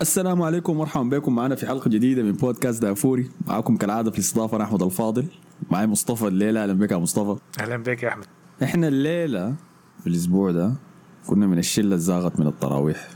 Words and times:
السلام 0.00 0.42
عليكم 0.42 0.72
ومرحبا 0.72 1.18
بكم. 1.18 1.34
معنا 1.34 1.54
في 1.54 1.66
حلقة 1.66 1.88
جديدة 1.90 2.22
من 2.22 2.32
بودكاست 2.32 2.82
دافوري. 2.82 3.30
معكم 3.46 3.76
كالعادة 3.76 4.10
في 4.10 4.18
الاستضافة 4.18 4.56
أنا 4.56 4.64
أحمد 4.64 4.82
الفاضل. 4.82 5.26
معي 5.70 5.86
مصطفى 5.86 6.26
الليلة. 6.28 6.62
أهلا 6.62 6.72
بك 6.72 6.90
يا 6.92 6.96
مصطفى. 6.96 7.40
أهلا 7.60 7.76
بك 7.76 8.02
يا 8.02 8.08
أحمد. 8.08 8.24
إحنا 8.62 8.88
الليلة 8.88 9.54
في 10.00 10.06
الأسبوع 10.06 10.50
ده 10.50 10.72
كنا 11.26 11.46
من 11.46 11.58
الشلة 11.58 11.94
الزاغت 11.94 12.40
من 12.40 12.46
التراويح. 12.46 13.08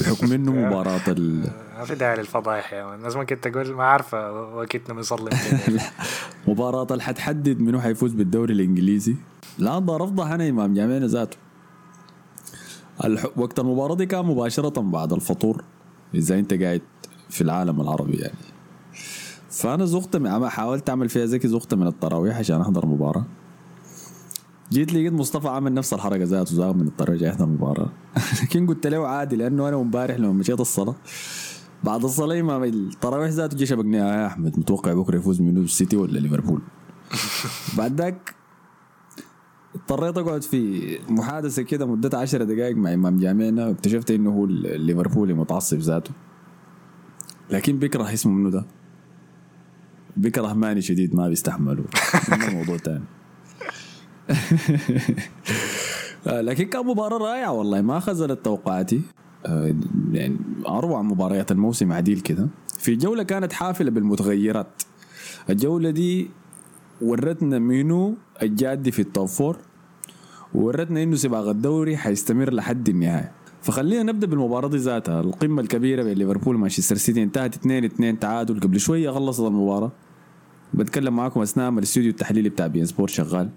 بحكم 0.00 0.32
إنه 0.32 0.52
مباراة 0.66 1.00
ال... 1.08 1.50
ما 1.78 1.84
في 1.84 1.94
داعي 1.94 2.16
للفضايح 2.16 2.72
يا 2.72 2.84
مان 2.84 2.94
الناس 2.98 3.16
ممكن 3.16 3.40
تقول 3.40 3.72
ما 3.72 3.84
عارفه 3.84 4.32
وقتنا 4.32 4.94
بنصلي 4.94 5.30
مباراة 6.48 6.86
اللي 6.90 7.02
حتحدد 7.02 7.60
منو 7.60 7.80
حيفوز 7.80 8.12
بالدوري 8.12 8.54
الإنجليزي. 8.54 9.16
لا 9.58 9.78
افضح 9.78 10.26
أنا 10.26 10.48
إمام 10.48 10.74
جامعنا 10.74 11.06
ذاته. 11.06 11.36
وقت 13.36 13.58
المباراة 13.58 13.94
دي 13.94 14.06
كان 14.06 14.24
مباشرة 14.24 14.80
بعد 14.80 15.12
الفطور. 15.12 15.64
إذا 16.14 16.38
أنت 16.38 16.54
قاعد 16.54 16.82
في 17.28 17.40
العالم 17.40 17.80
العربي 17.80 18.16
يعني. 18.16 18.34
فأنا 19.50 19.84
زغت 19.84 20.16
من... 20.16 20.48
حاولت 20.48 20.90
أعمل 20.90 21.08
فيها 21.08 21.26
زكي 21.26 21.48
زغت 21.48 21.74
من 21.74 21.86
التراويح 21.86 22.38
عشان 22.38 22.60
أحضر 22.60 22.84
المباراة. 22.84 23.24
جيت 24.72 24.92
لقيت 24.92 25.12
مصطفى 25.12 25.48
عامل 25.48 25.74
نفس 25.74 25.94
الحركة 25.94 26.24
ذاته 26.24 26.54
زاغ 26.54 26.72
من 26.72 26.86
التراويح 26.86 27.22
يحضر 27.22 27.44
المباراة. 27.44 27.88
لكن 28.42 28.66
قلت 28.66 28.86
له 28.86 29.06
عادي 29.06 29.36
لأنه 29.36 29.68
أنا 29.68 29.76
امبارح 29.76 30.16
لما 30.16 30.32
مشيت 30.32 30.60
الصلاة 30.60 30.94
بعد 31.84 32.04
الصلاة 32.04 32.40
امام 32.40 32.64
التراويح 32.64 33.30
ذاته 33.30 33.56
جه 33.56 33.64
شبكني 33.64 33.96
يا 33.96 34.26
أحمد 34.26 34.58
متوقع 34.58 34.92
بكرة 34.92 35.16
يفوز 35.16 35.40
منو؟ 35.40 35.62
السيتي 35.62 35.96
ولا 35.96 36.18
ليفربول؟ 36.18 36.60
بعد 37.78 38.00
ذاك 38.00 38.39
اضطريت 39.74 40.18
اقعد 40.18 40.42
في 40.42 40.98
محادثة 41.08 41.62
كده 41.62 41.86
مدتها 41.86 42.20
10 42.20 42.44
دقائق 42.44 42.76
مع 42.76 42.94
إمام 42.94 43.16
جامعنا 43.18 43.66
واكتشفت 43.66 44.10
إنه 44.10 44.30
هو 44.30 44.44
الليفربولي 44.44 45.34
متعصب 45.34 45.78
ذاته. 45.78 46.10
لكن 47.50 47.78
بيكره 47.78 48.12
اسمه 48.12 48.32
منو 48.32 48.48
ده؟ 48.50 48.64
بيكره 50.16 50.52
ماني 50.52 50.82
شديد 50.82 51.14
ما 51.14 51.28
بيستحمله 51.28 51.84
موضوع 52.52 52.76
تاني. 52.76 53.04
آه، 56.26 56.40
لكن 56.40 56.64
كان 56.64 56.86
مباراة 56.86 57.18
رائعة 57.18 57.52
والله 57.52 57.80
ما 57.80 58.00
خزلت 58.00 58.44
توقعاتي. 58.44 59.00
آه، 59.46 59.74
يعني 60.12 60.36
أروع 60.68 61.02
مباريات 61.02 61.52
الموسم 61.52 61.92
عديل 61.92 62.20
كده. 62.20 62.48
في 62.78 62.96
جولة 62.96 63.22
كانت 63.22 63.52
حافلة 63.52 63.90
بالمتغيرات. 63.90 64.82
الجولة 65.50 65.90
دي 65.90 66.30
ورتنا 67.02 67.58
منو 67.58 68.14
الجادي 68.42 68.90
في 68.90 69.02
ال 69.02 69.08
top 69.08 69.28
four 69.28 69.56
وورتنا 70.54 71.02
إنه 71.02 71.16
سباق 71.16 71.48
الدوري 71.48 71.96
حيستمر 71.96 72.52
لحد 72.52 72.88
النهاية. 72.88 73.32
فخلينا 73.62 74.02
نبدأ 74.02 74.26
بالمباراة 74.26 74.68
دي 74.68 74.76
ذاتها 74.76 75.20
القمة 75.20 75.62
الكبيرة 75.62 76.02
بين 76.02 76.18
ليفربول 76.18 76.56
ومانشستر 76.56 76.96
سيتي 76.96 77.22
انتهت 77.22 77.54
2 77.54 77.84
2 77.84 78.18
تعادل 78.18 78.60
قبل 78.60 78.80
شوية 78.80 79.10
خلصت 79.10 79.40
المباراة. 79.40 79.92
بتكلم 80.74 81.16
معاكم 81.16 81.40
أثناء 81.42 81.70
ما 81.70 81.78
الاستوديو 81.78 82.10
التحليلي 82.10 82.48
بتاع 82.48 82.66
بي 82.66 82.86
سبورت 82.86 83.10
شغال. 83.10 83.50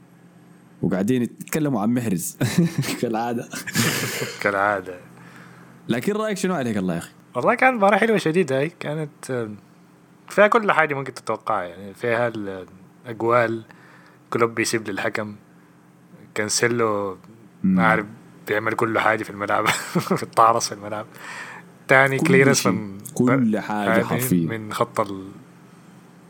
وقاعدين 0.81 1.21
يتكلموا 1.21 1.81
عن 1.81 1.93
محرز. 1.93 2.37
كالعادة. 3.01 3.49
كالعادة. 4.41 4.93
لكن 5.89 6.13
رأيك 6.13 6.37
شنو 6.37 6.53
عليك 6.53 6.77
الله 6.77 6.93
يا 6.93 6.99
أخي؟ 6.99 7.11
والله 7.35 7.55
كانت 7.55 7.75
مباراة 7.77 7.97
حلوة 7.97 8.17
شديدة 8.17 8.59
هاي. 8.59 8.69
كانت 8.79 9.49
فيها 10.29 10.47
كل 10.47 10.71
حاجة 10.71 10.93
ممكن 10.93 11.13
تتوقعها 11.13 11.63
يعني 11.63 11.93
فيها 11.93 12.29
الأجوال 13.05 13.63
كلوب 14.29 14.55
بيسيب 14.55 14.89
للحكم. 14.89 15.35
كانسيلو 16.35 17.17
ما 17.63 17.87
عارف 17.87 18.05
بيعمل 18.47 18.73
كل 18.73 18.99
حاجة 18.99 19.23
في 19.23 19.29
الملعب 19.29 19.65
في 20.17 20.23
الطارس 20.23 20.67
في 20.67 20.75
الملعب. 20.75 21.05
تاني 21.87 22.17
كل 22.17 22.27
كليرنس 22.27 22.61
شيء، 22.61 22.71
من 22.71 22.97
كل 23.13 23.53
يعني 23.53 24.03
حرفيا. 24.03 24.47
من 24.57 24.73
خط 24.73 24.99
ال 24.99 25.27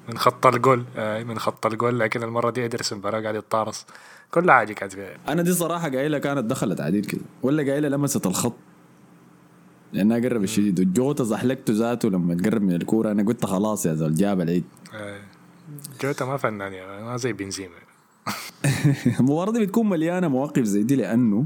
من 0.09 0.17
خط 0.17 0.47
الجول. 0.47 0.83
آه، 0.97 1.23
من 1.23 1.39
خط 1.39 1.65
الجول. 1.65 1.99
لكن 1.99 2.23
المرة 2.23 2.49
دي 2.49 2.65
ادرسن 2.65 3.01
برا 3.01 3.21
قاعد 3.21 3.35
يتطارس 3.35 3.85
كل 4.31 4.51
حاجة 4.51 4.73
كانت 4.73 4.93
فيها 4.93 5.17
أنا 5.27 5.41
دي 5.41 5.53
صراحة 5.53 5.89
قايلة 5.89 6.17
كانت 6.17 6.45
دخلت 6.45 6.81
عديل 6.81 7.05
كده. 7.05 7.21
ولا 7.43 7.71
قايلة 7.71 7.87
لمست 7.89 8.25
الخط. 8.25 8.55
لأنها 9.93 10.19
قرب 10.19 10.43
الشديد 10.43 10.79
والجوتا 10.79 11.23
زحلقته 11.23 11.73
ذاته 11.73 12.09
لما 12.09 12.35
تقرب 12.35 12.61
من 12.61 12.75
الكورة. 12.75 13.11
أنا 13.11 13.23
قلت 13.23 13.45
خلاص 13.45 13.85
يا 13.85 13.93
زول 13.93 14.15
جاب 14.15 14.41
العيد. 14.41 14.63
آه، 14.93 15.19
جوتا 16.01 16.25
ما 16.25 16.37
فنان 16.37 16.73
يعني 16.73 17.03
ما 17.03 17.17
زي 17.17 17.33
بنزيما. 17.33 17.75
المباراه 19.19 19.51
دي 19.51 19.65
بتكون 19.65 19.89
مليانة 19.89 20.27
مواقف 20.27 20.63
زي 20.63 20.83
دي 20.83 20.95
لأنه 20.95 21.45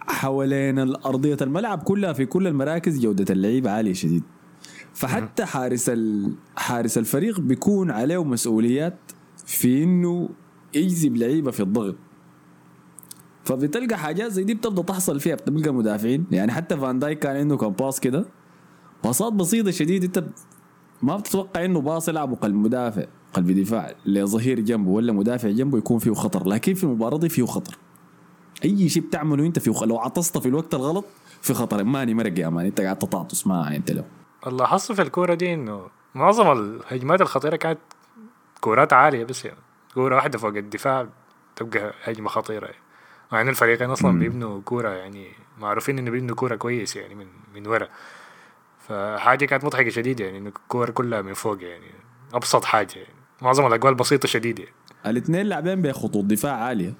حوالين 0.00 0.78
ارضيه 0.78 1.36
الملعب 1.40 1.82
كلها 1.82 2.12
في 2.12 2.26
كل 2.26 2.46
المراكز 2.46 3.00
جودة 3.00 3.34
اللعيبه 3.34 3.70
عالية 3.70 3.92
شديد. 3.92 4.22
فحتى 4.94 5.44
حارس. 5.44 5.90
حارس 6.56 6.98
الفريق 6.98 7.40
بيكون 7.40 7.90
عليه 7.90 8.24
مسؤوليات 8.24 8.98
في 9.46 9.84
إنه 9.84 10.28
يجذب 10.74 11.16
لعيبة 11.16 11.50
في 11.50 11.60
الضغط. 11.60 11.96
فبتلقى 13.44 13.98
حاجات 13.98 14.32
زي 14.32 14.44
دي 14.44 14.54
بتبدا 14.54 14.82
تحصل 14.82 15.20
فيها 15.20 15.34
بتلقى 15.34 15.74
مدافعين. 15.74 16.26
يعني 16.30 16.52
حتى 16.52 16.76
فان 16.76 16.98
دايك 16.98 17.18
كان 17.18 17.36
عنده 17.36 17.56
كم 17.56 17.68
باص 17.68 18.00
كده. 18.00 18.24
باصات 19.04 19.32
بسيطة 19.32 19.70
شديد 19.70 20.04
انت 20.04 20.24
ما 21.02 21.16
بتتوقع 21.16 21.64
إنه 21.64 21.80
باص 21.80 22.08
يلعبه 22.08 22.36
قلب 22.36 22.54
مدافع. 22.54 23.06
قلب 23.32 23.50
دفاع 23.50 23.94
لظهير 24.06 24.60
جنبه 24.60 24.90
ولا 24.90 25.12
مدافع 25.12 25.48
جنبه 25.48 25.78
يكون 25.78 25.98
فيه 25.98 26.12
خطر 26.12 26.48
لكن 26.48 26.74
في 26.74 26.84
المباراة 26.84 27.18
دي 27.18 27.28
فيه 27.28 27.44
خطر. 27.46 27.78
أي 28.64 28.88
شيء 28.88 29.02
بتعمله 29.02 29.46
أنت 29.46 29.58
فيه. 29.58 29.84
لو 29.84 29.98
عطست 29.98 30.38
في 30.38 30.48
الوقت 30.48 30.74
الغلط 30.74 31.04
في 31.42 31.54
خطر. 31.54 31.84
ماني 31.84 32.14
مرق 32.14 32.38
يا 32.38 32.48
مان 32.48 32.66
أنت 32.66 32.80
قاعد 32.80 32.98
تطاطس 32.98 33.46
ما 33.46 33.76
أنت 33.76 33.90
له 33.90 34.04
اللي 34.46 34.68
حصل 34.68 34.96
في 34.96 35.02
الكورة 35.02 35.34
دي 35.34 35.54
إنه 35.54 35.86
معظم 36.14 36.52
الهجمات 36.52 37.20
الخطيرة 37.20 37.56
كانت 37.56 37.78
كورات 38.60 38.92
عالية 38.92 39.24
بس 39.24 39.44
يعني. 39.44 39.58
كورة 39.94 40.16
واحدة 40.16 40.38
فوق 40.38 40.56
الدفاع 40.56 41.08
تبقى 41.56 41.94
هجمة 42.04 42.28
خطيرة. 42.28 42.66
يعني. 42.66 42.78
مع 43.32 43.40
ان 43.40 43.48
الفريقين 43.48 43.90
أصلا 43.90 44.18
بيبنوا 44.18 44.60
كورة 44.60 44.88
يعني 44.88 45.28
معروفين 45.58 45.98
إنه 45.98 46.10
بيبنوا 46.10 46.36
كورة 46.36 46.56
كويس 46.56 46.96
يعني 46.96 47.14
من 47.14 47.26
من 47.54 47.66
ورا. 47.66 47.88
فحاجة 48.88 49.44
كانت 49.44 49.64
مضحكة 49.64 49.90
شديدة 49.90 50.24
يعني 50.24 50.38
إنه 50.38 50.48
الكورة 50.48 50.90
كلها 50.90 51.22
من 51.22 51.34
فوق 51.34 51.62
يعني. 51.62 51.90
أبسط 52.34 52.64
حاجة 52.64 52.96
يعني. 52.96 53.17
معظم 53.42 53.66
الاجوال 53.66 53.94
بسيطة 53.94 54.28
شديدة. 54.28 54.62
يعني. 54.62 54.74
الاثنين 55.06 55.46
لاعبين 55.46 55.82
بخطوط 55.82 56.24
دفاع 56.24 56.52
عالية. 56.52 56.94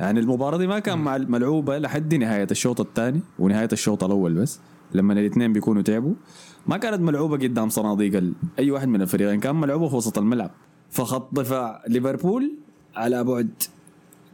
يعني 0.00 0.20
المباراة 0.20 0.58
دي 0.58 0.66
ما 0.66 0.78
كان 0.78 0.98
ملعوبة 1.30 1.78
لحد 1.78 2.14
نهاية 2.14 2.46
الشوط 2.50 2.80
الثاني 2.80 3.20
ونهاية 3.38 3.68
الشوط 3.72 4.04
الأول 4.04 4.34
بس 4.34 4.60
لما 4.94 5.12
الاثنين 5.12 5.52
بيكونوا 5.52 5.82
تعبوا. 5.82 6.14
ما 6.66 6.76
كانت 6.76 7.00
ملعوبة 7.00 7.36
قدام 7.36 7.68
صناديق 7.68 8.32
أي 8.58 8.70
واحد 8.70 8.88
من 8.88 9.02
الفريقين 9.02 9.40
كان 9.40 9.56
ملعوبة 9.56 9.88
في 9.88 9.96
وسط 9.96 10.18
الملعب. 10.18 10.50
فخط 10.90 11.34
دفاع 11.34 11.82
ليفربول 11.88 12.52
على 12.96 13.24
بعد 13.24 13.50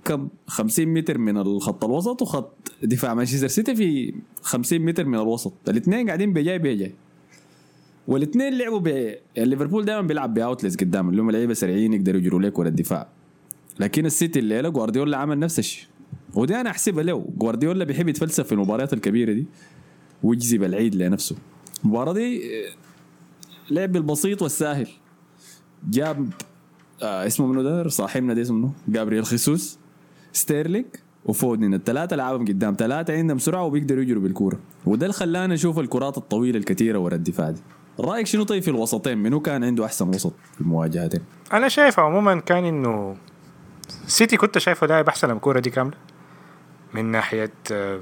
كم؟ 0.04 0.28
50 0.46 0.88
متر 0.88 1.18
من 1.18 1.36
الخط 1.36 1.84
الوسط 1.84 2.22
وخط 2.22 2.72
دفاع 2.82 3.14
مانشستر 3.14 3.48
سيتي 3.48 3.74
في 3.74 4.14
50 4.42 4.80
متر 4.80 5.04
من 5.04 5.14
الوسط. 5.14 5.52
الاثنين 5.68 6.06
قاعدين 6.06 6.32
بجاي 6.32 6.58
بجاي. 6.58 6.94
والاثنين 8.08 8.58
لعبوا 8.58 8.78
ب 8.78 8.86
يعني 8.86 9.18
ليفربول 9.36 9.84
دائما 9.84 10.06
بيلعب 10.06 10.34
ب 10.34 10.40
outlets 10.40 10.76
قدام 10.76 11.08
اللي 11.08 11.22
هم 11.22 11.30
لعيبة 11.30 11.54
سريعين 11.54 11.92
يقدروا 11.92 12.20
يجروا 12.20 12.40
لك 12.40 12.58
ورا 12.58 12.68
الدفاع. 12.68 13.08
لكن 13.80 14.06
السيتي 14.06 14.38
الليلة 14.38 14.68
جوارديولا 14.68 15.16
عمل 15.16 15.38
نفس 15.38 15.58
الشيء. 15.58 15.84
ودي 16.34 16.56
أنا 16.60 16.70
أحسبها 16.70 17.02
له. 17.02 17.26
جوارديولا 17.36 17.84
بيحب 17.84 18.08
يتفلسف 18.08 18.46
في 18.46 18.52
المباريات 18.52 18.92
الكبيرة 18.92 19.32
دي 19.32 19.46
ويجيب 20.22 20.62
العيد 20.62 20.94
لنفسه. 20.94 21.36
المباراة 21.84 22.12
دي 22.12 22.42
آه، 22.66 22.70
لعب 23.70 23.96
البسيط 23.96 24.42
والسهل 24.42 24.88
جاب 25.90 26.28
آه 27.02 27.26
اسمه 27.26 27.46
منو 27.46 27.62
ده؟ 27.62 27.88
صاحبنا 27.88 28.34
ده 28.34 28.42
اسمه 28.42 28.72
جابرييل 28.88 29.24
خيسوس 29.24 29.78
ستيرلينج 30.32 30.86
وفودن. 31.24 31.74
الثلاثة 31.74 32.16
لعبهم 32.16 32.44
قدام. 32.44 32.76
ثلاثة 32.78 33.14
عندهم 33.14 33.38
سرعة 33.38 33.64
وبيقدروا 33.64 34.02
يجروا 34.02 34.22
بالكورة. 34.22 34.58
وده 34.86 35.06
اللي 35.06 35.14
خلانا 35.14 35.54
نشوف 35.54 35.78
الكرات 35.78 36.18
الطويلة 36.18 36.58
الكثيرة 36.58 36.98
ورا 36.98 37.14
الدفاع 37.14 37.50
دي. 37.50 37.60
رأيك 38.00 38.26
شنو 38.26 38.42
طيب 38.44 38.62
في 38.62 38.68
الوسطين؟ 38.70 39.18
منو 39.18 39.40
كان 39.40 39.64
عنده 39.64 39.84
أحسن 39.84 40.08
وسط 40.08 40.32
في 40.54 40.60
المواجهتين؟ 40.60 41.20
أنا 41.52 41.68
شايف 41.68 42.00
عموما 42.00 42.40
كان 42.40 42.64
إنه 42.64 43.16
سيتي 44.06 44.36
كنت 44.36 44.58
شايفه 44.58 44.86
لاعب 44.86 45.08
احسن 45.08 45.28
من 45.28 45.34
الكورة 45.36 45.60
دي 45.60 45.70
كاملة. 45.70 45.96
من 46.94 47.04
ناحية 47.04 47.52
آه، 47.72 48.00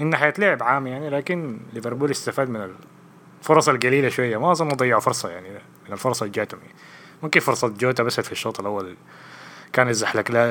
من 0.00 0.10
ناحية 0.10 0.34
لعب 0.38 0.62
عام 0.62 0.86
يعني 0.86 1.10
لكن 1.10 1.58
ليفربول 1.72 2.10
استفاد 2.10 2.48
من 2.50 2.70
الفرص 3.40 3.68
القليلة 3.68 4.08
شوية. 4.08 4.36
ما 4.36 4.52
أظن 4.52 4.68
ضيعوا 4.68 5.00
فرصة 5.00 5.28
يعني 5.30 5.48
من 5.86 5.92
الفرص 5.92 6.22
اللي 6.22 6.32
جاتهم. 6.32 6.60
يعني. 6.60 6.74
ممكن 7.22 7.40
فرصة 7.40 7.68
جوتا 7.68 8.02
بس 8.02 8.20
في 8.20 8.32
الشوط 8.32 8.60
الأول 8.60 8.96
كان 9.72 9.88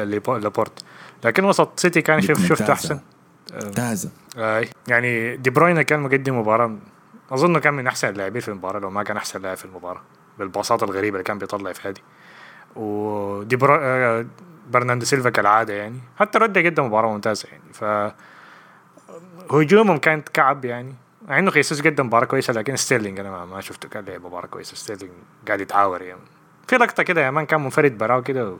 ليبو- 0.05 0.29
لابورت. 0.37 0.83
لكن 1.23 1.43
وسط 1.43 1.79
سيتي 1.79 2.01
كان 2.01 2.21
شوف 2.21 2.39
شفته 2.39 2.49
ممتازة. 2.51 2.73
أحسن. 2.73 2.99
ممتازة. 3.53 4.09
آه 4.37 4.65
يعني 4.87 5.37
دي 5.37 5.49
بروين 5.49 5.81
كان 5.81 5.99
مقدم 5.99 6.39
مباراة 6.39 6.77
أظن 7.31 7.59
كان 7.59 7.73
من 7.73 7.87
أحسن 7.87 8.09
اللاعبين 8.09 8.41
في 8.41 8.47
المباراة 8.47 8.79
لو 8.79 8.89
ما 8.89 9.03
كان 9.03 9.17
أحسن 9.17 9.41
لاعب 9.41 9.57
في 9.57 9.65
المباراة 9.65 10.01
بالباصات 10.39 10.83
الغريبة 10.83 11.15
اللي 11.15 11.23
كان 11.23 11.37
بيطلع 11.37 11.71
في 11.71 11.87
هذه 11.87 11.99
ودي 12.75 13.55
برو... 13.55 13.75
آه 13.75 14.25
برناندو 14.69 15.05
سيلفا 15.05 15.29
كالعادة 15.29 15.73
يعني. 15.73 15.99
حتى 16.19 16.37
رد 16.37 16.57
قدم 16.57 16.85
مباراة 16.85 17.09
ممتازة 17.09 17.49
يعني. 17.51 17.73
ف 17.73 18.13
هجومهم 19.53 19.97
كانت 19.97 20.29
كعب 20.29 20.65
يعني. 20.65 20.95
مع 21.27 21.39
إنه 21.39 21.51
خيسوس 21.51 21.81
قدم 21.81 22.05
مباراة 22.05 22.25
كويسة 22.25 22.53
لكن 22.53 22.75
ستيرلينج 22.75 23.19
أنا 23.19 23.31
ما, 23.31 23.45
ما 23.45 23.61
شفته 23.61 23.89
كان 23.89 24.05
لعب 24.05 24.25
مباراة 24.25 24.47
كويسة. 24.47 24.75
ستيرلينج 24.75 25.11
قاعد 25.47 25.61
يتعاور 25.61 26.01
يعني. 26.01 26.21
في 26.67 26.75
لقطة 26.77 27.03
كده 27.03 27.21
يا 27.21 27.31
man 27.31 27.45
كان 27.45 27.61
منفرد 27.61 27.97
براو 27.97 28.21
كده 28.21 28.49
و... 28.49 28.57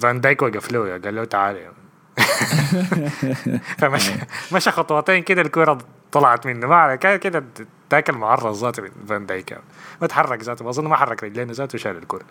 فان 0.00 0.20
دايك 0.20 0.42
وقف 0.42 0.72
له 0.72 0.98
قال 0.98 1.14
له 1.14 1.24
تعال 1.24 1.56
يعني. 1.56 1.74
فمشى 3.78 4.12
مشى 4.54 4.70
خطوتين 4.70 5.22
كده 5.22 5.42
الكورة 5.42 5.78
طلعت 6.12 6.46
منه 6.46 6.66
ما 6.66 6.94
كان 6.94 7.16
كده 7.18 7.44
تاكل 7.90 8.12
معرض 8.12 8.54
ذاته 8.56 8.82
من 8.82 8.90
فان 9.08 9.26
دايك. 9.26 9.58
ما 10.00 10.06
تحرك 10.06 10.42
ذاته 10.42 10.68
أظن 10.68 10.84
ما 10.88 10.96
حرك 10.96 11.24
رجلين 11.24 11.50
ذاته 11.50 11.76
وشال 11.76 11.96
الكوره 11.96 12.24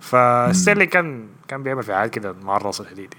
فستيرلينج 0.00 0.88
كان 0.90 1.26
كان 1.48 1.62
بيعمل 1.62 1.82
في 1.82 1.94
حاجات 1.94 2.10
كده 2.14 2.32
معرصه 2.42 2.84
شديد. 2.90 3.14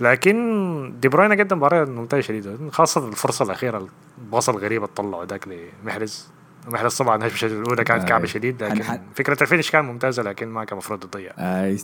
لكن 0.00 0.94
دي 1.00 1.08
بروين 1.08 1.40
قدم 1.40 1.56
مباراة 1.56 1.84
ممتازة 1.84 2.20
شديدة. 2.20 2.70
خاصة 2.70 3.08
الفرصة 3.08 3.44
الأخيرة 3.44 3.88
ال 4.18 4.24
pass 4.24 4.48
الغريب 4.48 4.82
اللي 4.84 4.94
طلعه 4.96 5.24
ذاك 5.24 5.48
لمحرز. 5.48 6.28
محرز 6.68 6.94
طبعا 6.96 7.16
الهجمه 7.16 7.52
الأولى 7.52 7.84
كانت 7.84 8.02
آه. 8.02 8.06
كعبة 8.06 8.26
شديد 8.26 8.62
لكن 8.62 8.82
حن- 8.84 9.00
فكرة 9.14 9.42
ال 9.42 9.46
finish 9.46 9.70
كان 9.70 9.84
ممتازة 9.84 10.22
لكن 10.22 10.48
ما 10.48 10.64
كان 10.64 10.72
المفروض 10.72 11.00
تضيع. 11.00 11.32
آه 11.38 11.76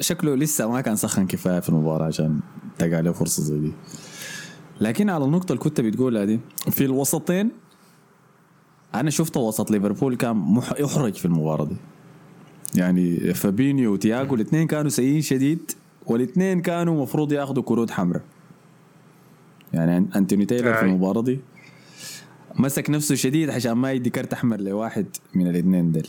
شكله 0.00 0.34
لسه 0.34 0.70
ما 0.70 0.80
كان 0.80 0.96
سخن 0.96 1.26
كفاية 1.26 1.60
في 1.60 1.68
المباراة 1.68 2.06
عشان 2.06 2.40
تقع 2.78 3.00
له 3.00 3.12
فرصة 3.12 3.42
زي 3.42 3.58
دي. 3.58 3.72
لكن 4.80 5.10
على 5.10 5.24
النقطة 5.24 5.52
اللي 5.52 5.62
كنت 5.64 5.80
بتقولها 5.80 6.24
دي 6.24 6.40
في 6.70 6.84
الوسطين 6.84 7.50
أنا 8.94 9.10
شفت 9.10 9.36
وسط 9.36 9.70
ليفربول 9.70 10.16
كان 10.16 10.36
مح- 10.36 10.74
يحرج 10.80 11.14
في 11.14 11.24
المباراة 11.24 11.64
دي. 11.64 11.76
يعني 12.74 13.34
فابينيو 13.34 13.92
وتياجو 13.92 14.34
الاثنين 14.34 14.66
كانوا 14.66 14.90
سيئين 14.90 15.20
شديد 15.22 15.70
والاثنين 16.06 16.62
كانوا 16.62 17.02
مفروض 17.02 17.32
ياخذوا 17.32 17.62
كروت 17.62 17.90
حمراء. 17.90 18.22
يعني 19.72 20.06
أنتوني 20.16 20.44
تايلر 20.44 20.74
في. 20.74 20.82
المباراة 20.82 21.22
دي 21.22 21.40
مسك 22.56 22.90
نفسه 22.90 23.14
شديد 23.14 23.50
عشان 23.50 23.72
ما 23.72 23.92
يدي 23.92 24.10
كرت 24.10 24.32
أحمر 24.32 24.60
لواحد 24.60 25.06
من 25.34 25.46
الاثنين 25.46 25.92
ديل. 25.92 26.08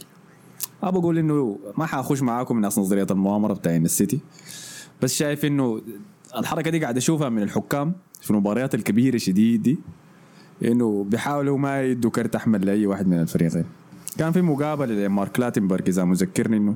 ما 0.83 0.89
بقول 0.89 1.17
إنه 1.17 1.59
ما 1.77 1.85
حأخش 1.85 2.21
معاكم 2.21 2.55
من 2.55 2.61
ناس 2.61 2.79
نظرية 2.79 3.07
المؤامرة 3.11 3.53
بتاعين 3.53 3.85
السيتي 3.85 4.19
بس 5.01 5.15
شايف 5.15 5.45
إنه 5.45 5.81
الحركة 6.37 6.71
دي 6.71 6.79
قاعد 6.79 6.97
أشوفها 6.97 7.29
من 7.29 7.43
الحكام. 7.43 7.93
في 8.21 8.31
المباريات 8.31 8.75
الكبيرة 8.75 9.17
شديد 9.17 9.61
دي 9.63 9.79
إنه 10.65 11.03
بيحاولوا 11.09 11.57
ما 11.57 11.81
يدوا 11.83 12.11
كرت 12.11 12.35
احمر 12.35 12.57
لأي 12.59 12.85
واحد 12.87 13.07
من 13.07 13.19
الفريقين. 13.21 13.65
كان 14.17 14.31
في 14.31 14.41
مقابلة 14.41 14.93
لمارك 15.05 15.39
لاتنبرغ 15.39 15.83
إذا 15.87 16.03
مذكرني 16.03 16.57
إنه 16.57 16.75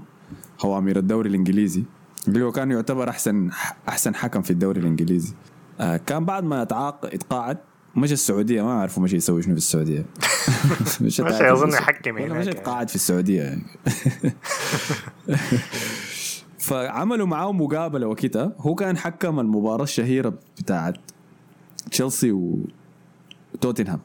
هو 0.61 0.77
امير 0.77 0.97
الدوري 0.99 1.29
الإنجليزي. 1.29 1.83
اللي 2.27 2.43
هو 2.43 2.51
كان 2.51 2.71
يعتبر 2.71 3.09
أحسن 3.09 3.49
أحسن 3.89 4.15
حكم 4.15 4.41
في 4.41 4.51
الدوري 4.51 4.79
الإنجليزي. 4.81 5.33
آه 5.79 5.97
كان 5.97 6.25
بعد 6.25 6.43
ما 6.43 6.61
اتعاق 6.61 7.05
اتقاعد 7.05 7.57
مشى 7.95 8.13
السعودية. 8.13 8.61
ما 8.61 8.71
أعرف 8.71 8.99
مشى 8.99 9.15
يسوي 9.15 9.41
شنو 9.41 9.53
في 9.53 9.57
السعودية. 9.57 10.05
أظن 11.51 11.69
في- 11.69 11.77
يحكم 11.77 12.17
هناك 12.17 12.31
مشى 12.31 12.47
يعني. 12.49 12.59
اتقاعد 12.59 12.89
في 12.89 12.95
السعودية 12.95 13.41
يعني. 13.41 13.63
فعملوا 16.59 17.27
معاه 17.27 17.51
مقابلة 17.51 18.07
وكده. 18.07 18.53
هو 18.59 18.75
كان 18.75 18.97
حكم 18.97 19.39
المباراة 19.39 19.83
الشهيرة 19.83 20.33
بتاعت 20.59 20.95
تشيلسي 21.91 22.31
وتوتنهام 23.53 23.99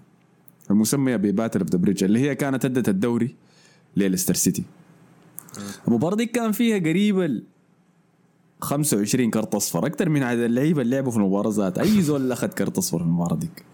المسمية 0.71 1.17
ب 1.17 1.23
Battle 1.23 1.61
of 1.61 1.71
the 1.71 1.79
Bridge 1.79 2.05
اللي 2.05 2.19
هي 2.21 2.35
كانت 2.35 2.65
أدت 2.65 2.89
الدوري 2.89 3.35
لليستر 3.97 4.35
سيتي. 4.35 4.65
المباراة 5.89 6.17
دي 6.17 6.27
كان 6.27 6.53
فيها 6.53 6.79
قريبه 6.79 7.25
ال 7.25 7.45
25 8.61 9.31
كرت 9.31 9.55
أصفر 9.55 9.87
أكثر 9.87 10.09
من 10.09 10.23
عدد 10.23 10.41
اللعيبة 10.41 10.83
اللي 10.83 10.97
لعبوا 10.97 11.11
في 11.11 11.17
المباراة 11.17 11.51
ذات. 11.51 11.79
أي 11.79 12.03
زول 12.03 12.33
أخذ 12.33 12.49
كرت 12.49 12.79
أصفر 12.79 12.99
في 12.99 13.05
المباراة 13.05 13.37
ديك. 13.37 13.65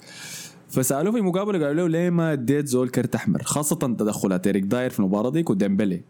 فسألوه 0.68 1.12
في 1.12 1.20
مقابلة 1.20 1.66
قالوا 1.66 1.88
له 1.88 1.98
ليه 1.98 2.10
ما 2.10 2.32
أديت 2.32 2.66
زول 2.66 2.88
كرت 2.88 3.14
أحمر؟ 3.14 3.42
خاصة 3.42 3.76
تدخلات 3.76 4.46
إيريك 4.46 4.64
داير 4.64 4.90
في 4.90 5.00
المباراة 5.00 5.30
ديك 5.30 5.50
وديمبلي 5.50 6.00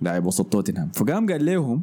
لاعب 0.00 0.26
وسط 0.26 0.46
توتنهام. 0.46 0.88
فقام 0.88 1.30
قال 1.30 1.44
لهم 1.44 1.82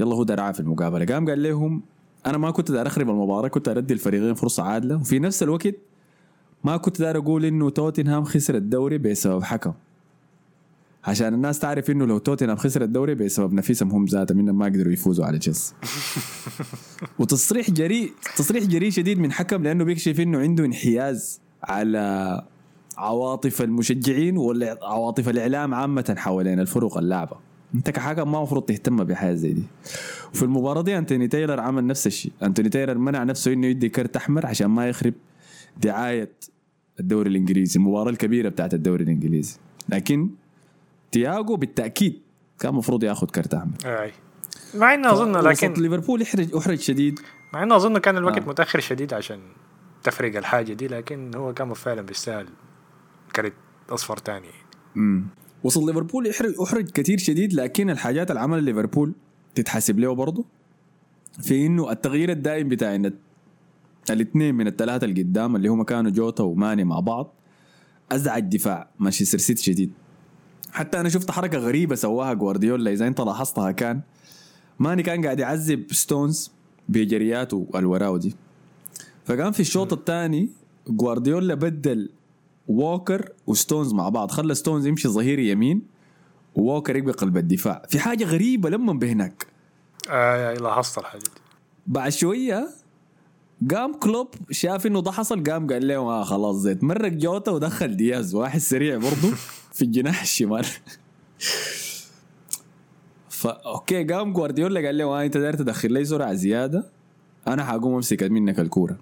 يلا 0.00 0.14
هو 0.14 0.22
درعاه 0.22 0.52
في 0.52 0.60
المقابلة. 0.60 1.04
قام 1.14 1.28
قال 1.28 1.42
لهم 1.42 1.82
أنا 2.26 2.38
ما 2.38 2.50
كنت 2.50 2.70
داير 2.70 2.86
أخرب 2.86 3.10
المباراة 3.10 3.48
كنت 3.48 3.68
ادي 3.68 3.94
الفريقين 3.94 4.34
فرصة 4.34 4.62
عادلة. 4.62 4.96
وفي 4.96 5.18
نفس 5.18 5.42
الوقت 5.42 5.74
ما 6.64 6.76
كنت 6.76 7.00
داير 7.00 7.18
أقول 7.18 7.44
إنه 7.44 7.70
توتنهام 7.70 8.24
خسر 8.24 8.54
الدوري 8.54 8.98
بسبب 8.98 9.42
حكم. 9.42 9.72
عشان 11.04 11.34
الناس 11.34 11.58
تعرف 11.58 11.90
إنه 11.90 12.04
لو 12.04 12.18
توتنهام 12.18 12.56
خسر 12.56 12.82
الدوري 12.82 13.14
بسبب 13.14 13.52
نفسهم 13.52 13.90
هم 13.90 14.04
ذاتهم 14.04 14.38
انهم 14.38 14.58
ما 14.58 14.64
قدروا 14.64 14.92
يفوزوا 14.92 15.24
على 15.24 15.38
تشيلسي. 15.38 15.74
وتصريح 17.18 17.70
جريء 17.70 18.12
تصريح 18.36 18.64
جريء 18.64 18.90
شديد 18.90 19.18
من 19.18 19.32
حكم 19.32 19.62
لأنه 19.62 19.84
بيكشف 19.84 20.20
إنه 20.20 20.38
عنده 20.38 20.64
انحياز 20.64 21.40
على 21.62 22.42
عواطف 22.96 23.62
المشجعين 23.62 24.38
وعواطف 24.38 25.28
الإعلام 25.28 25.74
عامة 25.74 26.14
حوالين 26.18 26.60
الفرق 26.60 26.98
اللعبة. 26.98 27.45
انت 27.74 27.90
كحكم 27.90 28.32
ما 28.32 28.38
المفروض 28.38 28.62
تهتم 28.62 29.04
بحاجة 29.04 29.34
زي 29.34 29.52
دي. 29.52 29.62
وفي 30.34 30.42
المباراة 30.42 30.82
دي 30.82 30.98
أنتوني 30.98 31.28
تايلر 31.28 31.60
عمل 31.60 31.86
نفس 31.86 32.06
الشيء. 32.06 32.32
أنتوني 32.42 32.68
تايلر 32.68 32.98
منع 32.98 33.24
نفسه 33.24 33.52
إنه 33.52 33.66
يدي 33.66 33.88
كرت 33.88 34.16
أحمر 34.16 34.46
عشان 34.46 34.66
ما 34.66 34.88
يخرب 34.88 35.14
دعاية 35.76 36.32
الدوري 37.00 37.30
الإنجليزي 37.30 37.80
المباراة 37.80 38.10
الكبيرة 38.10 38.48
بتاعت 38.48 38.74
الدوري 38.74 39.04
الإنجليزي. 39.04 39.58
لكن 39.88 40.30
تياجو 41.12 41.56
بالتأكيد 41.56 42.22
كان 42.58 42.72
المفروض 42.72 43.04
ياخذ 43.04 43.26
كرت 43.26 43.54
أحمر. 43.54 43.74
أي. 43.84 44.12
مع 44.74 44.94
انه 44.94 45.12
أظن 45.12 45.36
لكن 45.36 45.72
ليفربول 45.72 46.22
احرج 46.22 46.56
احرج 46.56 46.78
شديد. 46.78 47.20
مع 47.52 47.62
انه 47.62 47.76
أظن 47.76 47.98
كان 47.98 48.16
الوقت 48.16 48.38
آه. 48.38 48.48
متأخر 48.48 48.80
شديد 48.80 49.14
عشان 49.14 49.40
تفرق 50.02 50.36
الحاجة 50.36 50.72
دي 50.72 50.88
لكن 50.88 51.30
هو 51.34 51.54
كان 51.54 51.74
فعلا 51.74 52.02
بيستاهل 52.02 52.48
كرت 53.36 53.52
أصفر 53.90 54.16
تاني. 54.16 54.48
امم 54.96 55.26
وسط 55.64 55.82
ليفربول 55.82 56.32
أحرج 56.62 56.90
كثير 56.90 57.18
شديد 57.18 57.52
لكن 57.54 57.90
الحاجات 57.90 58.30
اللي 58.30 58.40
عملها 58.40 58.60
ليفربول 58.60 59.12
تتحسب 59.54 59.98
له 59.98 60.12
برضه. 60.12 60.44
في 61.42 61.66
إنه 61.66 61.90
التغيير 61.90 62.30
الدائم 62.30 62.68
بتاع 62.68 62.94
إن 62.94 63.12
الاثنين 64.10 64.54
من 64.54 64.66
الثلاثة 64.66 65.04
اللي 65.04 65.22
قدام 65.22 65.56
اللي 65.56 65.68
هم 65.68 65.82
كانوا 65.82 66.10
جوتا 66.10 66.42
وماني 66.42 66.84
مع 66.84 67.00
بعض 67.00 67.34
أزعج 68.12 68.56
دفاع 68.56 68.88
مانشستر 68.98 69.38
سيتي 69.38 69.62
شديد. 69.62 69.92
حتى 70.72 71.00
أنا 71.00 71.08
شفت 71.08 71.30
حركة 71.30 71.58
غريبة 71.58 71.94
سواها 71.94 72.34
جوارديولا 72.34 72.92
إذا 72.92 73.06
أنت 73.06 73.20
لاحظتها 73.20 73.70
كان 73.70 74.00
ماني 74.78 75.02
كان 75.02 75.24
قاعد 75.24 75.40
يعذب 75.40 75.92
ستونز 75.92 76.50
بجرياته 76.88 77.68
الوراو 77.74 78.16
دي. 78.16 78.34
فكان 79.24 79.52
في 79.52 79.60
الشوط 79.60 79.92
الثاني 79.92 80.50
جوارديولا 80.88 81.54
بدل 81.54 82.10
ووكر 82.68 83.32
وستونز 83.46 83.92
مع 83.92 84.08
بعض. 84.08 84.30
خلى 84.30 84.54
ستونز 84.54 84.86
يمشي 84.86 85.08
ظهير 85.08 85.50
يمين 85.50 85.82
ووكر 86.54 86.96
يبقى 86.96 87.12
قلب 87.12 87.36
الدفاع. 87.36 87.82
في 87.88 87.98
حاجة 87.98 88.24
غريبة 88.24 88.70
لما 88.70 88.92
بهناك 88.92 89.46
آه 90.10 90.54
لاحظت 90.54 90.98
الحاجة 90.98 91.20
دي. 91.20 91.30
بعد 91.86 92.12
شوية 92.12 92.68
قام 93.70 93.94
كلوب 93.94 94.28
شاف 94.50 94.86
إنه 94.86 95.02
ده 95.02 95.10
حصل 95.10 95.44
قام 95.44 95.66
قال 95.66 95.88
له 95.88 95.96
آه 95.96 96.24
خلاص 96.24 96.56
زيت 96.56 96.84
مرق 96.84 97.12
جوتا 97.12 97.50
ودخل 97.50 97.96
دياز. 97.96 98.34
واحد 98.34 98.60
سريع 98.60 98.96
برضه 98.96 99.34
في 99.72 99.82
الجناح 99.82 100.22
الشمال. 100.22 100.66
فا 103.28 103.50
أوكي 103.50 104.04
قام 104.04 104.32
جوارديولا 104.32 104.86
قال 104.86 104.98
له 104.98 105.04
آه 105.04 105.24
أنت 105.24 105.36
داير 105.36 105.54
تدخل 105.56 105.92
لي 105.92 106.04
سرعة 106.04 106.32
زيادة 106.34 106.86
أنا 107.48 107.64
حقوم 107.64 107.94
أمسك 107.94 108.22
منك 108.22 108.60
الكورة. 108.60 108.96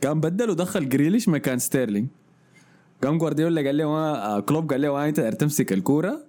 كان 0.00 0.20
بدل 0.20 0.50
ودخل 0.50 0.88
جريليش 0.88 1.28
مكان 1.28 1.58
ستيرلينج. 1.58 2.08
قام 3.02 3.18
جوارديولا 3.18 3.62
قال 3.62 3.76
له 3.76 3.84
آه 3.86 4.40
كلوب 4.40 4.70
قال 4.70 4.82
له 4.82 4.88
آه 4.88 5.08
انت 5.08 5.20
تمسك 5.20 5.72
الكورة. 5.72 6.24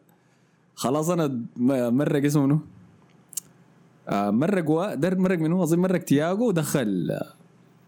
خلاص 0.76 1.10
أنا 1.10 1.46
مرق 1.90 2.26
اسمه 2.26 2.46
منو؟ 2.46 2.60
آه 4.10 4.32
مرق 4.32 4.70
و... 4.70 4.96
در 4.96 5.18
مرق 5.18 5.40
منو 5.40 5.64
أظن 5.64 5.80
مرق 5.80 6.00
تياجو 6.00 6.48
ودخل 6.48 7.12
آه، 7.12 7.34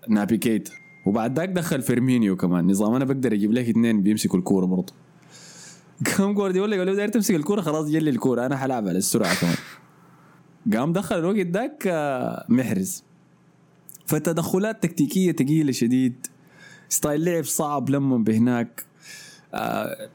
نابي 0.10 0.38
كيت 0.38 0.70
وبعد 1.06 1.39
ذاك 1.39 1.50
دخل 1.50 1.82
فيرمينيو 1.82 2.36
كمان. 2.36 2.68
نظام 2.68 2.94
أنا 2.94 3.06
بقدر 3.06 3.34
أجيب 3.34 3.51
لك 3.51 3.70
اثنين 3.70 4.01
بيمسكوا 4.01 4.39
الكورة 4.39 4.65
برضه. 4.65 4.94
قام 6.18 6.34
جوارديولا 6.34 6.77
قال 6.77 6.88
له 6.88 6.94
داير 6.96 7.10
تمسك 7.10 7.36
الكورة 7.36 7.62
خلاص 7.62 7.89
جلي 7.89 8.10
الكورة. 8.10 8.46
أنا 8.46 8.58
حلعب 8.58 8.88
على 8.88 8.98
السرعة 8.98 9.42
كمان. 9.42 9.58
قام 10.74 10.94
دخل 10.94 11.20
الوقت 11.20 11.48
ذاك 11.48 11.88
محرز. 12.50 13.04
فتدخلات 14.06 14.84
تكتيكية 14.84 15.32
ثقيله 15.32 15.72
شديد. 15.72 16.27
ستايل 16.89 17.25
لعب 17.25 17.44
صعب 17.44 17.89
لما 17.89 18.18
بهناك. 18.18 18.84
آه، 19.54 20.10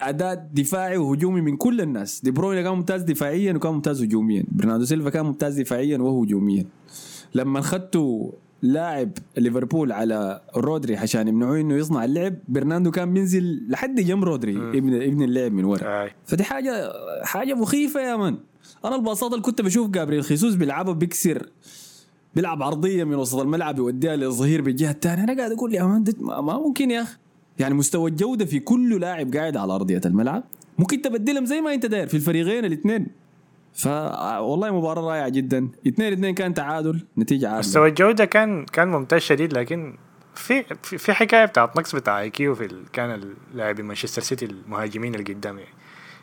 أداء 0.00 0.48
دفاعي 0.54 0.96
وهجومي 0.96 1.40
من 1.40 1.56
كل 1.56 1.80
الناس. 1.80 2.20
دي 2.20 2.30
بروين 2.30 2.62
كان 2.62 2.72
ممتاز 2.72 3.02
دفاعيا 3.02 3.52
وكان 3.52 3.72
ممتاز 3.72 4.02
هجوميا. 4.02 4.44
برناردو 4.48 4.84
سيلفا 4.84 5.10
كان 5.10 5.26
ممتاز 5.26 5.60
دفاعيا 5.60 5.98
وهجوميا 5.98 6.66
لما 7.34 7.58
أخذتوا 7.58 8.30
لاعب 8.62 9.10
ليفربول 9.36 9.92
على 9.92 10.40
رودري 10.56 10.96
عشان 10.96 11.28
يمنعوه 11.28 11.60
إنه 11.60 11.74
يصنع 11.74 12.04
اللعب 12.04 12.34
برناردو 12.48 12.90
كان 12.90 13.14
بينزل 13.14 13.66
لحد 13.68 14.00
جنب 14.00 14.24
رودري 14.24 14.56
ابن 14.56 15.02
ابن 15.02 15.22
اللعب 15.22 15.52
من 15.52 15.64
ورا. 15.64 16.02
آي. 16.02 16.10
فدي 16.26 16.44
حاجة 16.44 16.92
حاجة 17.24 17.54
مخيفة 17.54 18.00
يا 18.00 18.16
من 18.16 18.36
أنا 18.84 18.96
الباصات 18.96 19.32
اللي 19.32 19.42
كنت 19.42 19.62
بشوف 19.62 19.90
جابريل 19.90 20.24
خيسوس 20.24 20.54
بيلعبها 20.54 20.92
بيكسر 20.94 21.48
بيلعب 22.34 22.62
عرضية 22.62 23.04
من 23.04 23.14
وسط 23.14 23.38
الملعب 23.38 23.78
يوديها 23.78 24.16
للظهير 24.16 24.62
بالجهة 24.62 24.90
الثانية. 24.90 25.24
أنا 25.24 25.36
قاعد 25.36 25.52
أقول 25.52 25.74
يا 25.74 25.82
ما 26.20 26.58
ممكن 26.58 26.90
يا 26.90 27.02
أخي. 27.02 27.16
يعني 27.58 27.74
مستوى 27.74 28.10
الجودة 28.10 28.44
في 28.44 28.60
كل 28.60 29.00
لاعب 29.00 29.34
قاعد 29.34 29.56
على 29.56 29.72
أرضية 29.72 30.00
الملعب. 30.06 30.44
ممكن 30.78 31.02
تبدلهم 31.02 31.46
زي 31.46 31.60
ما 31.60 31.74
أنت 31.74 31.86
داير 31.86 32.06
في 32.06 32.14
الفريقين 32.14 32.64
الاثنين. 32.64 33.06
ف 33.72 33.86
والله 34.38 34.70
مباراة 34.70 35.02
رائعة 35.02 35.28
جدا. 35.28 35.68
2 35.86 36.12
2 36.12 36.34
كان 36.34 36.54
تعادل 36.54 37.06
نتيجة 37.18 37.46
عادلة. 37.46 37.58
مستوى 37.58 37.88
الجودة 37.88 38.24
كان 38.24 38.64
كان 38.64 38.88
ممتاز 38.88 39.20
شديد 39.20 39.52
لكن 39.52 39.96
في 40.34 40.64
في 40.82 41.12
حكاية 41.12 41.44
بتاعت 41.44 41.76
نقص 41.76 41.94
بتاع 41.94 42.20
IQ 42.20 42.54
في 42.54 42.68
كان 42.92 43.34
اللاعبين 43.52 43.84
مانشستر 43.84 44.22
سيتي 44.22 44.44
المهاجمين 44.44 45.14
اللي 45.14 45.34
قدام 45.34 45.58
يعني. 45.58 45.70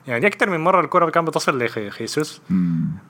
يعني 0.07 0.27
أكثر 0.27 0.49
من 0.49 0.59
مرة 0.59 0.81
الكرة 0.81 1.09
كان 1.09 1.25
بتصل 1.25 1.63
لخيسوس 1.63 2.41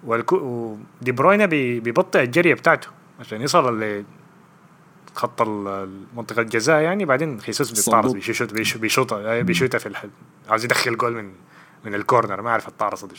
ودي 0.04 1.12
بروينا 1.12 1.46
بي- 1.46 1.80
بيبطئ 1.80 2.24
الجريه 2.24 2.54
بتاعته 2.54 2.88
عشان 3.20 3.42
يصل 3.42 3.84
ل 3.84 4.04
خط 5.16 5.42
منطقه 6.16 6.42
الجزاء 6.42 6.82
يعني. 6.82 7.06
بعدين 7.06 7.40
خيسوس 7.42 7.72
بيتعرض. 7.72 8.14
بيشوط 8.14 8.54
بيشوط 8.54 8.82
بيشوطها 8.82 9.42
بيشوطها 9.42 9.78
في 9.78 9.86
الحل. 9.86 10.10
عاوز 10.50 10.66
يدخل 10.66 10.98
جول 10.98 11.14
من 11.14 11.32
من 11.86 11.96
ال 11.96 12.02
corner 12.02 12.42
ما 12.42 12.50
اعرف 12.50 12.68
التعرض 12.68 13.08
دي 13.08 13.16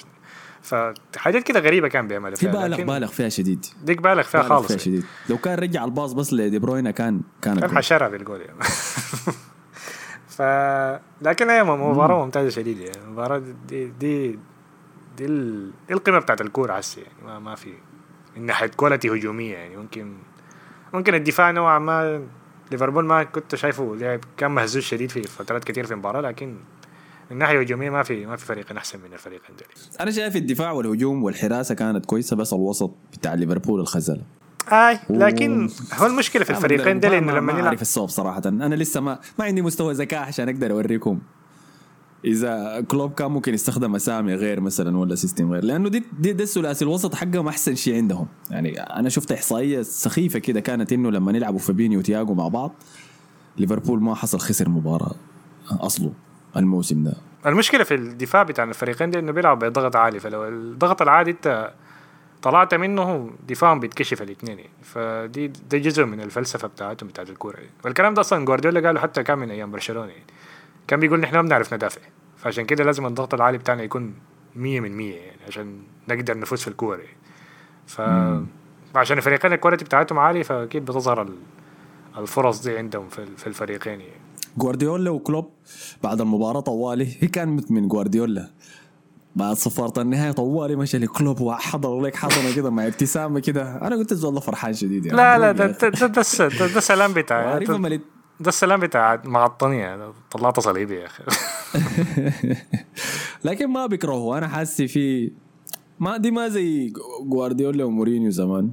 فحاجات 0.62 1.42
كده 1.42 1.60
غريبة 1.60 1.88
كان 1.88 2.08
بيعملها 2.08 2.34
في 2.36 2.46
بالغ 2.48 2.82
بالغ 2.84 3.06
فيها 3.06 3.28
شديد. 3.28 3.66
ديك 3.84 4.00
بالغ 4.02 4.22
فيها 4.22 4.42
بالغ 4.42 4.54
خالص. 4.54 4.66
فيها. 4.68 4.78
شديد. 4.78 5.04
لو 5.30 5.38
كان 5.38 5.58
رجع 5.58 5.84
الباص 5.84 6.12
بس 6.12 6.32
لدي 6.32 6.58
بروينا 6.58 6.90
كان 6.90 7.20
كان 7.42 7.60
كان 7.60 7.76
حشرها 7.76 8.08
بالجول 8.08 8.40
يعني. 8.40 8.58
ف 10.38 10.42
لكن 11.22 11.50
هي 11.50 11.64
مباراة 11.64 12.24
ممتازة 12.24 12.48
شديد 12.48 12.78
يعني 12.78 12.98
المباراة 13.04 13.42
دي 13.68 13.86
دي 13.86 14.38
دي, 15.16 15.26
ال... 15.26 15.70
دي 15.88 15.94
القيمة 15.94 16.18
بتاعت 16.18 16.40
الكورة 16.40 16.72
هسه 16.72 17.02
يعني 17.02 17.14
ما, 17.24 17.38
ما 17.38 17.54
في 17.54 17.72
من 18.36 18.46
ناحية 18.46 18.66
quality 18.66 19.10
هجومية 19.10 19.54
يعني 19.54 19.76
ممكن 19.76 20.16
ممكن 20.94 21.14
الدفاع 21.14 21.50
نوعا 21.50 21.78
ما 21.78 22.26
ليفربول 22.70 23.04
ما 23.04 23.22
كنت 23.22 23.54
شايفه 23.54 23.96
لعب 23.96 24.20
كان 24.36 24.50
مهزوز 24.50 24.82
شديد 24.82 25.10
في 25.10 25.22
فترات 25.22 25.64
كتير 25.64 25.86
في 25.86 25.92
المباراة 25.92 26.20
لكن 26.20 26.56
من 27.30 27.38
ناحية 27.38 27.60
هجومية 27.60 27.90
ما 27.90 28.02
في 28.02 28.26
ما 28.26 28.36
في 28.36 28.46
فريق 28.46 28.72
أحسن 28.76 28.98
من 29.00 29.12
الفريقين 29.12 29.56
دول 29.56 29.68
أنا 30.00 30.10
شايف 30.10 30.36
الدفاع 30.36 30.72
والهجوم 30.72 31.24
والحراسة 31.24 31.74
كانت 31.74 32.06
كويسة 32.06 32.36
بس 32.36 32.52
الوسط 32.52 32.90
بتاع 33.12 33.34
ليفربول 33.34 33.80
الخزلة. 33.80 34.22
آي 34.72 34.98
لكن 35.10 35.70
هو 35.94 36.06
المشكلة 36.06 36.44
في 36.44 36.50
الفريقين 36.50 37.04
إنه 37.04 37.20
ما 37.20 37.32
لما 37.32 37.52
نلعب 37.52 37.66
أعرف 37.66 37.82
الصوب 37.82 38.08
صراحة. 38.08 38.42
أنا 38.46 38.74
لسه 38.74 39.00
ما 39.00 39.18
ما 39.38 39.44
عندي 39.44 39.62
مستوى 39.62 39.92
ذكاء 39.94 40.20
عشان 40.20 40.48
أقدر 40.48 40.70
أوريكم. 40.70 41.18
إذا 42.24 42.80
كلوب 42.88 43.12
كان 43.12 43.30
ممكن 43.30 43.54
يستخدم 43.54 43.94
أسامي 43.94 44.34
غير 44.34 44.60
مثلا 44.60 44.98
ولا 44.98 45.14
system 45.14 45.52
غير 45.52 45.64
لأنه 45.64 45.88
دي 45.88 46.04
دي 46.18 46.32
ده 46.32 46.44
الثلاثي 46.44 46.84
الوسط 46.84 47.14
حقهم 47.14 47.48
أحسن 47.48 47.74
شيء 47.74 47.96
عندهم. 47.96 48.26
يعني 48.50 48.80
أنا 48.80 49.08
شفت 49.08 49.32
إحصائية 49.32 49.82
سخيفة 49.82 50.38
كده 50.38 50.60
كانت 50.60 50.92
إنه 50.92 51.10
لما 51.10 51.32
يلعبوا 51.32 51.58
فابينيو 51.58 51.98
وتياجو 51.98 52.34
مع 52.34 52.48
بعض 52.48 52.72
ليفربول 53.56 54.02
ما 54.02 54.14
حصل 54.14 54.40
خسر 54.40 54.68
مباراة 54.68 55.14
اصله 55.70 56.12
الموسم 56.56 57.04
ده. 57.04 57.14
المشكلة 57.46 57.84
في 57.84 57.94
الدفاع 57.94 58.42
بتاع 58.42 58.64
الفريقين 58.64 59.10
ده 59.10 59.18
إنه 59.18 59.32
بيلعبوا 59.32 59.68
بضغط 59.68 59.96
عالي 59.96 60.20
فلو 60.20 60.48
الضغط 60.48 61.02
العالي 61.02 61.30
أنت 61.30 61.70
طلعت 62.42 62.74
منه 62.74 63.30
دفاعهم 63.48 63.80
بيتكشف 63.80 64.22
الاثنين. 64.22 64.58
يعني 64.58 64.70
فدي 64.82 65.46
ده 65.48 65.78
جزء 65.78 66.04
من 66.04 66.20
الفلسفة 66.20 66.68
بتاعتهم 66.68 67.08
بتاعت 67.08 67.30
الكورة. 67.30 67.56
يعني. 67.56 67.70
والكلام 67.84 68.14
ده 68.14 68.20
أصلا 68.20 68.44
جوارديولا 68.44 68.86
قاله 68.86 69.00
حتى 69.00 69.22
كان 69.22 69.38
من 69.38 69.50
أيام 69.50 69.70
برشلونة. 69.70 70.08
يعني 70.10 70.24
كان 70.88 71.00
بيقول 71.00 71.20
نحن 71.20 71.34
ما 71.36 71.42
بنعرف 71.42 71.74
ندافع. 71.74 72.00
فعشان 72.36 72.64
كده 72.66 72.84
لازم 72.84 73.06
الضغط 73.06 73.34
العالي 73.34 73.58
بتاعنا 73.58 73.82
يكون 73.82 74.14
مية 74.56 74.80
من 74.80 74.92
مية 74.92 75.14
يعني 75.16 75.38
عشان 75.46 75.78
نقدر 76.08 76.38
نفوز 76.38 76.60
في 76.60 76.68
الكورة. 76.68 76.96
يعني. 76.98 77.16
ف 77.86 78.00
عشان 78.96 79.16
الفريقين 79.18 79.52
الكواليتي 79.52 79.84
بتاعتهم 79.84 80.18
عالي 80.18 80.44
فأكيد 80.44 80.84
بتظهر 80.84 81.22
ال- 81.22 81.38
الفرص 82.18 82.62
دي 82.62 82.78
عندهم 82.78 83.08
في 83.08 83.46
الفريقين 83.46 84.00
يعني. 84.00 84.12
جوارديولا 84.56 85.10
وكلوب 85.10 85.50
بعد 86.02 86.20
المباراة 86.20 86.60
طوالي 86.60 87.16
هي 87.20 87.28
كانت 87.28 87.70
من 87.70 87.88
جوارديولا. 87.88 88.50
بعد 89.38 89.56
صفارة 89.56 90.02
النهاية 90.02 90.32
طوالي 90.32 90.76
مشى 90.76 90.98
لكلوب 90.98 91.40
وحضر 91.40 92.00
لك 92.00 92.16
حضنة 92.16 92.54
كده 92.56 92.70
مع 92.70 92.86
ابتسامة 92.86 93.40
كده. 93.40 93.76
أنا 93.86 93.96
قلت 93.96 94.24
والله 94.24 94.40
فرحان 94.40 94.74
شديد 94.74 95.06
يعني. 95.06 95.16
لا 95.18 95.38
لا 95.38 95.52
ده 95.52 95.66
ده 95.66 95.88
ده, 95.88 96.06
ده, 96.06 96.20
الس- 96.20 96.42
ده, 96.42 96.48
ده 96.66 96.78
السلام 96.78 97.12
بتاع 97.12 97.58
ده, 98.40 98.48
السلام 98.48 98.80
بتاع 98.80 99.22
معطنية 99.24 99.96
ده 99.96 100.12
طلعت 100.30 100.60
صليبي 100.60 100.94
يا 100.94 101.06
أخي. 101.06 101.24
لكن 103.44 103.66
ما 103.66 103.86
بيكرهه. 103.86 104.38
أنا 104.38 104.48
حاسي 104.48 104.88
في 104.88 105.32
ما 106.00 106.16
دي 106.16 106.30
ما 106.30 106.48
زي 106.48 106.92
جوارديولا 107.26 107.84
ومورينيو 107.84 108.30
زمان. 108.30 108.70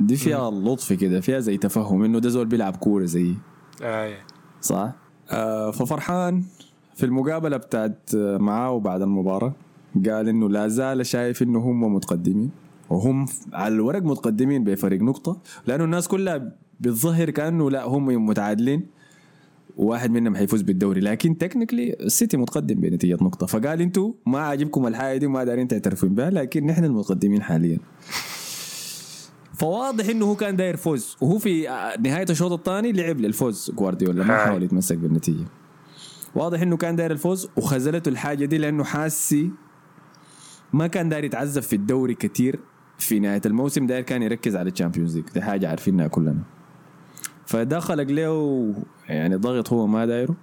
دي 0.00 0.16
فيها 0.16 0.50
لطف 0.50 0.92
كده. 0.92 1.20
فيها 1.20 1.40
زي 1.40 1.56
تفهم 1.56 2.04
إنه 2.04 2.18
ده 2.18 2.28
زول 2.28 2.46
بيلعب 2.46 2.76
كورة 2.76 3.04
زي. 3.04 3.34
آه. 3.82 4.16
صح؟ 4.60 4.92
آه 5.30 5.70
ففرحان 5.70 6.44
في 6.94 7.06
المقابلة 7.06 7.56
بتاعت 7.56 8.10
آه، 8.16 8.36
معاه 8.38 8.78
بعد 8.78 9.02
المباراة. 9.02 9.52
قال 9.94 10.28
إنه 10.28 10.48
لا 10.48 10.68
زال 10.68 11.06
شايف 11.06 11.42
إنه 11.42 11.58
هم 11.58 11.94
متقدمين 11.94 12.50
وهم 12.90 13.26
على 13.52 13.74
الورق 13.74 14.02
متقدمين 14.02 14.64
بفرق 14.64 15.00
نقطة 15.00 15.40
لأنه 15.66 15.84
الناس 15.84 16.08
كلها 16.08 16.52
بالظهر 16.80 17.30
كأنه 17.30 17.70
لا 17.70 17.84
هم 17.84 18.26
متعادلين 18.26 18.86
وواحد 19.76 20.10
منهم 20.10 20.36
حيفوز 20.36 20.62
بالدوري 20.62 21.00
لكن 21.00 21.38
technically 21.38 21.96
السيتي 22.00 22.36
متقدم 22.36 22.80
بنتيجة 22.80 23.18
نقطة. 23.22 23.46
فقال 23.46 23.80
إنتوا 23.80 24.12
ما 24.26 24.40
عاجبكم 24.40 24.86
الحاجة 24.86 25.18
دي 25.18 25.26
وما 25.26 25.44
دارين 25.44 25.68
تعترفون 25.68 26.14
بها 26.14 26.30
لكن 26.30 26.66
نحن 26.66 26.84
المتقدمين 26.84 27.42
حاليا. 27.42 27.78
فواضح 29.54 30.08
إنه 30.08 30.24
هو 30.24 30.36
كان 30.36 30.56
داير 30.56 30.76
فوز 30.76 31.16
وهو 31.20 31.38
في 31.38 31.70
آه، 31.70 32.00
نهاية 32.00 32.26
الشوط 32.30 32.52
الثاني 32.52 32.92
لعب 32.92 33.20
للفوز 33.20 33.70
جوارديولا 33.78 34.24
ما. 34.24 34.36
حاول 34.36 34.62
يتمسك 34.62 34.96
بالنتيجة. 34.96 35.44
واضح 36.34 36.60
إنه 36.60 36.76
كان 36.76 36.96
داير 36.96 37.10
الفوز 37.10 37.48
وخذلته 37.56 38.08
الحاجة 38.08 38.44
دي 38.44 38.58
لأنه 38.58 38.84
حاسي 38.84 39.50
ما 40.72 40.86
كان 40.86 41.08
داير 41.08 41.24
يتعذب 41.24 41.62
في 41.62 41.76
الدوري 41.76 42.14
كتير 42.14 42.60
في 42.98 43.20
نهاية 43.20 43.40
الموسم 43.46 43.86
داير 43.86 44.02
كان 44.02 44.22
يركز 44.22 44.56
على 44.56 44.70
الشامبيونز 44.70 45.16
ليج. 45.16 45.24
دي 45.34 45.42
حاجة 45.42 45.68
عارفينها 45.68 46.06
كلنا. 46.06 46.42
فده 47.46 47.80
خلق 47.80 48.10
له 48.10 48.74
يعني 49.08 49.36
ضغط 49.36 49.72
هو 49.72 49.86
ما 49.86 50.06
دايره. 50.06 50.36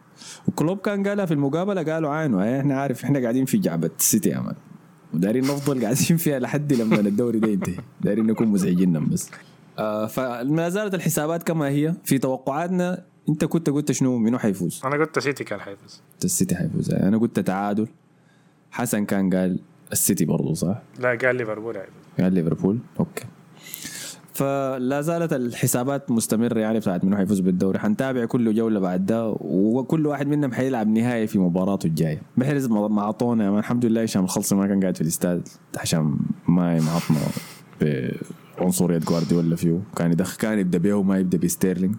وكلوب 0.48 0.78
كان 0.78 1.08
قالها 1.08 1.26
في 1.26 1.34
المقابلة 1.34 1.84
قالوا 1.84 2.10
عينه 2.10 2.44
"أي 2.44 2.60
إحنا 2.60 2.82
عارف 2.82 3.04
إحنا 3.04 3.20
قاعدين 3.20 3.46
في 3.46 3.58
جعبة 3.58 3.90
السيتي 4.00 4.30
يا 4.30 4.40
مان. 4.40 4.56
ودارين 5.14 5.44
نفضل 5.44 5.82
قاعدين 5.82 6.18
فيها 6.18 6.40
لحد 6.40 6.74
لما 6.74 7.00
الدوري 7.00 7.40
ده 7.40 7.48
ينتهي. 7.48 7.78
دارين 8.02 8.26
نكون 8.26 8.48
مزعجين 8.48 9.10
بس. 9.10 9.30
آه 9.80 10.06
فما 10.06 10.70
زالت 10.70 10.94
الحسابات 10.94 11.44
كما 11.44 11.66
هي. 11.68 11.94
في 12.04 12.18
توقعاتنا 12.18 13.06
أنت 13.30 13.46
كنت 13.46 13.70
قلت 13.70 13.92
شنو؟ 13.92 14.18
منو 14.18 14.38
حيفوز؟ 14.38 14.82
أنا 14.86 14.96
قلت 14.96 15.20
سيتي 15.20 15.44
كان 15.44 15.60
حيفوز. 15.60 16.02
السيتي 16.24 16.56
حيفوز. 16.56 16.92
أنا 16.92 17.18
قلت 17.18 17.40
تعادل. 17.40 17.88
حسن 18.72 19.06
كان 19.06 19.34
قال 19.34 19.60
السيتي 19.92 20.26
برضو 20.26 20.54
صح؟ 20.54 20.82
لا 21.00 21.18
قال 21.18 21.36
ليفربول 21.36 21.78
حيفوز 21.78 21.94
قال 22.20 22.34
ليفربول 22.34 22.80
أوكي. 23.00 23.26
فلا 24.34 25.02
زالت 25.02 25.34
الحسابات 25.34 26.12
مستمرة 26.12 26.60
يعني 26.60 26.80
بتاعت 26.80 27.06
منو 27.06 27.18
حيفوز 27.18 27.40
بالدوري. 27.40 27.80
حنتابع 27.80 28.26
كل 28.26 28.56
جولة 28.56 28.80
بعد 28.80 29.06
ده 29.06 29.36
وكل 29.40 30.08
واحد 30.08 30.28
منهم 30.28 30.52
حيلعب 30.52 30.88
نهائي 30.88 31.28
في 31.28 31.40
مباراته 31.40 31.88
الجاية. 31.88 32.22
بحرز 32.38 32.68
مع 32.68 33.08
عطونا 33.08 33.46
يا 33.46 33.50
مان. 33.50 33.60
الحمد 33.60 33.86
لله 33.86 34.04
هشام 34.04 34.24
الخلصي 34.24 34.56
ما 34.56 34.68
كان 34.68 34.82
قاعد 34.82 34.96
في 34.96 35.02
الاستاد. 35.02 35.48
هشام 35.78 36.20
ما 36.48 36.80
معطنا 36.80 37.18
بعنصرية 38.58 38.98
جوارديولا 38.98 39.56
فيه. 39.56 39.80
كان 39.96 40.12
يدخل 40.12 40.38
كان 40.38 40.60
يبدأ 40.60 40.78
بيه 40.78 40.94
وما 40.94 41.18
يبدأ 41.18 41.38
بستيرلينج. 41.38 41.96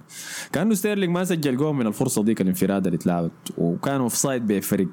كأنه 0.52 0.75
ستيرلينج 0.75 1.14
ما 1.14 1.25
سجل 1.25 1.57
جول 1.57 1.75
من 1.75 1.87
الفرصة 1.87 2.25
ديك 2.25 2.40
الانفراد 2.40 2.87
اللي 2.87 2.97
اتلعبت. 2.97 3.33
وكان 3.59 4.00
offside 4.00 4.46
بفرق 4.47 4.88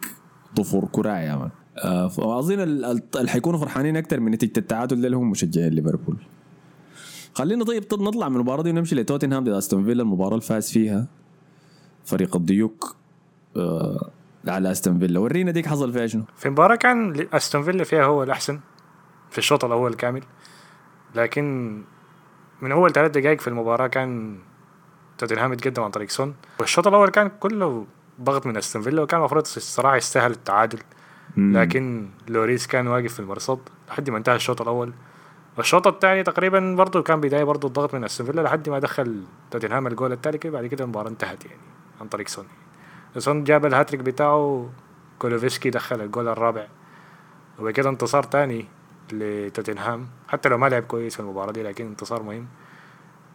ضفر 0.56 0.86
كراعي 0.92 1.26
يا 1.26 1.36
مان. 1.36 1.50
فاظن 1.84 2.60
ال- 2.60 3.02
اللي 3.16 3.30
حيكونوا 3.30 3.60
فرحانين 3.60 3.98
أكثر 3.98 4.20
من 4.20 4.32
نتيجة 4.32 4.54
التعادل 4.60 5.02
ده 5.02 5.06
اللي 5.06 5.18
هم 5.18 5.32
مشجعين 5.32 5.74
ليفربول. 5.74 6.18
خلينا 7.34 7.64
طيب 7.66 7.84
نطلع 7.94 8.30
من 8.30 8.36
المباراة 8.36 8.64
دي 8.64 8.70
ونمشي 8.70 8.96
لتوتنهام 8.96 9.44
ضد 9.44 9.50
أستون 9.50 9.86
فيلا 9.86 10.04
المباراة 10.04 10.30
اللي 10.30 10.42
فاز 10.42 10.72
فيها 10.72 11.08
فريق 12.06 12.36
الديوك 12.36 12.96
آه 13.58 14.10
على 14.48 14.72
أستون 14.72 15.00
فيلا. 15.00 15.20
ورينا 15.20 15.52
ديك 15.52 15.66
حصل 15.68 15.94
فيها 15.94 16.08
شنو. 16.08 16.24
في 16.38 16.50
مباراة 16.50 16.76
كان 16.76 17.28
أستون 17.34 17.64
فيلا 17.64 17.84
فيها 17.84 18.04
هو 18.06 18.24
الأحسن 18.24 18.60
في 19.32 19.38
الشوط 19.38 19.66
الأول 19.66 19.94
كامل. 19.94 20.24
لكن 21.16 21.76
من 22.62 22.72
أول 22.72 22.92
ثلاث 22.92 23.12
دقائق 23.12 23.42
في 23.42 23.48
المباراة 23.48 23.88
كان 23.88 24.40
توتنهام 25.18 25.54
يتقدم 25.54 25.84
عن 25.84 25.92
طريق 25.92 26.10
سون. 26.10 26.36
والشوط 26.60 26.88
الأول 26.88 27.10
كان 27.10 27.32
كله 27.40 27.86
ضغط 28.22 28.46
من 28.46 28.58
أستون 28.58 28.82
فيلا 28.82 29.02
وكان 29.02 29.20
المفروض 29.20 29.44
الصراحة 29.58 29.96
يستاهل 29.96 30.32
التعادل. 30.32 30.80
لكن 31.38 32.10
لوريس 32.28 32.68
كان 32.68 32.88
واقف 32.88 33.14
في 33.14 33.20
المرصد 33.20 33.60
لحد 33.90 34.10
ما 34.10 34.18
انتهى 34.18 34.36
الشوط 34.36 34.62
الأول. 34.62 34.94
والشوط 35.58 35.88
الثاني 35.88 36.24
تقريبا 36.24 36.76
برضه 36.76 37.02
كان 37.04 37.22
بداية 37.22 37.44
برضه 37.44 37.68
الضغط 37.68 37.94
من 37.94 38.04
أستون 38.04 38.28
فيلا 38.28 38.42
لحد 38.42 38.70
ما 38.70 38.80
دخل 38.80 39.24
توتنهام 39.52 39.88
الجول 39.88 40.12
الثالث 40.12 40.36
كده 40.36 40.54
بعد 40.54 40.66
كده 40.66 40.84
المباراة 40.84 41.10
انتهت 41.10 41.46
يعني 41.46 41.58
عن 42.02 42.08
طريق 42.08 42.28
سون 42.28 42.46
سون 43.18 43.44
جاب 43.44 43.66
الهاتريك 43.66 44.02
بتاعه 44.02 44.70
كولوسيفسكي 45.20 45.70
دخل 45.70 46.02
الجول 46.02 46.28
الرابع. 46.28 46.68
وبكده 47.60 47.90
انتصار 47.90 48.24
تاني 48.24 48.66
لتوتنهام. 49.12 50.08
حتى 50.28 50.50
لو 50.50 50.58
ما 50.58 50.68
لعب 50.70 50.84
كويس 50.84 51.14
في 51.14 51.20
المباراة 51.20 51.52
دي 51.52 51.64
لكن 51.64 51.86
انتصار 51.86 52.24
مهم. 52.24 52.48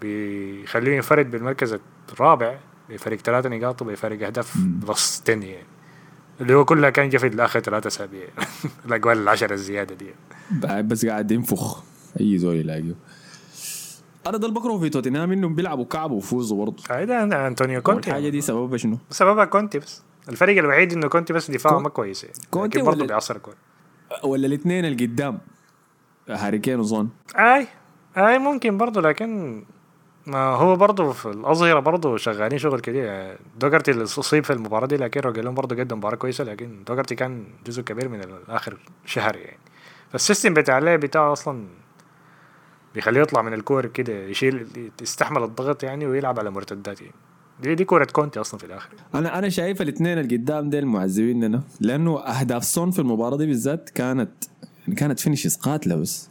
بيخليه 0.00 0.97
ينفرد 0.97 1.30
بالمركز 1.30 1.78
الرابع 2.12 2.59
بفرق 2.90 3.18
ثلاثة 3.19 3.49
نقاط 3.49 3.83
وبفرق 3.82 4.26
أهداف 4.26 4.57
plus 4.59 5.23
10 5.28 5.45
يعني 5.45 5.66
اللي 6.40 6.54
هو 6.54 6.64
كلها 6.64 6.90
كان 6.90 7.09
جا 7.09 7.18
في 7.18 7.26
الآخر 7.26 7.61
ثلاثة 7.61 7.87
أسابيع. 7.88 8.26
الأقوان 8.87 9.18
العشرة 9.18 9.52
الزيادة 9.54 9.94
دي. 9.94 10.06
بس 10.82 11.06
قاعد 11.06 11.30
ينفخ. 11.30 11.82
أي 12.20 12.38
زول 12.38 12.56
يلاقيه. 12.56 12.94
أنا 14.26 14.37
ده 14.37 14.47
اللي 14.49 14.61
بكرهه 14.61 14.78
في 14.78 14.88
توتنهام 14.88 15.32
إنهم 15.32 15.54
بيلعبوا 15.54 15.85
كعب 15.85 16.11
وفوزوا 16.11 16.59
برضه. 16.64 16.82
هذا 16.90 17.47
أنطونيو 17.47 17.82
كونتي. 17.82 18.11
الحاجة 18.11 18.28
دي 18.28 18.40
سببها 18.40 18.78
شنو؟ 18.78 18.99
سببها 19.11 19.44
كونتي 19.44 19.78
بس. 19.78 20.02
الفريق 20.28 20.59
الوحيد 20.59 20.92
إنه 20.92 21.09
كونتي 21.09 21.32
بس 21.32 21.50
دفاعه 21.50 21.75
كون- 21.75 21.82
ما 21.82 21.88
كويس 21.88 22.25
يعني. 22.25 22.37
كونتي 22.50 22.82
برضه 22.82 23.06
بيعصر 23.06 23.38
كويس 23.38 23.56
ولا 24.25 24.47
الاثنين 24.47 24.85
اللي 24.85 25.06
قدام 25.06 25.38
هاري 26.28 26.59
كين 26.59 26.80
وسون. 26.80 27.11
أي. 27.37 27.66
أي 28.16 28.38
ممكن 28.38 28.78
برضه 28.78 29.00
لكن 29.00 29.62
ما 30.30 30.38
هو 30.38 30.76
برضه 30.76 31.12
في 31.12 31.26
الأظهرة 31.26 31.80
برضه 31.80 32.16
شغالين 32.16 32.58
شغل 32.58 32.82
يعني 32.87 33.38
دوكرتي 33.60 33.90
اللي 33.90 34.04
أصيب 34.04 34.44
في 34.44 34.52
المباراة 34.52 34.87
دي 34.87 34.96
لكن 34.96 35.20
روجلون 35.20 35.54
برضه 35.54 35.76
قدم 35.76 35.96
مباراة 35.96 36.16
كويسة 36.16 36.44
لكن 36.44 36.84
دوكرتي 36.88 37.14
كان 37.14 37.44
جزء 37.66 37.82
كبير 37.82 38.08
من 38.08 38.20
آخر 38.49 38.78
شهر 39.04 39.37
يعني. 39.37 39.58
فال 40.12 40.23
system 40.23 40.54
بتاع 40.54 40.78
اللعب 40.78 41.00
بتاعه 41.00 41.32
أصلا 41.32 41.66
بيخليه 42.94 43.20
يطلع 43.20 43.42
من 43.42 43.54
الكور 43.54 43.87
كده 43.87 44.12
يشيل 44.12 44.90
يستحمل 45.02 45.42
الضغط 45.42 45.82
يعني 45.82 46.06
ويلعب 46.06 46.38
على 46.38 46.50
مرتدات 46.50 47.00
يعني. 47.00 47.14
دي 47.62 47.75
دي 47.75 47.84
كورة 47.84 48.04
كونتي 48.04 48.40
أصلا 48.40 48.60
في 48.60 48.66
الآخر. 48.66 48.88
أنا 49.14 49.38
أنا 49.38 49.49
شايف 49.49 49.82
الاثنين 49.82 50.18
اللي 50.18 50.37
قدام 50.37 50.70
ديل 50.70 50.87
معذبين 50.87 51.44
لنا 51.44 51.62
لأنه 51.80 52.20
أهداف 52.20 52.64
سون 52.64 52.90
في 52.90 52.99
المباراة 52.99 53.37
دي 53.37 53.46
بالذات 53.46 53.90
كانت 53.90 54.30
كانت 54.96 55.20
finishes 55.20 55.56
قاتلة 55.56 55.96
بس. 55.96 56.30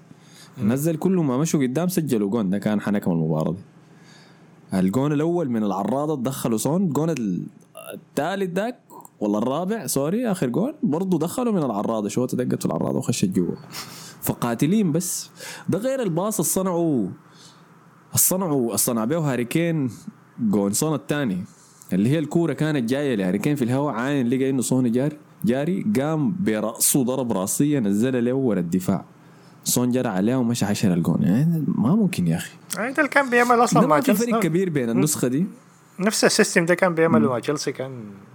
ديل 0.63 0.95
كل 0.95 1.23
ما 1.23 1.37
مشوا 1.37 1.59
قدام 1.59 1.87
سجلوا 1.87 2.29
جون 2.29 2.49
ده 2.49 2.57
كان 2.57 2.81
حنكم 2.81 3.11
المباراة 3.11 3.51
دي. 3.51 3.59
الجون 4.73 5.11
الأول 5.13 5.49
من 5.49 5.63
العراضة 5.63 6.23
دخلوا 6.23 6.57
سون 6.57 6.83
الجون 6.83 7.09
ال- 7.09 7.43
الثالث 7.93 8.53
ذاك 8.55 8.79
ولا 9.19 9.37
الرابع 9.37 9.87
sorry 9.87 10.31
آخر 10.31 10.47
جون 10.49 10.73
برضه 10.83 11.19
دخلوا 11.19 11.53
من 11.53 11.63
العراضة. 11.63 12.09
شوطه 12.09 12.37
دقت 12.37 12.59
في 12.59 12.65
العراضة 12.65 12.97
وخشت 12.97 13.25
جوا. 13.25 13.55
فقاتلين 14.21 14.91
بس. 14.91 15.29
ده 15.69 15.79
غير 15.79 16.01
الباص 16.01 16.39
الصنعوا 16.39 17.07
الصنعوا 18.13 18.73
الصنع 18.73 19.05
به 19.05 19.17
هاري 19.17 19.45
كين 19.45 19.91
جون 20.39 20.73
سون 20.73 20.93
الثاني. 20.95 21.43
اللي 21.93 22.09
هي 22.09 22.19
الكورة 22.19 22.53
كانت 22.53 22.89
جاية 22.89 23.15
لهاري 23.15 23.37
كين 23.37 23.55
في 23.55 23.63
الهواء 23.63 23.93
عاين 23.93 24.27
لقى 24.27 24.49
إنه 24.49 24.61
سون 24.61 24.91
جار 24.91 25.13
جاري 25.45 25.85
قام 25.99 26.35
برأسه 26.39 27.03
ضرب 27.03 27.31
رأسية 27.31 27.79
نزلها 27.79 28.21
له 28.21 28.33
ورا 28.33 28.59
الدفاع. 28.59 29.05
سون 29.63 29.91
جرى 29.91 30.07
عليه 30.09 30.35
ومشى 30.35 30.65
حشر 30.65 30.93
الجون. 30.93 31.23
يعني 31.23 31.63
ما 31.67 31.95
ممكن 31.95 32.27
يا 32.27 32.35
أخي. 32.37 32.51
يعني 32.77 32.91
ده 32.93 32.97
اللي 32.97 33.09
كان 33.09 33.29
بيعمل 33.29 33.57
مع 33.73 33.81
ما 33.81 34.01
في 34.01 34.13
فرق 34.13 34.39
كبير 34.39 34.69
بين 34.69 34.89
النسخة 34.89 35.27
دي. 35.27 35.45
نفس 35.99 36.25
ال 36.25 36.31
system 36.31 36.65
ده 36.65 36.75
كان 36.75 36.95
بيعمله 36.95 37.29
مع 37.29 37.39
تشيلسي. 37.39 37.71
كان 37.71 37.91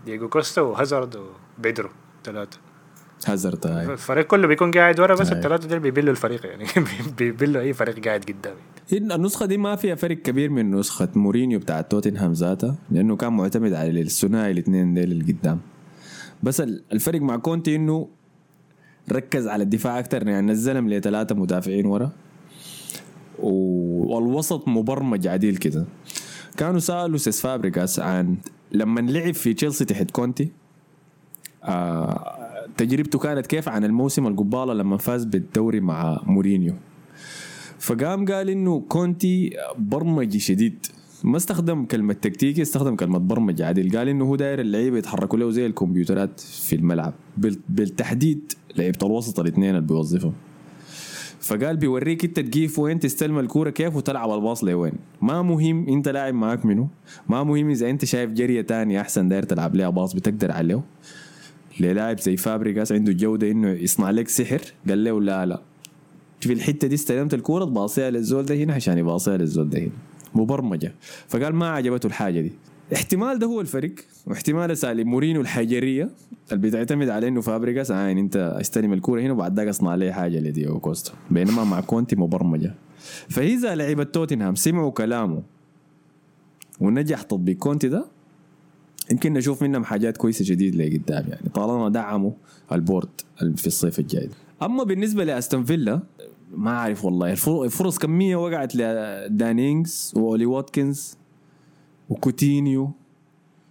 دييجو 0.06 0.28
كوستا 0.28 0.60
وهازارد 0.62 1.16
وبيدرو 1.58 1.88
ثلاثة 2.24 2.58
هازارد 3.26 3.66
هاي 3.66 3.92
الفريق 3.92 4.26
كله 4.26 4.46
بيكون 4.46 4.70
قاعد 4.70 5.00
ورا 5.00 5.14
بس 5.14 5.30
أي. 5.30 5.36
الثلاثة 5.38 5.68
دول 5.68 5.78
بيبلوا 5.78 6.10
الفريق. 6.10 6.46
يعني 6.46 6.64
بيبلوا 7.18 7.62
أي 7.62 7.72
فريق 7.72 8.04
قاعد 8.04 8.20
قدامي. 8.24 8.60
إن 8.92 9.12
النسخة 9.12 9.46
دي 9.46 9.56
ما 9.58 9.76
فيها 9.76 9.94
فرق 9.94 10.16
كبير 10.16 10.50
من 10.50 10.70
نسخة 10.70 11.08
مورينيو 11.14 11.58
بتاع 11.58 11.80
توتنهام 11.80 12.32
ذاتها 12.32 12.74
لأنه 12.90 13.16
كان 13.16 13.32
معتمد 13.32 13.72
على 13.72 14.00
الثنائي 14.00 14.50
الاثنين 14.52 14.94
ديل 14.94 15.12
اللي 15.12 15.32
قدام. 15.32 15.60
بس 16.42 16.60
ال- 16.60 16.82
الفرق 16.92 17.20
مع 17.20 17.36
كونتي 17.36 17.76
إنه 17.76 18.08
ركز 19.12 19.48
على 19.48 19.62
الدفاع 19.62 19.98
أكثر 19.98 20.28
يعني 20.28 20.46
نزلهم 20.46 20.88
لثلاثة 20.88 21.34
مدافعين 21.34 21.86
ورا. 21.86 22.12
والوسط 23.38 24.68
مبرمج 24.68 25.26
عديل 25.26 25.56
كده. 25.56 25.84
كانوا 26.56 26.78
سألوا 26.78 27.18
سيس 27.18 27.40
فابريكاس 27.40 28.00
عن 28.00 28.36
لما 28.72 29.00
لعب 29.00 29.34
في 29.34 29.54
تشيلسي 29.54 29.84
تحت 29.84 30.10
كونتي 30.10 30.50
آه 31.64 32.66
تجربته 32.76 33.18
كانت 33.18 33.46
كيف 33.46 33.68
عن 33.68 33.84
الموسم 33.84 34.26
القبالة 34.26 34.74
لما 34.74 34.96
فاز 34.96 35.24
بالدوري 35.24 35.80
مع 35.80 36.20
مورينيو. 36.26 36.74
فقام 37.78 38.24
قال 38.24 38.50
إنه 38.50 38.80
كونتي 38.80 39.56
برمجي 39.78 40.40
شديد. 40.40 40.86
ما 41.24 41.36
استخدم 41.36 41.84
كلمة 41.84 42.12
تكتيكي 42.12 42.62
استخدم 42.62 42.96
كلمة 42.96 43.18
برمجي 43.18 43.64
عديل 43.64 43.98
قال 43.98 44.08
إنه 44.08 44.24
هو 44.24 44.36
داير 44.36 44.60
اللعيبة 44.60 44.98
يتحركوا 44.98 45.38
له 45.38 45.50
زي 45.50 45.66
الكمبيوترات 45.66 46.40
في 46.40 46.76
الملعب. 46.76 47.14
بال- 47.36 47.58
بالتحديد 47.68 48.52
لعيبة 48.76 48.98
الوسط 49.02 49.40
الاثنين 49.40 49.70
اللي 49.70 49.80
بيوظفهم. 49.86 50.32
فقال 51.40 51.76
بيوريك 51.76 52.24
انت 52.24 52.40
تقيف 52.40 52.78
وين 52.78 53.00
تستلم 53.00 53.38
الكورة 53.38 53.70
كيف 53.70 53.96
وتلعب 53.96 54.30
الباص 54.30 54.64
لوين. 54.64 54.92
ما 55.22 55.42
مهم 55.42 55.88
انت 55.88 56.08
لاعب 56.08 56.34
معاك 56.34 56.66
منو 56.66 56.88
ما 57.28 57.44
مهم 57.44 57.70
إذا 57.70 57.90
انت 57.90 58.04
شايف 58.04 58.30
جريه 58.30 58.60
تانية 58.60 59.00
أحسن 59.00 59.28
داير 59.28 59.42
تلعب 59.42 59.74
لها 59.74 59.88
باص 59.88 60.12
بتقدر 60.14 60.52
عليه. 60.52 60.82
للاعب 61.80 62.20
زي 62.20 62.36
فابريجاس 62.36 62.92
عنده 62.92 63.12
الجوده 63.12 63.50
إنه 63.50 63.68
يصنع 63.70 64.10
لك 64.10 64.28
سحر. 64.28 64.60
قال 64.88 65.04
له 65.04 65.20
لا 65.20 65.46
لا. 65.46 65.60
في 66.40 66.52
الحتة 66.52 66.88
دي 66.88 66.94
استلمت 66.94 67.34
الكورة 67.34 67.64
تباصيها 67.64 68.10
للزول 68.10 68.44
ده 68.46 68.54
هنا 68.54 68.74
عشان 68.74 68.98
يباصيها 68.98 69.36
للزول 69.36 69.70
ده 69.70 69.78
هنا. 69.78 69.90
مبرمجة. 70.34 70.92
فقال 71.28 71.54
ما 71.54 71.70
عجبته 71.70 72.06
الحاجة 72.06 72.40
دي. 72.40 72.52
احتمال 72.94 73.38
ده 73.38 73.46
هو 73.46 73.60
الفرق 73.60 73.94
واحتمال 74.26 74.70
اساليب 74.70 75.06
مورينو 75.06 75.40
الحجرية. 75.40 76.10
اللي 76.52 76.68
بتعتمد 76.68 77.08
على 77.08 77.28
إنه 77.28 77.40
فابريجاس 77.40 77.90
عاين 77.90 78.18
أنت 78.18 78.36
استلم 78.60 78.92
الكورة 78.92 79.20
هنا 79.20 79.32
وبعد 79.32 79.56
ذاك 79.56 79.68
اصنع 79.68 79.90
عليه 79.90 80.12
حاجة 80.12 80.38
لدييجو 80.38 80.78
كوستا. 80.78 81.12
بينما 81.30 81.64
مع 81.64 81.80
كونتي 81.80 82.16
مبرمجة. 82.16 82.74
فإذا 83.28 83.74
لعيبة 83.74 84.04
توتنهام 84.04 84.54
سمعوا 84.54 84.90
كلامه 84.90 85.42
ونجح 86.80 87.22
تطبيق 87.22 87.56
كونتي 87.56 87.88
ده 87.88 88.04
يمكن 89.10 89.32
نشوف 89.32 89.62
منهم 89.62 89.84
حاجات 89.84 90.16
كويسة 90.16 90.44
جديد 90.48 90.76
لقدام 90.76 91.24
يعني. 91.28 91.48
طالما 91.54 91.88
دعموا 91.88 92.32
ال 92.72 92.78
board 92.78 93.08
في 93.56 93.66
الصيف 93.66 93.98
الجاي. 93.98 94.28
أما 94.62 94.84
بالنسبة 94.84 95.24
لأستون 95.24 95.64
فيلا 95.64 96.00
ما 96.56 96.70
أعرف 96.78 97.04
والله. 97.04 97.30
الفر- 97.30 97.64
الفرص 97.64 97.98
كمية 97.98 98.36
وقعت 98.36 98.76
لداني 98.76 99.54
إنجز 99.54 100.12
وأولي 100.16 100.46
واتكنز 100.46 101.18
وكوتينيو 102.08 102.90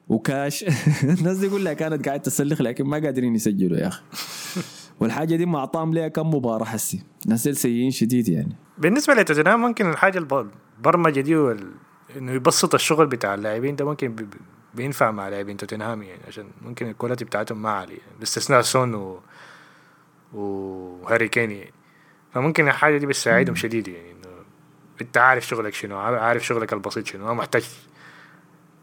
وكاش. 0.09 0.65
الناس 1.19 1.37
دي 1.37 1.49
كلها 1.49 1.73
كانت 1.73 2.05
قاعدة 2.07 2.23
تسلخ 2.23 2.61
لكن 2.61 2.83
ما 2.85 2.97
قادرين 2.99 3.35
يسجلوا 3.35 3.77
يا 3.77 3.87
أخي. 3.87 4.01
والحاجة 4.99 5.35
دي 5.35 5.45
معطام 5.45 5.93
ليها 5.93 6.07
كم 6.07 6.29
مباراة 6.35 6.65
حسي. 6.65 7.03
ناس 7.27 7.43
سيئين 7.49 7.91
شديد 7.91 8.29
يعني. 8.29 8.55
بالنسبة 8.77 9.13
لتوتنهام 9.13 9.61
ممكن 9.61 9.89
الحاجة 9.89 10.17
الب- 10.17 10.49
البرمجة 10.77 11.21
دي 11.21 11.35
وال... 11.35 11.71
إنه 12.17 12.31
يبسط 12.31 12.73
الشغل 12.73 13.07
بتاع 13.07 13.33
اللاعبين 13.33 13.75
ده 13.75 13.85
ممكن 13.85 14.15
بي... 14.15 14.27
بينفع 14.75 15.11
مع 15.11 15.29
لاعبين 15.29 15.57
توتنهام 15.57 16.03
يعني 16.03 16.21
عشان 16.27 16.45
ممكن 16.61 16.89
ال 16.89 16.94
quality 16.94 17.25
بتاعتهم 17.25 17.61
ما 17.61 17.69
عالية. 17.69 17.99
باستثناء 18.19 18.61
سون 18.61 18.95
و... 18.95 19.19
وهاري 20.33 21.27
كين 21.27 21.51
يعني. 21.51 21.71
فممكن 22.33 22.67
الحاجة 22.67 22.97
دي 22.97 23.05
بتساعدهم 23.05 23.55
شديد 23.55 23.87
يعني 23.87 24.11
إنه 24.11 24.29
أنت 25.01 25.17
عارف 25.17 25.47
شغلك 25.47 25.73
شنو 25.73 25.97
عارف 25.97 26.45
شغلك 26.45 26.73
البسيط 26.73 27.07
شنو 27.07 27.25
ما 27.25 27.33
محتاج 27.33 27.63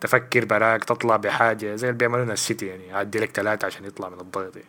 تفكر 0.00 0.44
براك 0.44 0.84
تطلع 0.84 1.16
بحاجة 1.16 1.74
زي 1.74 1.88
اللي 1.88 1.98
بيعملونها 1.98 2.32
السيتي 2.32 2.66
يعني 2.66 2.84
يعدي 2.84 3.18
لك 3.18 3.30
ثلاثة 3.30 3.66
عشان 3.66 3.84
يطلع 3.84 4.08
من 4.08 4.20
الضغط 4.20 4.56
يعني. 4.56 4.68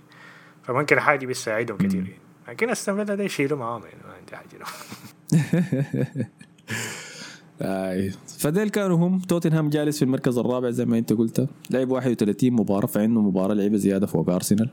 فممكن 0.64 0.96
الحاجة 0.96 1.20
دي 1.20 1.26
بتساعدهم 1.26 1.78
كتير 1.78 2.04
يعني. 2.04 2.20
لكن 2.48 2.74
فيلا 2.74 3.04
ده 3.04 3.24
يشيلوا 3.24 3.58
معاهم 3.58 3.82
يعني 3.84 4.02
ما 4.08 4.14
عندي 4.14 4.36
حاجة. 4.36 4.48
آي. 7.62 8.12
فديل 8.40 8.70
كانوا 8.70 8.98
هم. 8.98 9.20
توتنهام 9.20 9.70
جالس 9.70 9.98
في 9.98 10.06
المركز 10.06 10.38
الرابع 10.38 10.70
زي 10.70 10.86
ما 10.86 10.98
انت 10.98 11.14
قلت. 11.14 11.48
لعب 11.70 11.92
31 11.92 12.52
مباراة 12.52 12.88
فعنده 12.88 13.22
مباراة 13.22 13.54
لعبه 13.54 13.78
زيادة 13.78 14.08
فوق 14.08 14.30
أرسنال. 14.30 14.70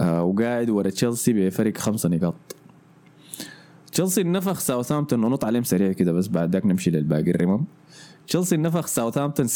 آه 0.00 0.22
وقاعد 0.22 0.70
ورا 0.70 0.90
تشيلسي 0.90 1.32
بفرق 1.32 1.78
خمسة 1.78 2.08
نقاط. 2.08 2.34
تشيلسي 3.92 4.22
نفخ 4.22 4.58
ساوثهامبتون 4.58 5.24
ونط 5.24 5.44
عليهم 5.44 5.62
سريع 5.62 5.92
كده 5.92 6.12
بس 6.12 6.28
بعد 6.28 6.52
ذاك 6.52 6.66
نمشي 6.66 6.90
للباقي 6.90 7.30
الرمم. 7.30 7.64
تشيلسي 8.26 8.56
نفخ 8.56 8.86
ساوثهامبتون 8.86 9.48
6-0 9.48 9.50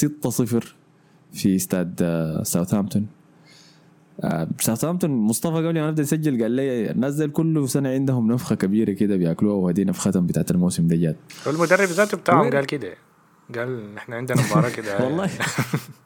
في 1.33 1.57
استاد 1.57 2.01
آه، 2.03 2.42
ساوثهامبتون 2.42 3.07
آه، 4.20 4.49
ساوثهامبتون 4.61 5.11
مصطفى 5.11 5.57
قبل 5.57 5.73
ما 5.75 5.88
نبدأ 5.88 6.03
نسجل 6.03 6.42
قال 6.42 6.51
لي 6.51 6.90
الناس 6.90 7.14
دي 7.14 7.29
كل 7.29 7.68
سنة 7.68 7.88
عندهم 7.88 8.33
نفخة 8.33 8.55
كبيرة 8.57 8.92
كده 8.92 9.16
بياكلوها 9.16 9.55
وهذه 9.57 9.85
نفختهم 9.85 10.27
بتاعت 10.27 10.51
الموسم 10.51 10.87
ده 10.87 10.97
جات 10.97 11.16
والمدرب 11.47 11.88
ذاته 11.88 12.16
بتاعهم؟ 12.16 12.51
قال 12.51 12.66
كده. 12.66 12.94
قال 13.55 13.97
إحنا 13.97 14.16
عندنا 14.16 14.42
مباراة 14.51 14.70
كده. 14.70 14.99
والله. 15.05 15.31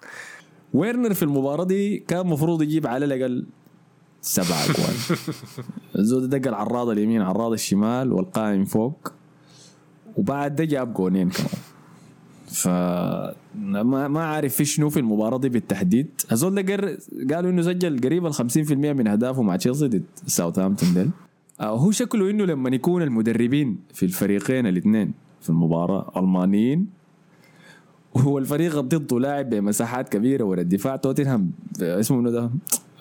ويرنر 0.75 1.15
في 1.15 1.23
المباراة 1.23 1.65
دي 1.65 1.99
كان 1.99 2.27
مفروض 2.27 2.63
يجيب 2.63 2.87
على 2.87 3.05
الأقل 3.05 3.47
سبعة 4.29 4.65
أجوال 4.65 4.95
الزود 5.99 6.31
دق 6.31 6.49
العراضة 6.49 6.93
اليمين 6.93 7.23
عراضة 7.23 7.55
الشمال 7.55 8.13
والقائم 8.13 8.65
فوق. 8.65 9.13
وبعد 10.17 10.57
ده 10.57 10.65
جاب 10.65 10.95
جونين 10.95 11.29
كمان. 11.31 11.49
ف 12.47 12.69
ما 13.59 14.09
ما 14.09 14.25
عارف 14.25 14.55
في 14.55 14.65
شنو 14.65 14.91
في 14.91 15.01
المباراة 15.01 15.39
دي 15.39 15.49
بالتحديد. 15.49 16.07
الزول 16.33 16.63
ده 16.63 16.73
قر... 16.75 16.97
قالوا 17.35 17.51
إنه 17.51 17.63
سجل 17.63 18.01
قريبا 18.01 18.31
50% 18.31 18.73
من 18.73 19.07
أهدافه 19.07 19.43
مع 19.43 19.57
تشيلسي 19.57 19.89
ضد 19.89 20.03
ساوثهامبتون 20.27 20.95
ديل. 20.95 21.11
آه، 21.61 21.79
هو 21.79 21.91
شكله 21.91 22.31
إنه 22.31 22.45
لما 22.45 22.71
يكون 22.71 23.03
المدربين 23.03 23.79
في 23.95 24.03
الفريقين 24.03 24.67
الاثنين 24.67 25.13
في 25.41 25.51
المباراة 25.51 26.13
ألمانيين 26.17 26.87
وهو 28.15 28.39
الفريق 28.39 28.81
ضده 28.81 29.21
لاعب 29.21 29.51
بمساحات 29.51 30.09
كبيرة 30.09 30.45
ورا 30.45 30.61
الدفاع. 30.61 30.97
توتنهام 30.97 31.51
اسمه 31.83 32.17
منو 32.17 32.31
ده؟ 32.31 32.41
آه 32.43 32.51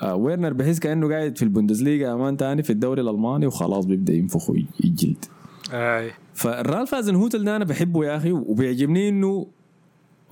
ويرنر 0.03 0.53
بحس 0.53 0.79
كأنه 0.79 1.09
قاعد 1.09 1.37
في 1.37 1.43
البوندسليغا 1.43 2.13
أمان 2.13 2.37
تاني 2.37 2.63
في 2.63 2.69
الدوري 2.69 3.01
الألماني 3.01 3.47
وخلاص 3.47 3.85
بيبدأ 3.85 4.13
ينفخ 4.13 4.49
ويجلد. 4.49 5.25
أي. 5.71 6.11
فالرالف 6.33 6.93
هوتل 6.95 7.43
ده 7.43 7.55
أنا 7.55 7.65
بحبه 7.65 8.05
يا 8.05 8.17
أخي 8.17 8.31
وبيعجبني 8.31 9.09
إنه 9.09 9.47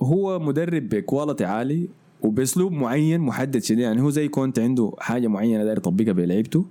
هو 0.02 0.38
مدرب 0.38 0.88
ب 0.88 0.95
quality 0.95 1.44
عالي 1.44 1.88
وبأسلوب 2.22 2.72
معين 2.72 3.20
محدد 3.20 3.62
شديد. 3.62 3.78
يعني 3.78 4.00
هو 4.02 4.10
زي 4.10 4.28
كونتي 4.28 4.58
عنده 4.58 4.92
حاجة 4.98 5.28
معينة 5.28 5.64
داير 5.64 5.76
يطبقها 5.78 6.12
بلعيبته 6.12 6.66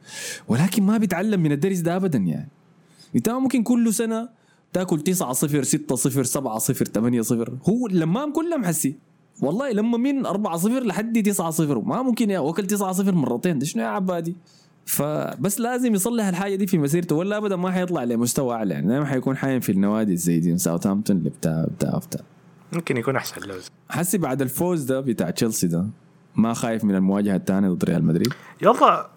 ولكن 0.48 0.84
ما 0.84 0.98
بيتعلم 0.98 1.40
من 1.44 1.52
الدرس 1.52 1.80
ده 1.80 1.96
ابدا 1.96 2.18
يعني. 2.18 2.50
انت 3.16 3.30
ممكن 3.30 3.64
كل 3.64 3.94
سنة 3.94 4.30
تاكل 4.74 5.00
9 5.02 5.34
0 5.34 5.64
6 5.64 5.96
0 5.96 6.24
7 6.24 6.60
0 6.60 6.86
8 6.86 7.22
0 7.22 7.58
هو 7.70 7.88
لما 7.88 8.32
كلهم 8.32 8.66
حسي. 8.66 8.96
والله 9.41 9.71
لما 9.71 9.98
من 9.98 10.26
4 10.26 10.58
0 10.58 10.80
لحد 10.84 11.24
9 11.24 11.52
0 11.52 11.80
ما 11.82 12.02
ممكن 12.02 12.30
يا 12.30 12.39
وكل 12.39 12.67
9 12.67 12.91
0 12.93 13.15
مرتين. 13.15 13.62
شنو 13.65 13.84
يا 13.84 13.88
عبادي؟ 13.88 14.36
فبس 14.86 15.60
لازم 15.60 15.93
يصلح 15.95 16.26
الحاجة 16.26 16.56
دي 16.56 16.67
في 16.67 16.78
مسيرته 16.78 17.15
ولا 17.15 17.38
ابدا 17.38 17.56
ما 17.56 17.71
حيطلع 17.71 18.04
لمستوى 18.04 18.56
أعلى. 18.56 18.74
يعني 18.74 18.88
دائما 18.88 19.06
حيكون 19.06 19.38
حايم 19.38 19.60
في 19.60 19.71
النوادي 19.71 20.15
زي 20.17 20.39
دي 20.39 20.58
ساوثهامبتون 20.58 21.17
اللي 21.17 21.30
بتاع 21.30 21.65
بتاع 21.78 21.98
بتاع. 21.98 22.21
ممكن 22.74 22.98
يكون 22.98 23.15
أحسن 23.15 23.41
له 23.41 23.56
حسي 23.89 24.17
بعد 24.17 24.41
الفوز 24.41 24.84
ده 24.84 25.00
بتاع 25.00 25.30
تشيلسي 25.30 25.67
ده 25.67 25.86
ما 26.36 26.54
خايف 26.54 26.84
من 26.84 26.95
المواجهة 26.95 27.36
الثانية 27.36 27.69
ضد 27.69 27.84
ريال 27.84 28.06
مدريد؟ 28.06 28.34
يلا 28.62 29.10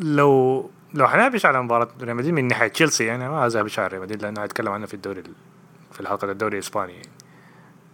لو 0.00 0.70
لو 0.94 1.08
حنابش 1.08 1.46
على 1.46 1.62
مباراة 1.62 1.88
ريال 2.02 2.16
مدريد 2.16 2.34
من 2.34 2.48
ناحية 2.48 2.68
تشيلسي 2.68 3.04
يعني 3.04 3.28
ما 3.28 3.46
أذهبش 3.46 3.78
على 3.78 3.88
ريال 3.88 4.02
مدريد 4.02 4.22
لأنه 4.22 4.40
هتكلم 4.42 4.68
عنه 4.72 4.86
في 4.86 4.94
الدوري 4.94 5.20
ال- 5.20 5.32
في 5.92 6.00
الحلقة 6.00 6.30
الدوري 6.32 6.54
الإسباني. 6.58 6.92
يعني. 6.92 7.08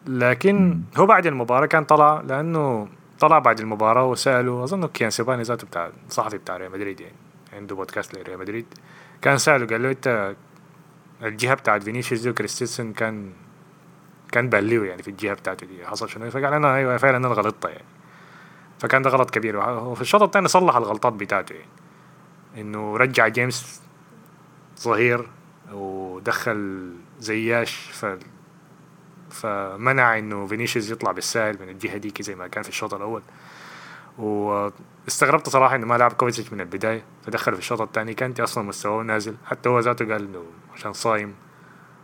لكن 0.07 0.81
هو 0.97 1.07
بعد 1.07 1.27
المباراة 1.27 1.67
كان 1.67 1.85
طلع 1.85 2.21
لأنه 2.21 2.89
طلع 3.21 3.39
بعد 3.39 3.61
المباراة 3.61 4.07
وسأله 4.07 4.65
أظن 4.65 4.87
كيان 4.87 5.11
سبحاني 5.11 5.43
ذاته 5.43 5.67
بتاع 5.67 5.91
الصحفي 6.09 6.39
بتاع 6.39 6.57
ريال 6.57 6.73
مدريد 6.73 7.01
يعني 7.01 7.15
عنده 7.53 7.77
بودكاست 7.77 8.15
لريال 8.15 8.39
مدريد. 8.39 8.67
كان 9.23 9.39
سأله 9.39 9.67
قال 9.67 9.83
له 9.83 9.91
أنت 9.91 10.35
الجهة 11.23 11.55
بتاعت 11.55 11.83
فينيسيوس 11.83 12.21
دي 12.21 12.31
وكريستنسن 12.31 12.93
كان 12.93 13.33
كان 14.33 14.49
باليو 14.49 14.85
يعني 14.85 15.03
في 15.03 15.09
الجهة 15.09 15.35
بتاعته 15.35 15.67
دي 15.67 15.87
حصل 15.87 16.09
شنو؟ 16.09 16.31
فقال 16.31 16.55
أنا 16.55 16.75
أيوه 16.75 16.97
فعلا 16.97 17.17
أنا 17.17 17.29
غلطت 17.29 17.65
يعني. 17.65 17.85
فكان 18.79 19.03
ده 19.03 19.11
غلط 19.11 19.31
كبير. 19.31 19.57
وفي 19.57 20.01
الشوط 20.01 20.23
الثاني 20.23 20.49
صلح 20.49 20.77
الغلطات 20.77 21.13
بتاعته 21.13 21.53
يعني. 21.53 21.69
إنه 22.59 22.97
رجع 22.97 23.29
جيمس 23.29 23.83
ظهير 24.81 25.29
ودخل 25.73 26.93
زياش 27.21 27.75
ف 27.93 28.07
فمنع 29.33 30.19
إنه 30.19 30.47
فينيسيوس 30.47 30.91
يطلع 30.91 31.13
بالسهل 31.13 31.59
من 31.61 31.69
الجهة 31.69 31.97
دي 31.97 32.13
زي 32.21 32.35
ما 32.35 32.47
كان 32.49 32.63
في 32.63 32.69
الشوط 32.69 32.95
الأول. 32.95 33.23
واستغربت 34.19 35.49
صراحة 35.49 35.77
إنه 35.77 35.87
ما 35.87 35.95
لعب 35.99 36.13
كويسيتش 36.13 36.53
من 36.53 36.61
البداية 36.61 37.03
فدخل 37.27 37.53
في 37.53 37.59
الشوط 37.59 37.81
الثاني 37.81 38.15
كانتي 38.15 38.43
أصلا 38.43 38.65
مستواه 38.65 39.03
نازل 39.03 39.35
حتى 39.45 39.69
هو 39.69 39.81
ذاته 39.81 40.13
قال 40.13 40.29
إنه 40.29 40.43
عشان 40.75 40.93
صايم. 40.93 41.35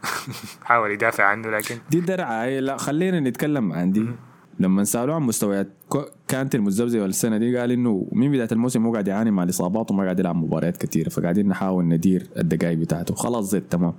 حاول 0.65 0.91
يدافع 0.91 1.25
عنه 1.25 1.51
لكن 1.51 1.79
دي 1.91 2.01
درعة. 2.01 2.45
هي 2.45 2.61
لا 2.61 2.77
خلينا 2.77 3.21
نتكلم 3.21 3.73
عن 3.73 3.93
دي. 3.93 4.07
لما 4.61 4.85
سألوه 4.85 5.15
عن 5.15 5.23
مستويات 5.23 5.69
كانت 6.29 6.55
المتذبذبه 6.55 7.05
السنة 7.05 7.39
دي 7.39 7.59
قال 7.59 7.71
إنه 7.71 8.07
من 8.13 8.33
بداية 8.33 8.49
الموسم 8.53 8.87
هو 8.87 8.93
قاعد 8.93 9.09
يعاني 9.09 9.31
مع 9.31 9.43
الإصابات 9.43 9.91
وما 9.91 10.03
قاعد 10.03 10.21
يلعب 10.21 10.37
مباريات 10.37 10.77
كثيره 10.77 11.09
فقاعدين 11.09 11.49
نحاول 11.49 11.85
ندير 11.85 12.27
الدقائق 12.37 12.79
بتاعته. 12.79 13.15
خلاص 13.15 13.51
زيت 13.51 13.73
تمام 13.73 13.95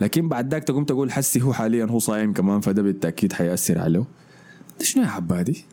لكن 0.00 0.28
بعد 0.28 0.52
ذاك 0.52 0.64
تقوم 0.64 0.84
تقول 0.84 1.12
حسي 1.12 1.42
هو 1.42 1.52
حاليا 1.52 1.86
هو 1.86 1.98
صايم 1.98 2.32
كمان 2.32 2.60
فده 2.60 2.82
بالتأكيد 2.82 3.32
حيأثر 3.32 3.78
عليه. 3.78 4.04
شنو 4.80 5.02
يا 5.02 5.08
عبادي؟ 5.08 5.64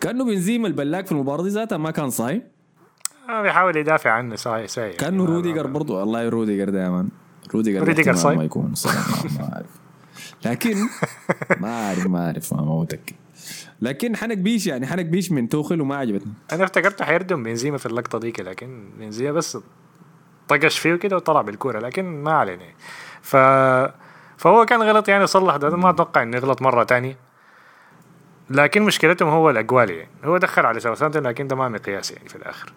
كأنه 0.00 0.24
بنزيما 0.24 0.68
البلاك 0.68 1.06
في 1.06 1.12
المباراة 1.12 1.42
دي 1.42 1.48
ذاتها 1.48 1.78
ما 1.78 1.90
كان 1.90 2.10
صايم. 2.10 2.42
آه 3.28 3.42
بيحاول 3.42 3.76
يدافع 3.76 4.10
عنه 4.10 4.36
ساي 4.36 4.68
ساي 4.68 4.92
كأنه 4.92 5.24
روديجر 5.24 5.66
برضو. 5.66 5.96
والله 5.96 6.28
روديجر 6.28 6.72
مان 6.72 7.08
روديجر 7.54 7.88
روديجر 7.88 8.14
صايم؟ 8.14 8.38
ما 8.38 8.44
يكون 8.44 8.74
صايم. 8.74 8.96
ما 9.38 9.52
أعرف. 9.54 9.80
لكن 10.44 10.76
ما 11.60 11.86
أعرف 11.88 12.06
ما 12.06 12.26
أعرف 12.26 12.52
ما 12.52 12.80
متأكد. 12.80 13.16
لكن 13.80 14.16
حنك 14.16 14.38
بيش 14.38 14.66
يعني 14.66 14.86
حنك 14.86 15.04
بيش 15.04 15.32
من 15.32 15.48
توخل 15.48 15.80
وما 15.80 15.96
عجبتني. 15.96 16.32
أنا 16.52 16.64
افتكرته 16.64 17.04
حيردم 17.04 17.42
بنزيما 17.42 17.78
في 17.78 17.86
اللقطة 17.86 18.18
ديك 18.18 18.40
لكن 18.40 18.90
بنزيما 18.98 19.32
بس 19.32 19.58
طقش 20.48 20.78
فيه 20.78 20.94
كده 20.94 21.16
وطلع 21.16 21.42
بالكورة 21.42 21.78
لكن 21.78 22.22
ما 22.22 22.32
علينا. 22.32 22.64
ف 23.22 23.36
فهو 24.36 24.66
كان 24.66 24.82
غلط 24.82 25.08
يعني 25.08 25.26
صلح 25.26 25.56
ده 25.56 25.76
ما 25.76 25.90
أتوقع 25.90 26.22
إنه 26.22 26.36
يغلط 26.36 26.62
مرة 26.62 26.84
تانية. 26.84 27.16
لكن 28.50 28.82
مشكلتهم 28.82 29.28
هو 29.28 29.50
الاقوال 29.50 29.90
يعني. 29.90 30.10
هو 30.24 30.38
دخل 30.38 30.66
على 30.66 30.80
ساوثهامبتون 30.80 31.26
لكن 31.26 31.48
ده 31.48 31.56
ما 31.56 31.68
مقياس 31.68 32.10
يعني 32.10 32.28
في 32.28 32.36
الآخر. 32.36 32.72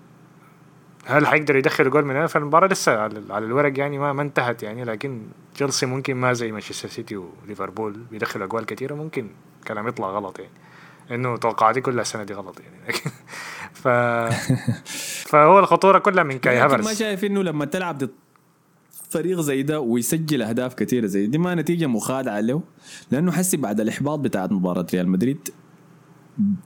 هل 1.05 1.27
حيقدر 1.27 1.55
يدخل 1.55 1.89
جول 1.89 2.05
من 2.05 2.15
هنا؟ 2.15 2.27
فالمباراة 2.27 2.67
لسه 2.67 2.99
على 2.99 3.45
الورق 3.45 3.79
يعني 3.79 3.99
ما, 3.99 4.13
ما 4.13 4.21
انتهت 4.21 4.63
يعني. 4.63 4.83
لكن 4.83 5.21
تشيلسي 5.55 5.85
ممكن 5.85 6.15
ما 6.15 6.33
زي 6.33 6.51
مانشستر 6.51 6.89
سيتي 6.89 7.15
وليفربول 7.17 7.93
بيدخلوا 8.11 8.45
أجوال 8.45 8.65
كثيرة 8.65 8.95
ممكن 8.95 9.27
كلام 9.67 9.87
يطلع 9.87 10.07
غلط 10.07 10.39
يعني. 10.39 10.51
إنه 11.11 11.37
توقعاتي 11.37 11.81
كلها 11.81 12.01
السنة 12.01 12.23
دي 12.23 12.33
غلط 12.33 12.59
يعني. 12.59 12.75
لكن 12.87 13.09
ف 13.83 13.87
فهو 15.31 15.59
الخطورة 15.59 15.99
كلها 15.99 16.23
من 16.23 16.39
كاي 16.39 16.55
لكن 16.55 16.67
ما 16.67 16.75
هافرز 16.75 16.97
شايف 16.97 17.23
إنه 17.23 17.43
لما 17.43 17.65
تلعب 17.65 17.97
ضد 17.97 18.11
فريق 19.09 19.39
زي 19.39 19.63
ده 19.63 19.79
ويسجل 19.79 20.41
أهداف 20.41 20.73
كثيرة 20.73 21.05
زي 21.05 21.27
دي 21.27 21.37
ما 21.37 21.55
نتيجة 21.55 21.87
مخادعة 21.87 22.39
له. 22.39 22.61
لأنه 23.11 23.31
حسي 23.31 23.57
بعد 23.57 23.79
الإحباط 23.79 24.19
بتاعت 24.19 24.51
مباراة 24.51 24.85
ريال 24.93 25.09
مدريد 25.09 25.49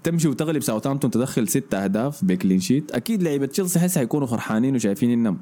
تمشي 0.04 0.28
وتغلب 0.28 0.62
ساوثهامبتون 0.62 1.12
تدخل 1.12 1.48
ست 1.48 1.74
أهداف 1.74 2.26
ب 2.26 2.32
clean 2.32 2.60
sheet 2.60 2.92
أكيد 2.92 3.24
لعيبة 3.24 3.46
تشيلسي 3.46 3.80
حسي 3.80 3.98
حيكونوا 3.98 4.28
فرحانين 4.28 4.76
وشايفين 4.76 5.12
إنهم 5.12 5.40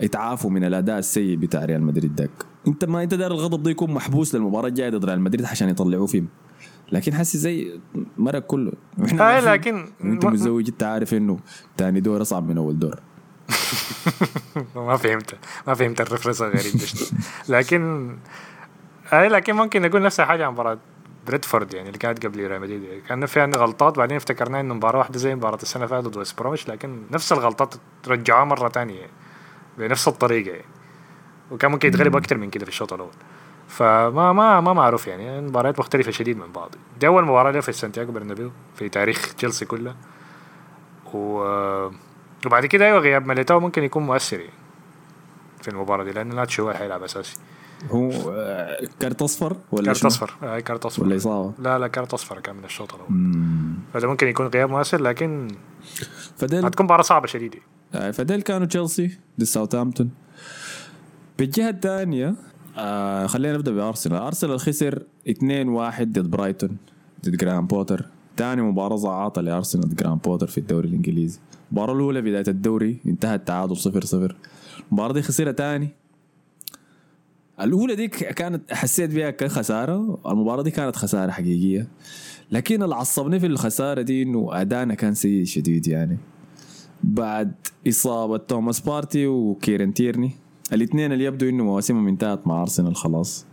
يتعافوا 0.00 0.50
من 0.50 0.64
الأداء 0.64 0.98
السيء 0.98 1.36
بتاع 1.36 1.64
ريال 1.64 1.82
مدريد 1.82 2.16
داك. 2.16 2.30
أنت 2.68 2.84
ما 2.84 3.02
أنت 3.02 3.14
داير 3.14 3.30
الغضب 3.30 3.62
ده 3.62 3.70
يكون 3.70 3.90
محبوس 3.90 4.34
للمباراة 4.34 4.68
الجاية 4.68 4.90
ضد 4.90 5.04
ريال 5.04 5.20
مدريد 5.20 5.44
عشان 5.46 5.68
يطلعوه 5.68 6.06
فيه 6.06 6.22
لكن 6.92 7.14
حسي 7.14 7.38
زي 7.38 7.80
مرق 8.18 8.38
كله. 8.38 8.72
وإحنا 8.98 9.38
آه 9.38 9.40
لكن 9.40 9.86
وأنت 10.00 10.24
متزوج 10.26 10.68
أنت 10.68 10.82
عارف 10.82 11.14
إنه 11.14 11.38
ثاني 11.76 12.00
دور 12.00 12.22
أصعب 12.22 12.48
من 12.48 12.58
أول 12.58 12.78
دور. 12.78 13.00
ما 14.76 14.96
فهمت. 14.96 15.34
ما 15.66 15.74
فهمت 15.74 16.02
ده 16.02 16.16
شنو. 16.86 17.18
لكن 17.48 18.10
اي 19.12 19.28
لكن 19.28 19.52
ممكن 19.56 19.82
نقول 19.82 20.02
نفس 20.02 20.20
الحاجة 20.20 20.46
عن 20.46 20.52
مباراة 20.52 20.78
بريدفورد 21.26 21.74
يعني 21.74 21.88
اللي 21.88 21.98
كانت 21.98 22.26
قبل 22.26 22.46
ريال 22.46 22.60
مدريد. 22.60 23.02
كان 23.08 23.26
فيها 23.26 23.46
غلطات 23.46 23.96
بعدين 23.96 24.16
افتكرنا 24.16 24.60
إنه 24.60 24.74
مباراة 24.74 24.98
واحدة 24.98 25.18
زي 25.18 25.34
مباراة 25.34 25.58
السنة 25.62 25.84
اللي 25.84 25.96
فاتت 25.96 26.08
ضد 26.08 26.16
ويست 26.46 26.68
لكن 26.68 27.02
نفس 27.10 27.32
الغلطات 27.32 27.74
رجعوها 28.08 28.44
مرة 28.44 28.68
ثانية 28.68 29.00
يعني 29.00 29.12
بنفس 29.78 30.08
الطريقة 30.08 30.50
يعني. 30.50 30.64
وكان 31.50 31.70
ممكن 31.70 31.88
يتغلبوا 31.88 32.20
أكثر 32.20 32.36
من 32.36 32.50
كده 32.50 32.64
في 32.64 32.70
الشوط 32.70 32.92
الأول. 32.92 33.12
فما 33.68 34.32
ما 34.32 34.60
ما 34.60 34.72
معروف 34.72 35.06
يعني 35.06 35.38
المباريات 35.38 35.78
مختلفة 35.78 36.10
شديد 36.10 36.38
من 36.38 36.52
بعض. 36.52 36.74
دي 37.00 37.06
أول 37.06 37.24
مباراة 37.24 37.50
له 37.50 37.60
في 37.60 37.72
سانتياغو 37.72 38.12
برنابيو 38.12 38.50
في 38.76 38.88
تاريخ 38.88 39.34
تشيلسي 39.34 39.64
كله. 39.64 39.94
و... 41.14 41.38
وبعد 42.46 42.66
كده 42.66 42.86
أيوه 42.86 42.98
غياب 42.98 43.26
ميليتاو 43.26 43.60
ممكن 43.60 43.82
يكون 43.82 44.02
مؤثر 44.02 44.40
يعني 44.40 44.52
في 45.62 45.68
المباراة 45.68 46.04
دي 46.04 46.12
لأنه 46.12 46.34
ناتشو 46.34 46.62
هو 46.62 46.68
اللي 46.68 46.78
حيلعب 46.78 47.02
أساسي. 47.02 47.36
هو 47.90 48.10
آه، 48.10 48.86
كارت 49.00 49.22
أصفر 49.22 49.56
ولا 49.72 49.86
كارت؟ 49.86 50.04
أصفر. 50.04 50.34
آه 50.42 50.60
كارت 50.60 50.86
أصفر. 50.86 51.02
ولا 51.04 51.16
إصابة؟ 51.16 51.52
لا 51.58 51.78
لا 51.78 51.88
كارت 51.88 52.14
أصفر 52.14 52.40
كان 52.40 52.56
من 52.56 52.64
الشوط 52.64 52.94
الأول. 52.94 53.08
فده 53.94 54.08
ممكن 54.08 54.26
يكون 54.28 54.46
غياب 54.46 54.70
مؤثر 54.70 55.02
لكن 55.02 55.48
فديل 56.36 56.64
هتكون 56.66 56.84
مباراة 56.86 57.02
صعبة 57.02 57.26
شديدة. 57.26 57.58
آه، 57.94 58.10
فديل 58.10 58.42
كانوا 58.42 58.66
تشيلسي 58.66 59.18
ضد 59.38 59.44
ساوثهامبتون. 59.44 60.10
بالجهة 61.38 61.70
الثانية 61.70 62.34
آه 62.78 63.26
خلينا 63.26 63.54
نبدأ 63.54 63.72
بأرسنال. 63.72 64.22
أرسنال 64.22 64.60
خسر 64.60 65.02
2-1 65.28 66.02
ضد 66.12 66.30
برايتون 66.30 66.76
ضد 67.24 67.36
جرام 67.36 67.66
بوتر. 67.66 68.06
ثاني 68.36 68.62
مباراة 68.62 68.96
زعاطة 68.96 69.42
لأرسنال 69.42 69.88
ضد 69.88 69.94
جرام 69.94 70.16
بوتر 70.18 70.46
في 70.46 70.58
الدوري 70.58 70.88
الإنجليزي. 70.88 71.38
المباراة 71.70 71.94
الأولى 71.94 72.20
بداية 72.20 72.44
الدوري 72.48 72.98
انتهت 73.06 73.46
تعادل 73.48 73.76
0-0 73.76 74.34
المباراة 74.88 75.12
دي 75.12 75.22
خسرها 75.22 75.52
ثاني. 75.52 75.88
الأولى 77.60 77.94
دي 77.94 78.08
كانت 78.08 78.72
حسيت 78.72 79.10
بها 79.10 79.30
كخسارة 79.30 80.18
المباراة 80.26 80.62
دي 80.62 80.70
كانت 80.70 80.96
خسارة 80.96 81.30
حقيقية. 81.30 81.88
لكن 82.50 82.82
اللي 82.82 82.94
عصبني 82.94 83.40
في 83.40 83.46
الخسارة 83.46 84.02
دي 84.02 84.22
إنه 84.22 84.48
أدانا 84.52 84.94
كان 84.94 85.14
سيء 85.14 85.44
شديد 85.44 85.88
يعني. 85.88 86.16
بعد 87.04 87.52
إصابة 87.88 88.36
توماس 88.36 88.80
بارتي 88.80 89.26
وكيرن 89.26 89.94
تيرني 89.94 90.30
الاثنين 90.72 91.12
اللي 91.12 91.24
يبدو 91.24 91.48
إنه 91.48 91.64
مواسمهم 91.64 92.08
انتهت 92.08 92.46
مع 92.46 92.62
أرسنال 92.62 92.96
خلاص 92.96 93.46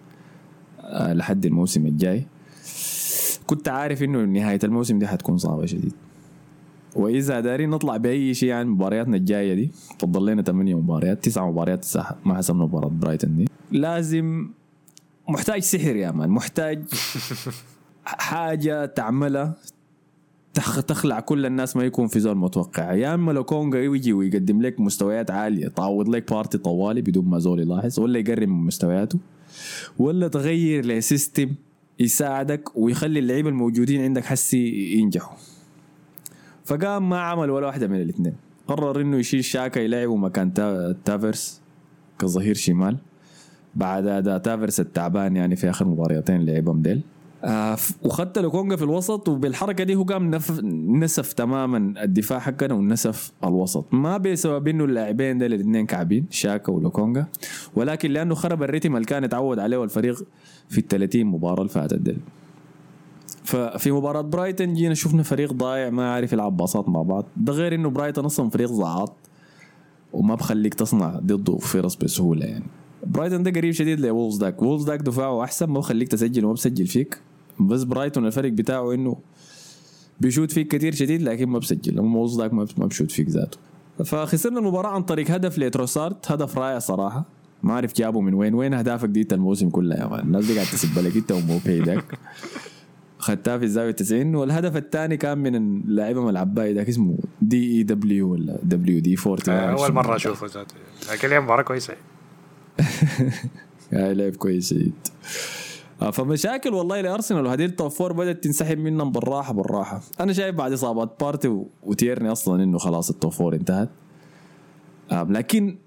آه 0.79 1.13
لحد 1.13 1.45
الموسم 1.45 1.85
الجاي. 1.85 2.25
كنت 3.47 3.69
عارف 3.69 4.03
إنه 4.03 4.25
نهاية 4.25 4.59
الموسم 4.63 4.99
دي 4.99 5.07
حتكون 5.07 5.37
صعبة 5.37 5.65
شديد. 5.65 5.93
وإذا 6.95 7.39
دارين 7.39 7.69
نطلع 7.69 7.97
بأي 7.97 8.33
شيء 8.33 8.51
عن 8.51 8.67
مبارياتنا 8.67 9.17
الجاية 9.17 9.53
دي 9.53 9.71
فضل 9.99 10.25
لنا 10.25 10.41
ثمانية 10.41 10.75
مباريات 10.75 11.23
تسعة 11.25 11.51
مباريات 11.51 11.83
صح 11.85 12.11
ما 12.25 12.35
حسبنا 12.37 12.63
مباراة 12.63 12.87
برايتون 12.89 13.37
دي. 13.37 13.47
لازم 13.71 14.49
محتاج 15.29 15.61
سحر 15.61 15.95
يا 15.95 16.11
man 16.11 16.29
محتاج 16.29 16.83
حاجة 18.05 18.85
تعملها 18.85 19.53
تخ- 20.53 20.83
تخلع 20.83 21.19
كل 21.19 21.45
الناس 21.45 21.75
ما 21.77 21.83
يكون 21.83 22.07
في 22.07 22.19
زول 22.19 22.37
متوقع. 22.37 22.93
يا 22.93 23.13
إما 23.13 23.31
لوكونغا 23.31 23.79
يجي 23.79 24.13
ويقدم 24.13 24.61
لك 24.61 24.79
مستويات 24.79 25.31
عالية 25.31 25.67
تعوض 25.67 26.09
لك 26.09 26.31
بارتي 26.33 26.57
طوالي 26.57 27.01
بدون 27.01 27.25
ما 27.25 27.39
زول 27.39 27.59
يلاحظ 27.59 27.99
ولا 27.99 28.19
يقرب 28.19 28.47
من 28.47 28.65
مستوياته 28.65 29.19
ولا 29.99 30.27
تغير 30.27 30.85
ل 30.85 30.94
system 30.94 31.49
يساعدك 31.99 32.77
ويخلي 32.77 33.19
اللعيبة 33.19 33.49
الموجودين 33.49 34.01
عندك 34.01 34.25
حسي 34.25 34.93
ينجحوا. 34.93 35.37
فقام 36.71 37.09
ما 37.09 37.19
عمل 37.19 37.49
ولا 37.49 37.67
واحدة 37.67 37.87
من 37.87 38.01
الاثنين 38.01 38.33
قرر 38.67 39.01
إنه 39.01 39.17
يشيل 39.17 39.43
شاكا 39.43 39.79
يلعبه 39.79 40.15
مكان 40.15 40.53
تا- 40.53 40.95
تافرس 41.05 41.61
كظهير 42.19 42.55
شمال. 42.55 42.97
بعد 43.75 44.07
اداء 44.07 44.37
تافرس 44.37 44.79
التعبان 44.79 45.35
يعني 45.35 45.55
في 45.55 45.69
آخر 45.69 45.85
مباريتين 45.87 46.45
لعبهم 46.45 46.81
ديل. 46.81 47.01
آه 47.43 47.77
وخدت 48.03 48.37
لوكونجا 48.39 48.75
في 48.75 48.83
الوسط 48.83 49.29
وبالحركة 49.29 49.83
دي 49.83 49.95
هو 49.95 50.03
قام 50.03 50.31
نف... 50.35 50.59
نسف 51.03 51.33
تماما 51.33 52.03
الدفاع 52.03 52.39
حقنا 52.39 52.73
ونسف 52.73 53.31
الوسط. 53.43 53.93
ما 53.93 54.17
بسبب 54.17 54.67
إنه 54.67 54.85
اللاعبين 54.85 55.37
ديل 55.37 55.53
الاثنين 55.53 55.85
كعبين 55.85 56.25
شاكا 56.29 56.71
ولوكونجا 56.71 57.25
ولكن 57.75 58.11
لأنه 58.11 58.35
خرب 58.35 58.63
ال 58.63 58.68
rhythm 58.68 58.95
اللي 58.95 59.05
كان 59.07 59.23
اتعود 59.23 59.59
عليه 59.59 59.83
الفريق 59.83 60.23
في 60.69 60.77
ال 60.77 60.87
30 60.87 61.25
مباراة 61.25 61.57
اللي 61.61 61.69
فاتت 61.69 61.99
ديل. 61.99 62.17
ففي 63.43 63.91
مباراة 63.91 64.21
برايتن 64.21 64.73
جينا 64.73 64.93
شفنا 64.93 65.23
فريق 65.23 65.53
ضايع 65.53 65.89
ما 65.89 66.13
عارف 66.13 66.33
يلعب 66.33 66.57
باصات 66.57 66.89
مع 66.89 67.01
بعض. 67.01 67.25
ده 67.37 67.53
غير 67.53 67.75
إنه 67.75 67.89
برايتن 67.89 68.25
أصلا 68.25 68.49
فريق 68.49 68.71
زعاط 68.71 69.13
وما 70.13 70.35
بخليك 70.35 70.73
تصنع 70.73 71.19
ضده 71.19 71.57
فرص 71.57 71.95
بسهولة 71.95 72.45
يعني. 72.45 72.65
برايتن 73.07 73.43
ده 73.43 73.51
قريب 73.51 73.71
شديد 73.71 73.99
لوولز 73.99 74.37
داك. 74.37 74.61
وولز 74.61 74.83
داك 74.83 74.99
دفاعه 74.99 75.43
أحسن 75.43 75.65
ما 75.65 75.79
بخليك 75.79 76.07
تسجل 76.07 76.45
وما 76.45 76.53
بسجل 76.53 76.87
فيك. 76.87 77.21
بس 77.59 77.83
برايتون 77.83 78.25
الفرق 78.25 78.51
بتاعه 78.51 78.93
إنه 78.93 79.17
بيشوت 80.19 80.51
فيك 80.51 80.67
كثير 80.67 80.95
شديد 80.95 81.21
لكن 81.21 81.49
ما 81.49 81.59
بسجل. 81.59 81.99
أما 81.99 82.17
وولز 82.17 82.35
داك 82.35 82.53
ما 82.53 82.65
بشوت 82.77 83.11
فيك 83.11 83.29
ذاته. 83.29 83.57
فخسرنا 84.05 84.59
المباراة 84.59 84.89
عن 84.89 85.03
طريق 85.03 85.31
هدف 85.31 85.59
لتروسارت 85.59 86.31
هدف 86.31 86.57
رائع 86.57 86.79
صراحة. 86.79 87.25
ما 87.63 87.73
أعرف 87.73 87.93
جابه 87.95 88.21
من 88.21 88.33
وين. 88.33 88.53
وين 88.53 88.73
اهدافك 88.73 89.09
دي 89.09 89.27
الموسم 89.31 89.69
كله 89.69 89.95
يا 89.95 90.07
man؟ 90.07 90.19
الناس 90.19 90.45
دي 90.45 90.53
قاعد 90.53 90.67
تسب 90.67 90.99
لك. 90.99 91.15
إنت 91.15 91.33
داك. 91.85 92.19
خدتها 93.21 93.57
في 93.57 93.63
الزاوية 93.63 93.91
90 93.91 94.35
والهدف 94.35 94.77
الثاني 94.77 95.17
كان 95.17 95.37
من 95.37 95.55
اللاعب 95.55 96.15
ملعب 96.15 96.53
باي 96.53 96.73
ذاك 96.73 96.89
اسمه 96.89 97.17
دي 97.41 97.77
اي 97.77 97.83
دبليو 97.83 98.31
ولا 98.31 98.59
دبليو 98.63 98.99
دي 98.99 99.15
40 99.25 99.39
أول 99.49 99.91
مرة 99.91 100.15
أشوفه 100.15 100.47
ذاته. 100.47 100.75
لكن 101.11 101.39
مباراة 101.39 101.61
كويسة. 101.61 101.93
يا 103.91 104.13
لعب 104.13 104.35
كويس 104.35 104.69
شديد 104.69 104.93
آه، 106.01 106.11
فمشاكل 106.11 106.73
والله 106.73 107.01
لأرسنال 107.01 107.45
وهذه 107.45 107.65
ال 107.65 107.72
top 107.72 107.91
four 107.91 108.13
بدأت 108.13 108.43
تنسحب 108.43 108.77
منهم 108.77 109.11
بالراحة 109.11 109.53
بالراحة. 109.53 110.01
أنا 110.19 110.33
شايف 110.33 110.55
بعد 110.55 110.71
إصابات 110.71 111.19
بارتي 111.19 111.63
وتيرني 111.83 112.31
أصلا 112.31 112.63
إنه 112.63 112.77
خلاص 112.77 113.09
التوب 113.09 113.31
فور 113.31 113.55
انتهت. 113.55 113.89
آه، 115.11 115.23
لكن 115.23 115.77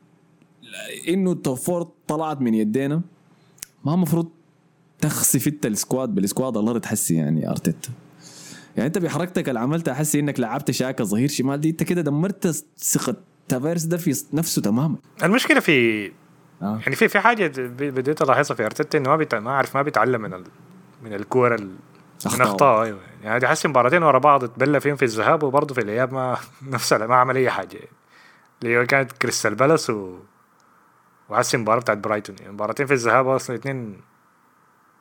إنه 1.09 1.33
ال 1.33 1.39
top 1.39 1.57
four 1.57 1.89
طلعت 2.07 2.41
من 2.41 2.55
يدينا 2.55 3.03
ما 3.85 3.95
المفروض 3.95 4.29
تخسف 5.01 5.47
انت 5.47 5.67
ال 5.67 5.75
squad 5.75 6.15
بال 6.15 6.27
squad 6.27 6.57
الله 6.57 6.79
تحسي 6.79 7.15
يعني 7.15 7.51
أرتيتا. 7.51 7.91
يعني 8.77 8.87
أنت 8.87 8.99
بحركتك 8.99 9.49
اللي 9.49 9.61
عملتها 9.61 9.95
حسي 9.95 10.21
إنك 10.21 10.41
لعبت 10.41 10.71
شاكا 10.71 11.05
ظهير 11.05 11.29
شمال 11.29 11.61
دي 11.61 11.71
أنت 11.71 11.83
كده 11.83 12.03
دمرت 12.03 12.65
ثقة 12.79 13.17
تافيرس 13.49 13.83
ده 13.83 13.97
في 13.97 14.25
نفسه 14.33 14.63
تماما. 14.63 14.97
المشكلة 15.23 15.61
في 15.61 16.07
آه. 16.63 16.79
يعني 16.83 16.97
في 16.97 17.09
في 17.09 17.21
حاجة 17.21 17.53
بديت 17.69 18.23
ألاحظها 18.23 18.55
في 18.55 18.65
أرتيتا 18.65 18.99
إنه 18.99 19.09
ما 19.09 19.17
بيتع... 19.17 19.41
ما 19.41 19.51
أعرف 19.51 19.77
ما 19.77 19.83
بيتعلم 19.83 20.21
من 20.21 20.35
ال... 20.35 20.45
من 21.03 21.15
الكور 21.15 21.55
ال... 21.55 21.67
من. 22.27 22.41
أخطاء. 22.41 22.85
أيوه. 22.85 23.01
يعني 23.23 23.47
حسي 23.47 23.69
مباراتين 23.69 24.03
ورا 24.03 24.19
بعض 24.19 24.45
تبلى 24.45 24.81
فيهم 24.81 24.97
في 24.97 25.05
الذهاب 25.05 25.43
وبرضه 25.43 25.75
في 25.75 25.81
الإياب 25.81 26.13
ما 26.13 26.37
نفس 26.63 26.93
ما 26.93 27.15
عمل 27.15 27.37
أي 27.37 27.51
حاجة. 27.51 27.79
اللي 28.63 28.79
هو 28.79 28.87
كانت 28.87 29.13
كريستال 29.13 29.55
بالاس 29.55 29.91
و 29.91 30.19
وحسي 31.29 31.57
المباراه 31.57 31.81
بتاعت 31.81 31.99
برايتون. 31.99 32.37
يعني 32.41 32.53
مباراتين 32.53 32.87
في 32.87 32.93
الذهاب 32.93 33.29
أصلا 33.29 33.57
الاثنين 33.57 34.01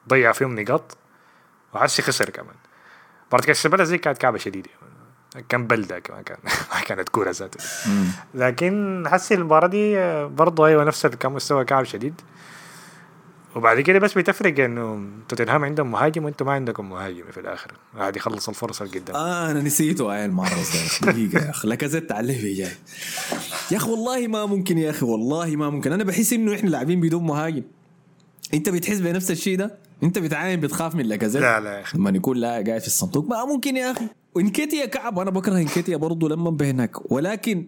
ضيع 0.09 0.31
فيهم 0.31 0.59
نقاط 0.59 0.97
وحسي 1.73 2.01
خسر 2.01 2.29
كمان. 2.29 2.55
مباراه 3.27 3.43
كريستال 3.45 3.71
بالاس 3.71 3.89
دي 3.89 3.97
كانت 3.97 4.17
كعبة 4.17 4.37
شديدة. 4.37 4.69
كان 5.49 5.67
بلدة 5.67 5.99
كمان 5.99 6.23
كان 6.23 6.37
ما 6.73 6.79
كانت 6.85 7.09
كورة 7.09 7.31
ذاته. 7.31 7.59
لكن 8.33 9.03
حسي 9.07 9.33
المباراة 9.33 9.67
دي 9.67 9.95
برضه 10.27 10.67
أيوه 10.67 10.83
نفس 10.83 11.05
كان 11.07 11.31
مستوى 11.31 11.65
كعب 11.65 11.83
شديد. 11.83 12.21
وبعد 13.55 13.79
كده 13.81 13.99
بس 13.99 14.17
بتفرق 14.17 14.59
إنه 14.63 15.07
توتنهام 15.29 15.63
عندهم 15.65 15.91
مهاجم 15.91 16.25
وأنتم 16.25 16.45
ما 16.45 16.51
عندكم 16.51 16.89
مهاجم 16.89 17.31
في 17.31 17.39
الآخر. 17.39 17.71
قاعد 17.97 18.15
يخلص 18.15 18.49
الفرص 18.49 18.81
اللي 18.81 18.99
قدام 18.99 19.15
آه 19.15 19.51
أنا 19.51 19.61
نسيته 19.61 20.13
هاي 20.13 20.25
المره 20.25 20.49
ده 21.03 21.11
دقيقة 21.11 21.45
يا 21.45 21.49
أخي. 21.49 21.67
لاكازيت 21.67 22.11
عليه 22.11 22.41
في 22.41 22.53
جاي. 22.53 22.71
يا 23.71 23.77
أخي 23.77 23.89
والله 23.89 24.27
ما 24.27 24.45
ممكن 24.45 24.77
يا 24.77 24.89
أخي 24.89 25.05
والله 25.05 25.55
ما 25.55 25.69
ممكن. 25.69 25.91
أنا 25.91 26.03
بحس 26.03 26.33
إنه 26.33 26.55
إحنا 26.55 26.69
لاعبين 26.69 26.99
بدون 27.01 27.23
مهاجم. 27.23 27.63
أنت 28.53 28.69
بتحس 28.69 28.99
بنفس 28.99 29.31
الشيء 29.31 29.57
ده؟ 29.57 29.77
انت 30.03 30.19
بتعاين 30.19 30.59
بتخاف 30.59 30.95
من 30.95 31.05
لاكازيت 31.05 31.41
لا 31.41 31.59
لا 31.59 31.73
يا 31.73 31.81
أخي. 31.81 31.97
لما 31.97 32.09
يكون 32.09 32.37
لا 32.37 32.49
قاعد 32.49 32.81
في 32.81 32.87
الصندوق. 32.87 33.29
ما 33.29 33.45
ممكن 33.45 33.75
يا 33.77 33.91
أخي. 33.91 34.05
وإنكيتيا 34.35 34.85
كعب 34.85 35.19
أنا 35.19 35.31
بكره 35.31 35.57
إنكيتيا 35.57 35.97
برضه 35.97 36.29
لما 36.29 36.49
بهناك. 36.49 37.11
ولكن 37.11 37.67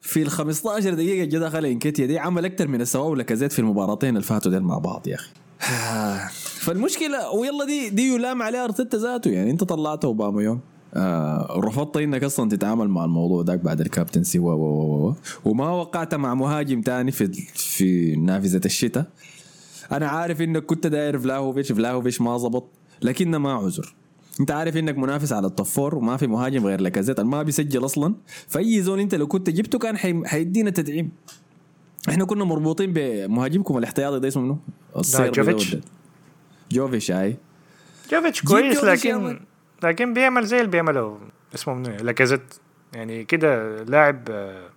في 0.00 0.22
ال 0.22 0.30
15 0.30 0.94
دقيقة 0.94 1.24
جا 1.24 1.38
دخل 1.38 1.66
إنكيتيا 1.66 2.06
دي 2.06 2.18
عمل 2.18 2.44
أكثر 2.44 2.68
من 2.68 2.80
السواء 2.80 3.14
لاكازيت 3.14 3.52
في 3.52 3.58
المباراتين 3.58 4.08
اللي 4.08 4.22
فاتوا 4.22 4.50
ديل 4.50 4.62
مع 4.62 4.78
بعض 4.78 5.08
يا 5.08 5.14
أخي. 5.14 5.30
فالمشكلة 6.64 7.30
ويلا 7.30 7.64
دي 7.66 7.90
دي 7.90 8.14
يلام 8.14 8.42
عليها 8.42 8.64
أرتيتا 8.64 8.96
ذاته. 8.96 9.30
يعني 9.30 9.50
أنت 9.50 9.64
طلعته 9.64 10.06
أوباما 10.06 10.42
يوم. 10.42 10.60
آه 10.94 11.60
رفضت 11.64 11.96
إنك 11.96 12.24
أصلا 12.24 12.48
تتعامل 12.50 12.88
مع 12.88 13.04
الموضوع 13.04 13.44
ذاك 13.44 13.60
بعد 13.60 13.80
الكابتنسي 13.80 14.38
و 14.38 15.14
وما 15.44 15.70
وقعت 15.70 16.14
مع 16.14 16.34
مهاجم 16.34 16.80
تاني 16.80 17.10
في 17.10 17.32
في 17.54 18.16
نافذة 18.16 18.60
الشتاء. 18.64 19.06
أنا 19.92 20.08
عارف 20.08 20.42
إنك 20.42 20.64
كنت 20.64 20.86
داير 20.86 21.18
فلاهوفيتش 21.18 21.72
فلاهوفيتش 21.72 22.20
ما 22.20 22.38
زبط 22.38 22.70
لكن 23.02 23.36
ما 23.36 23.52
عذر. 23.52 23.94
أنت 24.40 24.50
عارف 24.50 24.76
إنك 24.76 24.98
منافس 24.98 25.32
على 25.32 25.46
ال 25.46 25.51
top 25.51 25.66
four 25.66 25.94
وما 25.94 26.16
في 26.16 26.26
مهاجم 26.26 26.66
غير 26.66 26.80
لاكازيت 26.80 27.20
ما 27.20 27.42
بيسجل 27.42 27.84
أصلا. 27.84 28.14
فأي 28.48 28.82
زول 28.82 29.00
أنت 29.00 29.14
لو 29.14 29.26
كنت 29.26 29.50
جبته 29.50 29.78
كان 29.78 29.96
حي... 29.96 30.22
حيدينا 30.26 30.70
تدعيم. 30.70 31.10
إحنا 32.08 32.24
كنا 32.24 32.44
مربوطين 32.44 32.92
بمهاجمكم 32.92 33.78
الاحتياطي 33.78 34.20
ده 34.20 34.28
اسمه 34.28 34.42
منو؟ 34.42 34.58
جوفيتش. 35.18 35.76
جوفيتش 36.72 37.10
أي. 37.10 37.36
جوفيتش 38.12 38.42
كويس 38.42 38.84
لكن. 38.84 39.40
لكن 39.82 40.14
بيعمل 40.14 40.46
زي 40.46 40.58
اللي 40.58 40.70
بيعمله 40.70 41.18
اسمه 41.54 41.74
منو؟ 41.74 41.96
لاكازيت. 41.96 42.54
يعني 42.92 43.24
كده 43.24 43.82
لاعب 43.82 44.24
آه، 44.30 44.68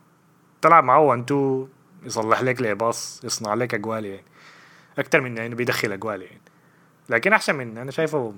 تلعب 0.62 0.84
معاه 0.84 1.00
1 1.00 1.24
2 1.24 1.68
يصلح 2.06 2.42
لك 2.42 2.62
لي 2.62 2.76
باص 2.76 3.22
يصنع 3.24 3.54
لك 3.54 3.74
أجوال 3.74 4.06
يعني. 4.06 4.24
أكتر 5.02 5.22
من 5.22 5.38
إنه 5.38 5.56
بيدخل 5.56 5.92
اجوال 5.92 6.22
يعني 6.22 6.42
لكن 7.10 7.34
أحسن 7.34 7.56
من 7.56 7.78
أنا 7.78 7.92
شايفه 7.92 8.34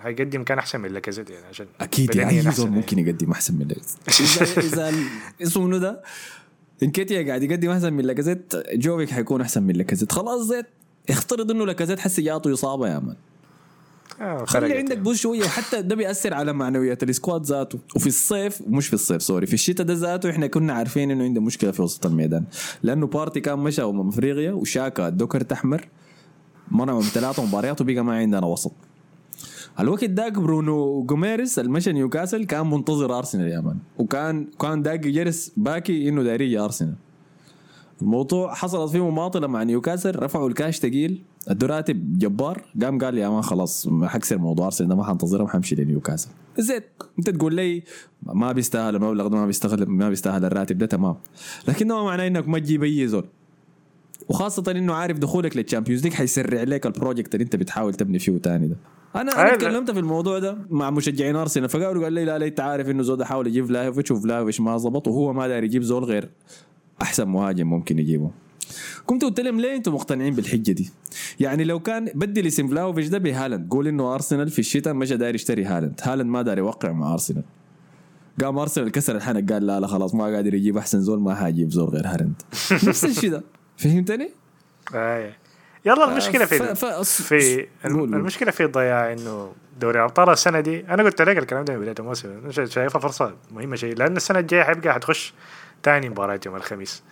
هيقدم 0.00 0.44
كان 0.44 0.58
أحسن 0.58 0.80
من 0.80 0.88
لاكازيت 0.88 1.30
يعني 1.30 1.46
عشان 1.46 1.66
أكيد 1.80 2.16
يعني 2.16 2.30
أي 2.30 2.38
أحسن 2.38 2.50
زول 2.50 2.66
يعني. 2.66 2.76
ممكن 2.76 2.98
يقدم 2.98 3.30
أحسن 3.30 3.54
من 3.54 3.68
لاكازيت 3.68 4.58
اذا 4.72 4.92
اسمه 5.42 5.66
منو 5.66 5.78
ده؟ 5.78 6.02
إنكيتيا 6.82 7.26
قاعد 7.26 7.42
يقدم 7.42 7.70
أحسن 7.70 7.92
من 7.92 8.04
لاكازيت 8.04 8.54
جوفيك 8.74 9.10
حيكون 9.10 9.40
أحسن 9.40 9.62
من 9.62 9.74
لاكازيت 9.74 10.12
خلاص 10.12 10.42
زيت 10.42 10.66
افترض 11.10 11.50
إنه 11.50 11.66
لاكازيت 11.66 11.98
حسي 11.98 12.22
جاته 12.22 12.52
إصابة 12.52 12.88
يا 12.88 12.98
man. 12.98 13.16
آه، 14.20 14.44
خلي 14.44 14.78
عندك 14.78 14.90
يعني. 14.90 15.02
بوز 15.02 15.18
شوية 15.18 15.44
حتى 15.44 15.82
ده 15.82 15.94
بيأثر 15.94 16.34
على 16.34 16.52
معنويات 16.52 17.02
ال 17.02 17.09
squad 17.09 17.44
ذاته. 17.44 17.78
وفي 17.96 18.06
الصيف 18.06 18.62
مش 18.66 18.86
في 18.86 18.94
الصيف 18.94 19.22
sorry 19.22 19.46
في 19.46 19.54
الشتاء 19.54 19.86
ده 19.86 19.94
ذاته 19.94 20.30
إحنا 20.30 20.46
كنا 20.46 20.72
عارفين 20.72 21.10
إنه 21.10 21.24
عنده 21.24 21.40
مشكلة 21.40 21.70
في 21.70 21.82
وسط 21.82 22.06
الميدان. 22.06 22.44
لأنه 22.82 23.06
بارتي 23.06 23.40
كان 23.40 23.58
مشى 23.58 23.82
امم 23.82 24.08
أفريقيا 24.08 24.52
وشاكا 24.52 25.08
ادوه 25.08 25.26
كرت 25.26 25.44
احمر 25.52 25.88
منعوا 26.70 26.98
من 26.98 27.06
ثلاثة 27.06 27.46
مباريات 27.46 27.80
وبقى 27.80 28.00
ما 28.04 28.16
عندنا 28.16 28.46
وسط. 28.46 28.72
الوقت 29.80 30.04
داك 30.04 30.32
برونو 30.32 31.02
جوميريس 31.02 31.58
المشى 31.58 31.92
نيوكاسل 31.92 32.44
كان 32.44 32.70
منتظر 32.70 33.18
أرسنال 33.18 33.48
يا 33.48 33.60
man. 33.60 33.78
وكان 33.98 34.46
كان 34.60 34.82
داك 34.82 35.00
جرس 35.00 35.52
باكي 35.56 36.08
إنه 36.08 36.22
داري 36.22 36.58
أرسنال. 36.58 36.94
الموضوع 38.02 38.54
حصلت 38.54 38.90
فيه 38.90 39.10
مماطلة 39.10 39.46
مع 39.46 39.62
نيوكاسل 39.62 40.22
رفعوا 40.22 40.48
الكاش 40.48 40.78
تقيل. 40.78 41.22
راتب 41.62 42.18
جبار. 42.18 42.64
قام 42.82 42.98
قال 42.98 43.18
يا 43.18 43.28
man 43.28 43.42
خلاص 43.42 43.88
حكسر 44.02 44.38
موضوع 44.38 44.66
أرسنال 44.66 44.96
ما 44.96 45.04
حنتظرهم 45.04 45.48
حمشي 45.48 45.74
لنيوكاسل. 45.74 46.28
زيت 46.58 46.84
انت 47.18 47.30
تقول 47.30 47.54
لي 47.54 47.82
ما 48.22 48.52
بيستاهل 48.52 48.96
المبلغ 48.96 49.26
ده 49.26 49.36
ما 49.36 49.46
بيستاهل 49.46 49.86
ما 49.86 50.08
بيستاهل 50.08 50.44
الراتب 50.44 50.78
ده 50.78 50.86
تمام. 50.86 51.16
لكن 51.68 51.88
ما 51.88 52.02
معناه 52.02 52.26
إنك 52.26 52.48
ما 52.48 52.58
تجيب 52.58 52.82
أي 52.82 53.08
زول. 53.08 53.24
وخاصة 54.28 54.64
إنه 54.70 54.94
عارف 54.94 55.18
دخولك 55.18 55.56
لل 55.56 55.65
Champions 55.65 56.04
League 56.04 56.12
حيسرع 56.12 56.62
لك 56.62 56.86
ال 56.86 56.92
project 56.92 57.34
اللي 57.34 57.44
أنت 57.44 57.56
بتحاول 57.56 57.94
تبني 57.94 58.18
فيه 58.18 58.38
تاني 58.38 58.68
ده. 58.68 58.76
أنا 59.16 59.32
أنا 59.32 59.48
لا. 59.48 59.56
تكلمت 59.56 59.90
في 59.90 59.98
الموضوع 59.98 60.38
ده 60.38 60.58
مع 60.70 60.90
مشجعين 60.90 61.36
أرسنال 61.36 61.68
فقالوا 61.68 62.04
قال 62.04 62.12
لي 62.12 62.24
لا 62.24 62.38
لا 62.38 62.46
أنت 62.46 62.60
عارف 62.60 62.88
إنه 62.90 63.02
إدو 63.02 63.22
حاول 63.22 63.46
يجيب 63.46 63.66
فلاهوفيتش 63.66 64.10
وفلاهوفيتش 64.10 64.60
ما 64.60 64.78
زبط 64.78 65.08
وهو 65.08 65.32
ما 65.32 65.48
داري 65.48 65.66
يجيب 65.66 65.82
زول 65.82 66.04
غير 66.04 66.28
أحسن 67.02 67.28
مهاجم 67.28 67.66
ممكن 67.66 67.98
يجيبه. 67.98 68.30
كنت 69.06 69.24
قلت 69.24 69.40
لهم 69.40 69.60
ليه 69.60 69.76
أنتم 69.76 69.94
مقتنعين 69.94 70.34
بالحجة 70.34 70.72
دي؟ 70.72 70.90
يعني 71.40 71.64
لو 71.64 71.80
كان 71.80 72.04
بدل 72.14 72.46
اسم 72.46 72.68
فلاوفيتش 72.68 73.08
ده 73.08 73.18
بهالاند 73.18 73.70
قول 73.70 73.88
إنه 73.88 74.14
أرسنال 74.14 74.48
في 74.48 74.58
الشتاء 74.58 74.94
مشى 74.94 75.16
داير 75.16 75.34
يشتري 75.34 75.64
هالاند، 75.64 76.00
هالاند 76.02 76.30
ما 76.30 76.42
داير 76.42 76.58
يوقع 76.58 76.92
مع 76.92 77.12
أرسنال. 77.12 77.42
قام 78.42 78.58
أرسنال 78.58 78.90
كسر 78.90 79.16
الحنك 79.16 79.52
قال 79.52 79.66
لا 79.66 79.80
لا 79.80 79.86
خلاص 79.86 80.14
ما 80.14 80.24
قادر 80.24 80.54
يجيب 80.54 80.76
أحسن 80.76 81.00
زول 81.00 81.20
ما 81.20 81.34
حاجيب 81.34 81.70
زول 81.70 81.88
غير 81.88 82.06
هالاند. 82.06 82.42
نفس 82.88 83.04
الشيء 83.04 83.30
ده. 83.30 83.42
فهمتني؟ 83.78 84.30
آه. 84.94 85.32
يلا 85.84 86.04
المشكلة 86.10 86.44
في 86.44 86.58
ف- 86.58 86.84
ف- 86.84 87.22
في. 87.22 87.66
المشكلة 87.84 88.50
في 88.50 88.64
ضياع 88.64 89.12
إنه 89.12 89.52
دوري 89.80 90.00
ابطال 90.04 90.30
السنة 90.30 90.60
دي. 90.60 90.80
أنا 90.88 91.02
قلت 91.02 91.22
لك 91.22 91.38
الكلام 91.38 91.64
ده 91.64 91.74
من 91.74 91.80
بداية 91.80 91.94
الموسم. 91.98 92.50
شايفها 92.50 93.00
فرصة 93.00 93.34
مهمة 93.50 93.76
شيء. 93.76 93.96
لأن 93.96 94.16
السنة 94.16 94.38
الجاية 94.38 94.62
حيبقى 94.62 94.94
حتخش 94.94 95.34
تاني 95.82 96.08
مباراة 96.08 96.40
يوم 96.46 96.56
الخميس. 96.56 97.02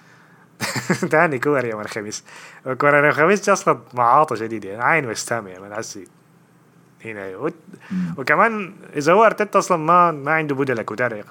تاني 1.11 1.38
كور 1.38 1.64
يوم 1.64 1.81
الخميس. 1.81 2.25
وكور 2.66 2.96
يوم 2.96 3.05
الخميس 3.05 3.48
أصلا 3.48 3.79
معاطة 3.94 4.35
شديدة. 4.35 4.68
يعني 4.70 4.85
عين 4.85 5.07
وستام 5.11 5.44
من 5.44 5.75
حسي. 5.75 6.05
هنا. 7.05 7.37
وت- 7.37 7.55
وكمان 8.18 8.75
إذا 8.96 9.12
هو 9.12 9.25
أرتيتا 9.25 9.59
أصلا 9.59 9.77
ما 9.79 10.11
ما 10.11 10.33
عنده 10.33 10.55
بدلك 10.55 10.90
وتاريخ 10.90 11.27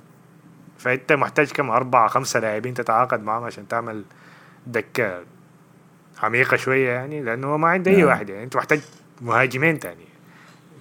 فأنت 0.77 1.13
محتاج 1.13 1.51
كم؟ 1.51 1.69
أربعة 1.69 2.07
خمسة 2.07 2.39
لاعبين 2.39 2.73
تتعاقد 2.73 3.23
معهم 3.23 3.43
عشان 3.43 3.67
تعمل 3.67 4.03
دكه 4.67 5.23
عميقة 6.23 6.57
شوية 6.57 6.89
يعني 6.89 7.21
لأنه 7.23 7.47
هو 7.47 7.57
ما 7.57 7.67
عنده 7.67 7.91
أي 7.91 7.97
نعم. 7.97 8.07
واحد 8.07 8.29
يعني. 8.29 8.43
أنت 8.43 8.55
محتاج 8.57 8.81
مهاجمين 9.21 9.79
تاني. 9.79 10.05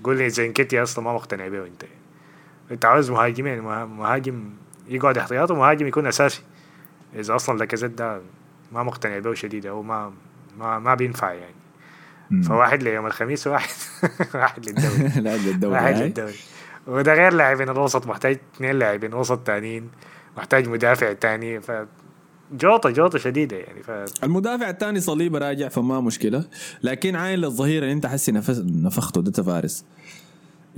قول 0.05 0.17
لي 0.19 0.31
زينكيتي 0.31 0.83
أصلا 0.83 1.05
ما 1.05 1.15
مقتنع 1.15 1.49
به 1.49 1.67
انت 1.67 1.83
أنت 2.71 2.85
عاوز 2.85 3.11
مهاجمين 3.11 3.61
مه- 3.61 3.85
مهاجم 3.85 4.51
يقعد 4.89 5.19
احتياط 5.19 5.51
ومهاجم 5.51 5.87
يكون 5.87 6.07
أساسي. 6.07 6.43
إذا 7.17 7.35
أصلا 7.37 7.59
لاكازيت 7.59 7.91
ده 7.91 8.21
ما 8.73 8.83
مقتنع 8.83 9.19
به 9.19 9.35
شديد 9.35 9.67
أو 9.67 9.83
ما 9.83 10.13
ما 10.59 10.79
ما 10.79 10.95
بينفع 10.95 11.33
يعني. 11.33 11.55
مم. 12.31 12.43
فواحد 12.43 12.83
ليوم 12.83 13.07
الخميس 13.07 13.47
وواحد 13.47 13.69
واحد 14.35 14.67
للدوري. 14.67 15.09
لا 15.25 15.35
الدوري 15.35 15.75
واحد 15.75 15.95
هاي. 15.95 16.03
للدوري. 16.03 16.35
وده 16.87 17.15
غير 17.15 17.33
لاعبين 17.33 17.69
الوسط 17.69 18.07
محتاج 18.07 18.39
اثنين 18.57 18.79
لاعبين 18.79 19.15
وسط 19.15 19.39
تانيين. 19.39 19.91
محتاج 20.37 20.69
مدافع 20.69 21.13
تاني. 21.13 21.61
ف 21.61 21.73
جوطة 22.53 22.91
جوطة 22.91 23.19
شديدة 23.19 23.57
يعني 23.57 23.83
ف 23.83 23.91
المدافع 24.25 24.71
الثاني 24.71 25.01
صليبه 25.01 25.39
راجع 25.39 25.69
فما 25.69 26.01
مشكلة. 26.01 26.45
لكن 26.83 27.17
عاين 27.17 27.39
للظهير 27.39 27.83
اللي 27.83 27.93
انت 27.93 28.07
حسي 28.07 28.33
نفس 28.33 28.63
نفخته 28.67 29.23
ده 29.23 29.31
تفارس. 29.31 29.85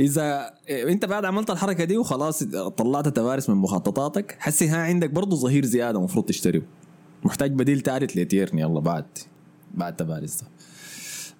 إذا 0.00 0.50
انت 0.70 1.04
بعد 1.04 1.24
عملت 1.24 1.50
الحركة 1.50 1.85
دي 1.85 1.96
وخلاص 1.96 2.44
طلعت 2.76 3.08
تفارس 3.08 3.50
من 3.50 3.56
مخططاتك 3.56 4.37
حسي 4.38 4.68
ها 4.68 4.76
عندك 4.76 5.11
برضه 5.11 5.37
ظهير 5.37 5.64
زيادة 5.64 5.98
المفروض 5.98 6.24
تشتريه. 6.24 6.62
محتاج 7.24 7.52
بديل 7.52 7.80
ثالث 7.80 8.16
لتيرني 8.16 8.61
يلا 8.61 8.80
بعد 8.80 9.04
بعد 9.74 9.96
تفارس 9.96 10.40
ده. 10.42 10.48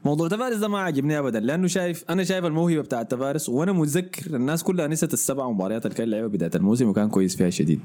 موضوع 0.05 0.29
تفارس 0.29 0.57
ده 0.57 0.69
ما 0.69 0.79
عجبني 0.79 1.19
ابدا 1.19 1.41
لأنه 1.41 1.67
شايف 1.67 2.05
أنا 2.11 2.25
شايف 2.25 2.45
الموهبة 2.45 2.81
بتاعت 2.81 3.11
تفارس 3.11 3.49
وأنا 3.49 3.73
متذكر 3.73 4.37
الناس 4.37 4.63
كلها 4.63 4.87
نسيت 4.87 5.13
السبع 5.13 5.51
مباريات 5.51 5.87
اللي 5.87 5.97
كان 5.97 6.09
لعبها 6.09 6.29
بداية 6.29 6.51
الموسم 6.55 6.89
وكان 6.89 7.09
كويس 7.09 7.37
فيها 7.37 7.51
شديد. 7.51 7.81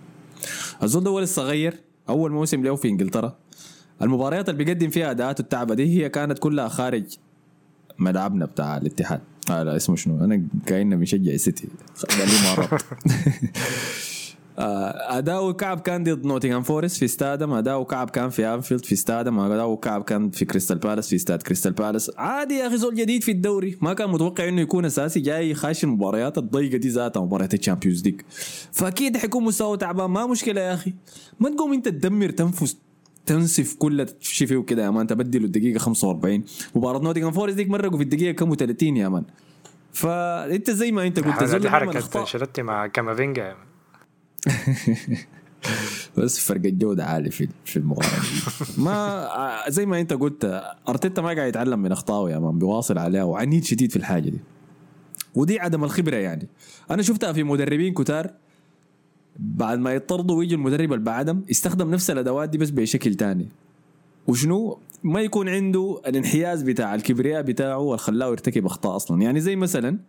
الزول 0.83 1.03
ده 1.03 1.09
هو 1.11 1.19
لسه 1.19 1.41
غير. 1.43 1.79
أول 2.09 2.31
موسم 2.31 2.63
له 2.63 2.75
في 2.75 2.87
إنجلترا. 2.89 3.35
المباريات 4.01 4.49
اللي 4.49 4.63
بيقدم 4.63 4.89
فيها 4.89 5.11
اداءاته 5.11 5.41
التعبه 5.41 5.75
دي 5.75 6.03
هي 6.03 6.09
كانت 6.09 6.39
كلها 6.39 6.67
خارج 6.67 7.03
ملعبنا 7.99 8.45
بتاع 8.45 8.77
الاتحاد. 8.77 9.21
آه 9.51 9.63
لا 9.63 9.75
اسمه 9.75 9.95
شنو؟ 9.95 10.23
أنا 10.25 10.43
كاننا 10.65 10.95
بنشجع 10.95 11.31
السيتي. 11.31 11.67
آه، 12.57 12.79
اداؤه 14.59 15.53
كعب 15.53 15.79
كان 15.79 16.03
ضد 16.03 16.25
نوتنغهام 16.25 16.61
فورست 16.61 16.97
في 16.97 17.05
استادهم 17.05 17.53
اداؤه 17.53 17.83
كعب 17.83 18.09
كان 18.09 18.29
في 18.29 18.45
أنفيلد 18.47 18.85
في 18.85 18.93
استادهم 18.93 19.39
اداؤه 19.39 19.77
كعب 19.77 20.03
كان 20.03 20.29
في 20.29 20.45
كريستال 20.45 20.77
بالاس 20.77 21.09
في 21.09 21.15
استاد 21.15 21.43
كريستال 21.43 21.71
بالاس. 21.71 22.11
عادي 22.17 22.53
يا 22.53 22.67
أخي 22.67 22.77
زول 22.77 22.95
جديد 22.95 23.23
في 23.23 23.31
الدوري. 23.31 23.77
ما 23.81 23.93
كان 23.93 24.09
متوقع 24.09 24.47
إنه 24.47 24.61
يكون 24.61 24.85
أساسي 24.85 25.19
جاي 25.19 25.53
خاش 25.53 25.83
المباريات 25.83 26.37
الضيقة 26.37 26.77
دي 26.77 26.89
ذاتها 26.89 27.21
مباريات 27.21 27.53
ال 27.53 27.58
Champions 27.58 28.03
League. 28.03 28.21
فأكيد 28.71 29.17
حيكون 29.17 29.43
مستواه 29.43 29.75
تعبان. 29.75 30.09
ما 30.09 30.25
مشكلة 30.25 30.61
يا 30.61 30.73
أخي. 30.73 30.93
ما 31.39 31.49
تقوم 31.49 31.73
أنت 31.73 31.87
تدمر 31.87 32.29
تنفس 32.29 32.77
تنسف 33.25 33.75
كل 33.75 34.05
شيء 34.19 34.47
فيه 34.47 34.63
كده 34.63 34.83
يا 34.83 34.89
man. 34.89 35.07
تبدله 35.07 35.45
الدقيقة 35.45 35.77
45 35.77 36.43
مباراة 36.75 36.99
نوتنغهام 36.99 37.31
فورست 37.31 37.55
ديك 37.55 37.69
مرقوا 37.69 37.97
في 37.97 38.03
الدقيقة 38.03 38.31
كم 38.31 38.55
30 38.55 38.97
يا 38.97 39.09
man. 39.09 39.23
فأنت 39.93 40.71
زي 40.71 40.91
ما 40.91 41.07
أنت 41.07 41.19
قلت 41.19 41.27
عمل 41.27 41.69
حركة. 41.69 42.19
أنشيلوتي 42.19 42.61
مع 42.61 42.87
كامافينجا 42.87 43.66
بس 46.17 46.39
فرق 46.39 46.65
الجودة 46.65 47.05
عالي 47.05 47.31
في 47.31 47.49
في 47.65 47.77
المباراة. 47.77 48.09
دي. 48.09 48.81
ما 48.83 49.29
زي 49.67 49.85
ما 49.85 49.99
انت 49.99 50.13
قلت 50.13 50.63
أرتيتا 50.89 51.21
ما 51.21 51.27
قاعد 51.27 51.47
يتعلم 51.49 51.79
من 51.79 51.91
أخطائه 51.91 52.33
يا 52.33 52.39
مان 52.39 52.59
بيواصل 52.59 52.97
عليها 52.97 53.23
وعنيد 53.23 53.63
شديد 53.63 53.91
في 53.91 53.97
الحاجة 53.97 54.29
دي. 54.29 54.39
ودي 55.35 55.59
عدم 55.59 55.83
الخبرة 55.83 56.15
يعني. 56.15 56.47
أنا 56.91 57.01
شفتها 57.01 57.33
في 57.33 57.43
مدربين 57.43 57.93
كتار 57.93 58.31
بعد 59.39 59.79
ما 59.79 59.93
يطردوا 59.93 60.37
ويجي 60.37 60.55
المدرب 60.55 60.93
اللي 60.93 61.05
بعدهم 61.05 61.45
يستخدم 61.49 61.91
نفس 61.91 62.11
الأدوات 62.11 62.49
دي 62.49 62.57
بس 62.57 62.69
بشكل 62.69 63.15
تاني. 63.15 63.47
وشنو؟ 64.27 64.79
ما 65.03 65.21
يكون 65.21 65.49
عنده 65.49 66.01
الانحياز 66.07 66.61
بتاع 66.61 66.95
الكبرياء 66.95 67.41
بتاعه 67.41 67.83
اللي 67.85 67.97
خلاه 67.97 68.27
يرتكب 68.27 68.65
أخطاء 68.65 68.95
أصلا. 68.95 69.21
يعني 69.21 69.39
زي 69.39 69.55
مثلا 69.55 69.99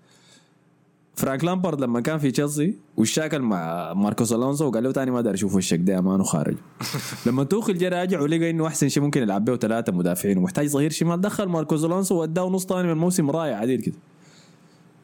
فرانك 1.19 1.45
لامبارد 1.45 1.81
لما 1.81 2.01
كان 2.01 2.19
في 2.19 2.31
تشيلسي 2.31 2.75
والشاكل 2.97 3.39
مع 3.39 3.93
ماركوس 3.95 4.33
ألونسو 4.33 4.69
وقال 4.69 4.85
له 4.85 4.93
تاني 4.93 5.11
ما 5.11 5.21
دار 5.21 5.35
أشوف 5.35 5.55
وشك 5.55 5.79
ده 5.79 5.99
امانه 5.99 6.23
خارج 6.25 6.57
لما 7.27 7.45
توخل 7.45 7.79
جا 7.79 7.89
راجع 7.89 8.21
ولقى 8.21 8.51
إنه 8.51 8.67
أحسن 8.67 8.89
شيء 8.89 9.03
ممكن 9.03 9.23
يلعب 9.23 9.45
به 9.45 9.57
ثلاثة 9.57 9.93
مدافعين 9.93 10.39
ومحتاج 10.39 10.67
ظهير 10.67 10.91
شمال 10.91 11.21
دخل 11.21 11.45
ماركوس 11.45 11.85
ألونسو 11.85 12.15
وأداه 12.15 12.49
نص 12.49 12.67
ثاني 12.67 12.83
من 12.83 12.91
الموسم 12.91 13.31
رائع 13.31 13.57
عديل 13.57 13.81
كده. 13.81 13.95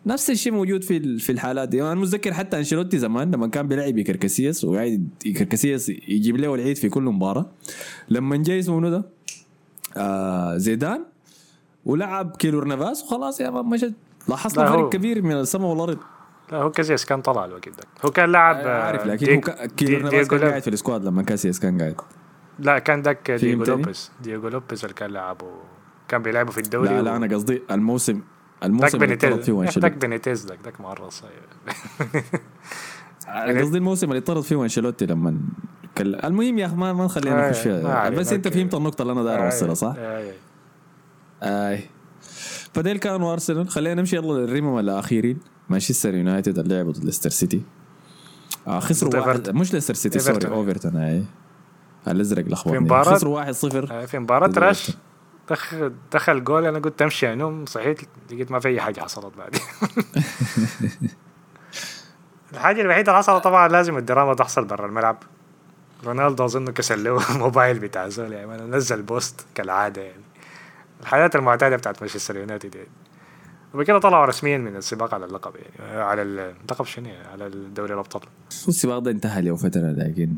نفس 0.07 0.31
الشيء 0.31 0.53
موجود 0.53 0.85
في 0.85 1.19
في 1.19 1.33
الحالات 1.33 1.69
دي. 1.69 1.83
أنا 1.83 1.95
متذكر 1.95 2.33
حتى 2.33 2.59
أنشيلوتي 2.59 2.99
زمان 2.99 3.31
لما 3.31 3.47
كان 3.47 3.69
بيلعب 3.69 4.01
كركسيس 4.01 4.65
وقاعد 4.65 5.09
كركسيس 5.37 5.89
يجيب 5.89 6.37
له 6.37 6.55
العيد 6.55 6.77
في 6.77 6.89
كل 6.89 7.03
مباراة. 7.03 7.47
لما 8.09 8.37
جاي 8.37 8.59
اسمه 8.59 8.77
منو 8.77 8.91
ده؟ 8.91 9.05
آه 9.97 10.57
زيدان 10.57 11.05
ولعب 11.85 12.37
كيلور 12.37 12.65
نافاس 12.65 13.03
وخلاص 13.03 13.41
يا 13.41 13.51
man 13.51 13.65
مشت. 13.65 13.93
لاحظت 14.29 14.57
لا، 14.59 14.67
فرق 14.67 14.79
هو- 14.79 14.89
كبير 14.91 15.23
من 15.23 15.33
السماء 15.33 15.67
والارض 15.67 15.99
لا 16.53 16.59
هو 16.59 16.71
كازياس 16.71 17.05
كان 17.07 17.21
طلع 17.23 17.45
الوقت 17.45 17.69
ده 17.69 17.75
هو 18.05 18.11
كان 18.11 18.33
لاعب 18.33 18.57
آه، 18.57 18.83
عارف 18.83 19.07
لكن 19.07 19.27
دييغ- 19.27 19.35
هو 19.37 19.41
كا- 19.41 19.67
كيلور 19.67 20.11
دي- 20.11 20.25
كان 20.25 20.41
قاعد 20.49 20.63
في 20.63 20.71
ال 20.71 20.76
squad 20.76 21.05
لما 21.05 21.23
كاسياس 21.23 21.61
كان 21.61 21.79
قاعد 21.81 21.95
لا 22.59 22.79
كان 22.79 23.03
دييغو 23.03 23.17
فهمتني؟ 23.39 23.65
لوبيز 23.77 24.11
دييغو 24.23 24.49
لوبيز 24.49 24.83
اللي 24.85 24.95
كان 24.95 25.11
لعبه 25.11 25.47
كان 26.09 26.23
بيلعبوا 26.23 26.53
في 26.53 26.59
الدوري 26.61 26.89
لا 26.89 27.01
و- 27.01 27.03
لا 27.03 27.17
أنا 27.17 27.35
قصدي 27.35 27.63
الموسم 27.71 28.21
الموسم 28.65 29.03
اللي 29.03 29.17
طرد 29.17 29.41
فيه 29.43 29.53
داك 29.61 29.67
أنشيلوتي 29.67 29.97
بينيتيز 29.99 30.45
داك 30.45 30.59
داك 30.65 30.81
معرص 30.81 31.23
أنا 33.29 33.61
قصدي 33.61 33.79
الموسم 33.79 34.11
اللي 34.11 34.21
طرد 34.21 34.41
فيه 34.43 34.63
أنشيلوتي 34.63 35.07
لما 35.07 35.39
كل... 35.99 36.15
المهم 36.15 36.59
يا 36.59 36.67
أخي 36.67 36.75
ما 36.77 36.93
ما 36.93 37.05
نخلينا 37.05 37.47
آه، 37.47 37.51
نخش 37.51 37.67
ما 37.67 37.81
فيها 37.81 37.95
علينا، 37.95 38.21
بس 38.21 38.33
أنت. 38.33 38.49
فهمت 38.49 38.75
النقطة 38.75 39.03
اللي 39.03 39.13
أنا 39.13 39.23
داير 39.23 39.45
أوصلها 39.45 39.75
صح؟ 39.75 39.95
آه، 39.99 40.33
آه. 41.43 41.73
أيوه 41.73 41.81
ديل 42.75 42.99
كانوا 42.99 43.33
أرسنال. 43.33 43.69
خلينا 43.69 43.95
نمشي 44.01 44.17
يلا 44.17 44.33
للتيمين 44.33 44.79
الأخيرين. 44.79 45.39
مانشستر 45.69 46.15
يونايتد 46.15 46.59
اللي 46.59 46.75
لعبوا 46.77 46.93
ضد 46.93 47.05
ليستر 47.05 47.31
سيتي. 47.31 47.63
آه 48.67 48.81
خسروا 48.81 49.27
واحد. 49.27 49.51
مش 49.51 49.73
ليستر 49.75 49.95
سيتي 49.95 50.19
sorry. 50.19 50.47
إيفرتون 50.47 50.97
أي. 50.97 51.25
الأزرق 52.09 52.45
لخبطني 52.49 52.89
مباراة- 52.89 53.09
خسروا 53.09 53.35
1-0 53.45 53.93
آه، 53.93 54.05
في 54.07 54.19
مباراة 54.19 54.47
ضد 54.47 54.59
راش 54.59 54.81
إيفرتون. 54.81 55.01
دخل 55.51 55.93
دخل 56.13 56.45
جول 56.45 56.67
أنا 56.67 56.79
قلت 56.79 57.03
أمشي 57.03 57.33
انوم 57.33 57.67
صحيت 57.67 58.01
لقيت 58.33 58.51
ما 58.51 58.61
في 58.61 58.69
أي 58.69 58.81
حاجة 58.81 59.01
حصلت 59.01 59.37
بعد 59.37 59.57
الحاجة 62.53 62.81
الوحيدة 62.81 63.13
اللي 63.13 63.19
حصلت 63.23 63.45
طبعا 63.45 63.69
لازم 63.69 63.97
الدراما 63.97 64.35
تحصل 64.35 64.65
برا 64.65 64.87
الملعب. 64.87 65.17
رونالدو 66.05 66.45
اظن 66.45 66.65
كسر 66.71 66.97
له 66.97 67.21
موبايل 67.39 67.79
بتاع 67.79 68.09
زول 68.09 68.33
يعني 68.33 68.63
نزل 68.63 69.03
post 69.03 69.47
كالعادة 69.55 70.03
يعني. 70.03 70.24
الحياة 71.05 71.31
المعتادة 71.35 71.77
بتاعت 71.77 72.03
مانشستر 72.03 72.37
يونايتد 72.37 72.75
يعني 72.75 72.89
وبكده 73.75 73.99
طلعوا 73.99 74.27
رسميا 74.27 74.59
من 74.59 74.77
السباق 74.77 75.15
على 75.15 75.25
اللقب 75.25 75.53
يعني 75.57 76.01
على 76.03 76.23
اللقب 76.23 76.85
شنو 76.85 77.09
يعني؟ 77.09 77.29
على 77.29 77.47
الدوري 77.47 77.95
الأبطال 77.95 78.23
والسباق 78.67 78.99
ده 78.99 79.11
انتهى 79.11 79.43
له 79.43 79.57
فترة 79.57 79.91
لكن 79.91 80.37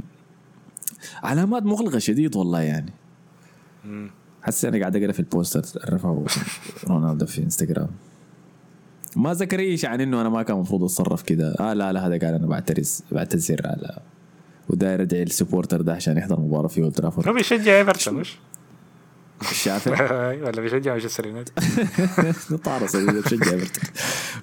علامات 1.22 1.62
مغلقة 1.62 1.98
شديد 1.98 2.36
والله 2.36 2.60
يعني. 2.60 2.92
حاسس 4.42 4.64
أنا 4.64 4.78
قاعد 4.78 4.96
أقرأ 4.96 5.12
في 5.12 5.20
ال 5.20 5.29
post 5.29 5.62
الرفعه 5.94 6.24
رونالدو 6.88 7.26
في 7.26 7.42
إنستغرام 7.42 7.88
ما 9.16 9.34
ذكر 9.34 9.58
اي 9.60 9.76
شيء 9.76 9.90
عن 9.90 10.00
إنه 10.00 10.20
أنا 10.20 10.28
ما 10.28 10.42
كان 10.42 10.56
المفروض 10.56 10.84
أتصرف 10.84 11.22
كده 11.22 11.54
آه 11.60 11.72
لا 11.72 11.92
لا 11.92 12.06
هذا 12.06 12.18
قال 12.18 12.34
أنا 12.34 12.46
بعترس 12.46 13.02
بعتذر 13.12 13.60
على 13.64 13.98
وداير 14.68 15.02
أدعي 15.02 15.22
ال 15.22 15.28
supporter 15.28 15.80
ده 15.80 15.92
عشان 15.94 16.18
يحضر 16.18 16.40
مباراة 16.40 16.68
في 16.68 16.80
اولد 16.80 16.90
ترافورد 16.90 17.28
بيشجع 17.28 17.78
إيفرتون 17.78 18.14
مش؟ 18.14 18.36
الشافع 19.40 20.10
ولا 20.46 20.60
بيشجع 20.60 20.92
مانشستر 20.92 21.26
يونايتد. 21.26 21.52
طارس 22.64 22.96
بشجع 22.96 23.52
إيفرتون. 23.52 23.90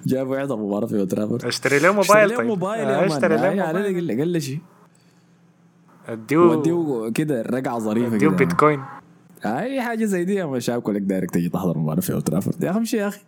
جابوا 0.06 0.36
يحضر 0.36 0.56
مباراة 0.56 0.86
في 0.86 0.94
اولد 0.98 1.44
اشتري 1.44 1.78
له 1.78 2.00
اشتري 2.00 2.14
موبايل 2.14 2.28
له 2.30 2.36
طيب. 2.36 2.46
موبايل 2.46 2.88
يا 2.88 3.06
اشتري 3.06 3.36
له 3.36 3.42
آه، 3.42 3.52
يعني 3.52 3.78
موبايل 3.78 4.10
قل 4.10 4.20
قل 4.34 4.40
شيء 4.40 4.58
اديه 6.08 6.36
وديه 6.36 7.10
كده 7.12 7.42
رقعة 7.42 7.78
ظريفة 7.78 8.18
كده. 8.18 8.30
بيتكوين. 8.30 8.82
أي 9.44 9.82
حاجة 9.82 10.04
زي 10.04 10.24
دي 10.24 10.34
يا 10.34 10.58
شابكوا 10.58 10.92
لك 10.92 11.02
دايرك 11.02 11.30
تجي 11.30 11.48
تحضر 11.48 11.78
مباراة 11.78 12.00
في 12.00 12.12
اولد 12.12 12.24
ترافورد 12.24 12.64
يا 12.64 12.70
أخي 12.70 12.96
يا 12.96 13.08
أخي. 13.08 13.20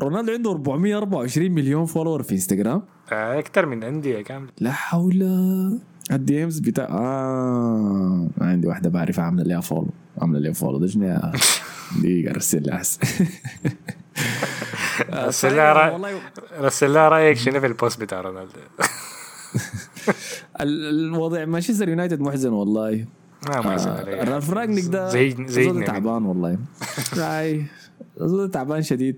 رونالدو 0.00 0.32
عنده 0.32 0.50
424 0.50 1.50
مليون 1.50 1.86
follower 1.86 2.22
في 2.22 2.32
إنستغرام. 2.32 2.82
آه، 3.12 3.38
أكتر 3.38 3.66
من 3.66 3.82
أندية 3.84 4.22
كاملة. 4.22 4.50
لا 4.60 4.72
حول. 4.72 5.22
ال 6.12 6.44
DMs 6.44 6.58
بتاع 6.58 6.84
آه 6.84 8.28
عندي 8.40 8.66
واحدة 8.68 8.90
بعرفها 8.90 9.24
عاملة 9.24 9.42
ليها 9.44 9.60
follow 9.60 9.88
عاملة 10.22 10.38
ليها 10.40 10.52
follow 10.52 10.78
ده 10.78 10.86
شنو 10.86 11.04
يا 11.04 11.32
دقيقة؟ 12.02 12.30
ارسل 12.34 12.62
لها 12.66 12.82
رسل 15.12 15.48
لها 15.56 15.74
رأي- 15.74 15.92
والله. 15.92 16.20
رسل 16.60 16.92
لها 16.94 17.08
رأيك 17.08 17.36
شنو 17.36 17.60
في 17.60 17.66
ال 17.66 17.73
post 17.73 18.00
بتاع 18.00 18.20
رونالدو؟ 18.20 18.52
ال- 20.60 20.88
الوضع 21.14 21.44
مانشستر 21.44 21.88
يونايتد 21.88 22.20
محزن 22.20 22.52
والله. 22.52 23.04
آه،. 23.48 24.04
رالف 24.24 24.50
راجنيك 24.50 24.84
ده 24.84 25.08
زي 25.08 25.84
تعبان 25.84 26.22
والله. 26.24 26.58
زول 28.16 28.50
تعبان 28.50 28.82
شديد. 28.82 29.16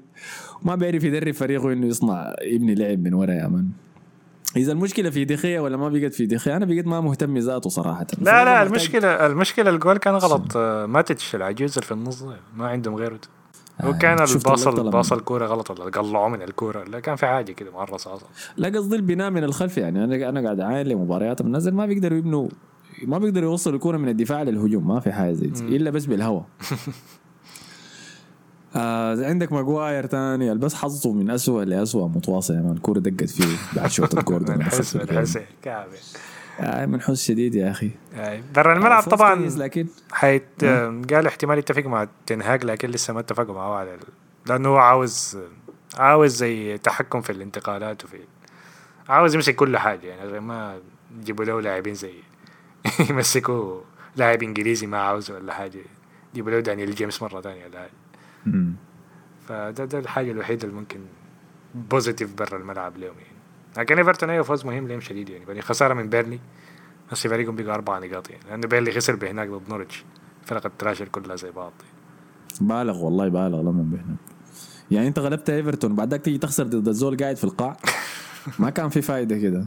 ما 0.63 0.75
بيعرف 0.75 1.05
يدرب 1.05 1.35
فريقه 1.35 1.73
إنه 1.73 1.87
يصنع 1.87 2.33
يبني 2.43 2.75
لعب 2.75 2.99
من 2.99 3.15
ورا 3.15 3.33
يا 3.33 3.49
man. 3.49 3.69
إذا 4.57 4.73
المشكلة 4.73 5.11
في 5.11 5.25
دخيا 5.25 5.61
ولا 5.61 5.77
ما 5.77 5.89
بقت 5.89 6.15
في 6.15 6.27
دخيا 6.27 6.57
أنا 6.57 6.65
بقيت 6.65 6.87
ما 6.87 7.01
مهتم 7.01 7.39
ذاته 7.39 7.71
صراحة. 7.71 8.07
لا 8.19 8.45
لا 8.45 8.55
محتاج- 8.55 8.67
المشكلة 8.67 9.27
المشكلة 9.27 9.71
الجول 9.71 9.97
كان 9.99 10.15
غلط. 10.15 10.57
ماتش 10.89 11.35
العجوز 11.35 11.71
اللي 11.73 11.87
في 11.87 11.93
النص 11.93 12.25
ما 12.57 12.69
عندهم 12.69 12.95
غيره. 12.95 13.19
آه، 13.81 13.93
كان 13.93 14.27
شفت 14.27 14.47
الباص 14.47 14.67
اللقطة 14.67 14.83
لما- 14.83 14.91
باص 14.91 15.13
الكوره 15.13 15.47
غلط 15.47 15.71
ولا 15.71 15.85
قلعوه 15.91 16.29
من 16.29 16.43
الكورة؟ 16.43 16.85
لا 16.85 17.01
كان 17.01 17.17
في 17.17 17.27
حاجة 17.27 17.53
كده 17.53 17.71
معرصه 17.71 18.15
أصلا 18.15 18.29
لا 18.57 18.69
قصدي 18.69 18.97
البناء 18.97 19.31
من 19.31 19.45
الخلف 19.45 19.79
يعني. 19.79 20.05
أنا 20.05 20.29
أنا 20.29 20.41
قاعد 20.43 20.61
اعاين 20.61 20.87
لمباريات 20.87 21.43
بنزل 21.43 21.75
ما 21.75 21.87
بيقدروا 21.87 22.19
يبنوا 22.19 22.49
ما 23.03 23.19
بيقدروا 23.19 23.51
يوصلوا 23.51 23.77
الكورة 23.77 23.97
من 23.97 24.09
الدفاع 24.09 24.43
للهجوم. 24.43 24.89
ما 24.89 25.01
في 25.01 25.13
حاجة 25.13 25.33
زي 25.33 25.47
إلا 25.77 25.91
بس 25.91 26.07
بالهواء. 26.07 26.45
آه 28.77 29.27
عندك 29.27 29.53
ماجواير 29.53 30.07
تاني 30.07 30.55
بس 30.55 30.75
حظه 30.75 31.13
من 31.13 31.31
أسوأ 31.31 31.65
لأسوأ 31.65 32.09
متواصل 32.09 32.55
يعني 32.55 32.73
الكوره 32.73 32.99
دقت 32.99 33.31
فيه 33.31 33.57
بعد 33.77 33.91
شوط 33.91 34.15
الجوردن 34.19 34.55
الحس 34.55 34.97
الحس 34.97 35.39
كعبه 35.63 35.99
آه 36.61 36.87
من 36.87 37.01
حس 37.01 37.25
شديد 37.25 37.55
يا 37.55 37.71
أخي. 37.71 37.91
آه، 38.15 38.41
برا 38.55 38.73
الملعب 38.73 39.03
طبعا 39.03 39.35
لكن 39.57 39.87
حيت 40.13 40.65
قال 41.13 41.27
احتمال 41.27 41.59
يتفق 41.59 41.87
مع 41.87 42.09
تنهاج 42.27 42.65
لكن 42.65 42.91
لسه 42.91 43.15
ما 43.15 43.21
اتفقوا 43.21 43.55
معه 43.55 43.75
على 43.75 43.95
ال... 43.95 44.01
لأنه 44.47 44.69
هو 44.69 44.77
عاوز 44.77 45.39
عاوز 45.97 46.37
زي 46.37 46.79
تحكم 46.79 47.21
في 47.21 47.31
الانتقالات 47.31 48.05
وفي 48.05 48.19
عاوز 49.09 49.35
يمسك 49.35 49.55
كل 49.55 49.77
حاجة. 49.77 50.07
يعني 50.07 50.41
ما 50.41 50.79
يجيبوا 51.21 51.45
له 51.45 51.61
لاعبين 51.61 51.95
زي 51.95 52.15
يمسكوا 53.11 53.81
لاعب 54.17 54.43
إنجليزي 54.43 54.87
ما 54.87 54.99
عاوزه 54.99 55.35
ولا 55.35 55.53
حاجة. 55.53 55.81
يجيبوا 56.33 56.51
له 56.51 56.61
دانيال 56.61 56.95
جيمس 56.95 57.23
مرة 57.23 57.41
ثانية 57.41 57.65
ولا 57.67 57.79
حاجة. 57.79 57.91
فده 59.49 59.85
ده 59.85 59.99
الحاجة 59.99 60.31
الوحيدة 60.31 60.65
اللي 60.69 60.81
ممكن 60.81 61.01
positive 61.75 62.35
برا 62.35 62.59
الملعب 62.59 62.97
لهم 62.99 63.15
يعني. 63.19 63.35
لكن 63.79 63.99
إيفرتون 63.99 64.31
أيوه 64.31 64.45
فوز 64.45 64.65
مهم 64.67 64.89
لهم 64.89 65.01
شديد 65.01 65.29
يعني. 65.29 65.45
يعني 65.49 65.63
خسارة 65.63 65.95
من 65.95 66.09
بيرنلي 66.09 66.41
بس 67.13 67.27
فريقهم 67.27 67.57
بقى 67.57 67.75
أربع 67.75 67.99
نقاط 67.99 68.31
يعني. 68.31 68.43
لأنه 68.51 68.67
بيرنلي 68.69 68.93
خسر 68.93 69.17
بهناك 69.17 69.49
ضد 69.49 69.69
نورتش 69.71 70.05
فرق 70.45 70.67
التراشر 70.67 71.09
كلها 71.09 71.37
زي 71.37 71.51
بعض 71.51 71.73
بالغ 72.61 73.05
والله 73.05 73.29
بالغ 73.29 73.61
لما 73.61 73.83
بهناك. 73.83 74.19
يعني 74.91 75.09
أنت 75.09 75.19
غلبت 75.19 75.51
إيفرتون 75.51 75.95
بعدك 75.95 76.21
تيجي 76.21 76.39
تخسر 76.39 76.65
ضد 76.67 76.89
الزول 76.89 77.17
قاعد 77.17 77.37
في 77.37 77.45
القاع 77.45 77.77
ما 78.59 78.71
كان 78.71 78.89
في 78.89 79.03
فايدة 79.03 79.39
كده. 79.39 79.67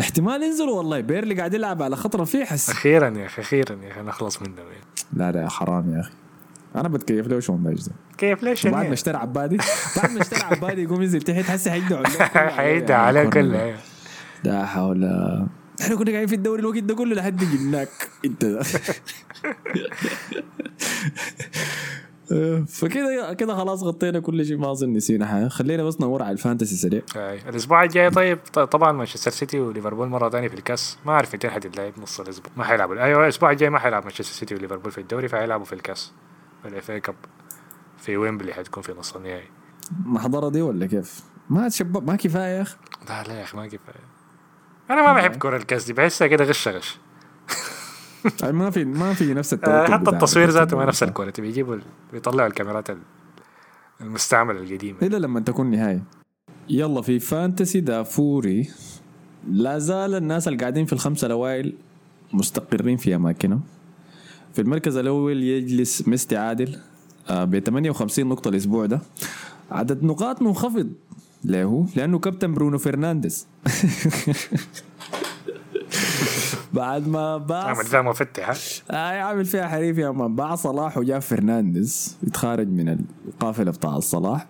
احتمال 0.00 0.42
ينزلوا 0.42 0.76
والله. 0.78 1.00
بيرنلي 1.00 1.34
قاعد 1.34 1.54
يلعب 1.54 1.82
على 1.82 1.96
خط 1.96 2.16
رفيع 2.16 2.44
حس. 2.44 2.70
أخيرا 2.70 3.18
يا 3.18 3.26
أخي 3.26 3.42
أخيرا 3.42 3.78
يا 3.82 3.90
أخي 3.92 4.00
نخلص 4.00 4.42
منهم 4.42 4.58
يعني. 4.58 4.84
لا 5.12 5.32
لا 5.32 5.48
حرام 5.48 5.94
يا 5.94 6.00
أخي. 6.00 6.12
أنا 6.76 6.88
بتكيف 6.88 7.26
له 7.26 7.32
دايش 7.32 7.50
ده 7.82 7.92
كيف 8.18 8.42
ليش 8.42 8.66
بعد 8.66 8.74
ما 8.74 8.82
يعني؟ 8.82 8.92
اشترى 8.94 9.16
عبادي. 9.16 9.56
بعد 9.96 10.10
ما 10.10 10.20
اشترى 10.20 10.42
عبادي 10.42 10.82
يقوم 10.82 11.02
ينزل 11.02 11.22
تحت 11.22 11.50
هسه 11.50 11.70
حيدعوا 11.70 12.06
حيدعى 12.48 13.00
عليه 13.00 13.24
كله. 13.30 13.62
أيوة. 13.62 13.78
لا 14.44 14.66
حول. 14.66 15.04
إحنا 15.80 15.96
كنا 15.96 16.10
قاعدين 16.10 16.26
في 16.26 16.34
الدوري 16.34 16.60
الوقت 16.60 16.78
ده 16.78 16.94
كله 16.94 17.14
لحد 17.14 17.36
جبناك 17.36 17.88
انت. 18.24 18.44
ده. 18.44 18.62
فكده 22.66 23.34
كده 23.34 23.54
خلاص 23.54 23.82
غطينا 23.82 24.20
كل 24.20 24.46
شيء. 24.46 24.56
ما 24.56 24.70
اظن 24.70 24.92
نسينا 24.92 25.26
حاجة. 25.26 25.48
خلينا 25.48 25.84
بس 25.84 25.96
ندور 25.96 26.22
على 26.22 26.32
ال 26.32 26.37
Fantasy 26.37 26.76
سريع. 26.76 27.02
الأسبوع 27.48 27.84
الجاي 27.84 28.10
طيب 28.10 28.38
طبعا 28.54 28.92
مانشستر 28.92 29.30
سيتي 29.30 29.60
وليفربول 29.60 30.08
مرة 30.08 30.30
ثانية 30.30 30.48
في 30.48 30.54
الكأس. 30.54 30.98
ما 31.06 31.12
أعرف 31.12 31.34
متى 31.34 31.50
حتتلعب 31.50 31.92
نص 31.98 32.20
الأسبوع. 32.20 32.52
ما 32.56 32.64
حيلعبوا 32.64 33.04
أيوه 33.04 33.24
الأسبوع 33.24 33.50
الجاي 33.50 33.70
ما 33.70 33.78
حيلعب 33.78 34.02
مانشستر 34.02 34.24
سيتي 34.24 34.54
وليفربول 34.54 34.92
في 34.92 35.00
الدوري 35.00 35.28
فحيلعبوا 35.28 35.64
في 35.64 35.72
الكأس. 35.72 36.12
ال 36.66 36.90
FA 36.90 37.00
Cup 37.00 37.14
في 37.98 38.16
ويمبلي 38.16 38.52
حتكون 38.54 38.82
في 38.82 38.92
نص 38.92 39.16
النهائي. 39.16 39.48
محضرة 40.04 40.48
دي 40.48 40.62
ولا 40.62 40.86
كيف؟ 40.86 41.20
ما 41.50 41.68
تشباب 41.68 42.06
ما 42.10 42.16
كفاية 42.16 42.56
يا 42.56 42.62
أخي. 42.62 42.76
لا 43.08 43.22
لا 43.22 43.34
يا 43.38 43.42
أخي 43.42 43.56
ما 43.56 43.66
كفاية. 43.66 44.04
أنا 44.90 45.02
ما 45.02 45.12
بحب 45.12 45.36
كرة 45.36 45.56
الكاس 45.56 45.84
دي 45.86 45.92
بحسها 45.92 46.26
كده 46.28 46.44
غش 46.44 46.68
غش. 46.68 46.98
ما 48.42 48.70
في 48.70 48.84
ما 48.84 49.14
في 49.14 49.34
نفس 49.34 49.52
آه، 49.54 49.56
التوتر 49.56 49.92
حتى 49.92 50.10
التصوير 50.10 50.50
ذاته 50.50 50.76
ما. 50.76 50.84
نفس 50.84 51.02
ال 51.02 51.07
quality 51.07 51.42
بيجيبوا 51.42 51.76
بيطلعوا 52.12 52.48
الكاميرات 52.48 52.90
ال- 52.90 52.98
المستعملة 54.00 54.60
القديمة. 54.60 54.98
الا 55.02 55.16
لما 55.16 55.40
تكون 55.40 55.70
نهايه 55.70 56.02
يلا 56.68 57.02
في 57.02 57.18
Fantasy 57.20 57.80
دافوري 57.80 58.70
لا 59.50 59.78
زال 59.78 60.14
الناس 60.14 60.48
اللي 60.48 60.58
قاعدين 60.58 60.86
في 60.86 60.92
الخمسة 60.92 61.26
الاوائل 61.26 61.74
مستقرين 62.32 62.96
في 62.96 63.14
أماكنهم. 63.14 63.60
في 64.54 64.60
المركز 64.60 64.96
الأول 64.96 65.42
يجلس 65.42 66.08
ميستي 66.08 66.36
عادل 66.36 66.78
ب 67.30 67.58
58 67.58 68.26
نقطة 68.26 68.48
الأسبوع 68.48 68.86
ده. 68.86 69.00
عدد 69.70 70.04
نقاط 70.04 70.42
منخفض 70.42 70.90
له 71.44 71.86
لأنه 71.96 72.18
كابتن 72.18 72.54
برونو 72.54 72.78
فرنانديز. 72.78 73.46
بعد 76.72 77.08
ما 77.08 77.36
باع 77.38 77.64
عمل 77.64 77.84
ذا 77.84 78.02
مفتح 78.02 78.54
آه 78.90 78.94
عامل 78.94 79.44
فيها 79.44 79.68
حريف 79.68 79.98
يا 79.98 80.10
man 80.10 80.36
باع 80.36 80.54
صلاح 80.54 80.98
وجاب 80.98 81.20
فرنانديز 81.22 82.16
يتخارج 82.22 82.68
من 82.68 82.98
القافلة 83.28 83.70
بتاع 83.70 84.00
صلاح 84.00 84.46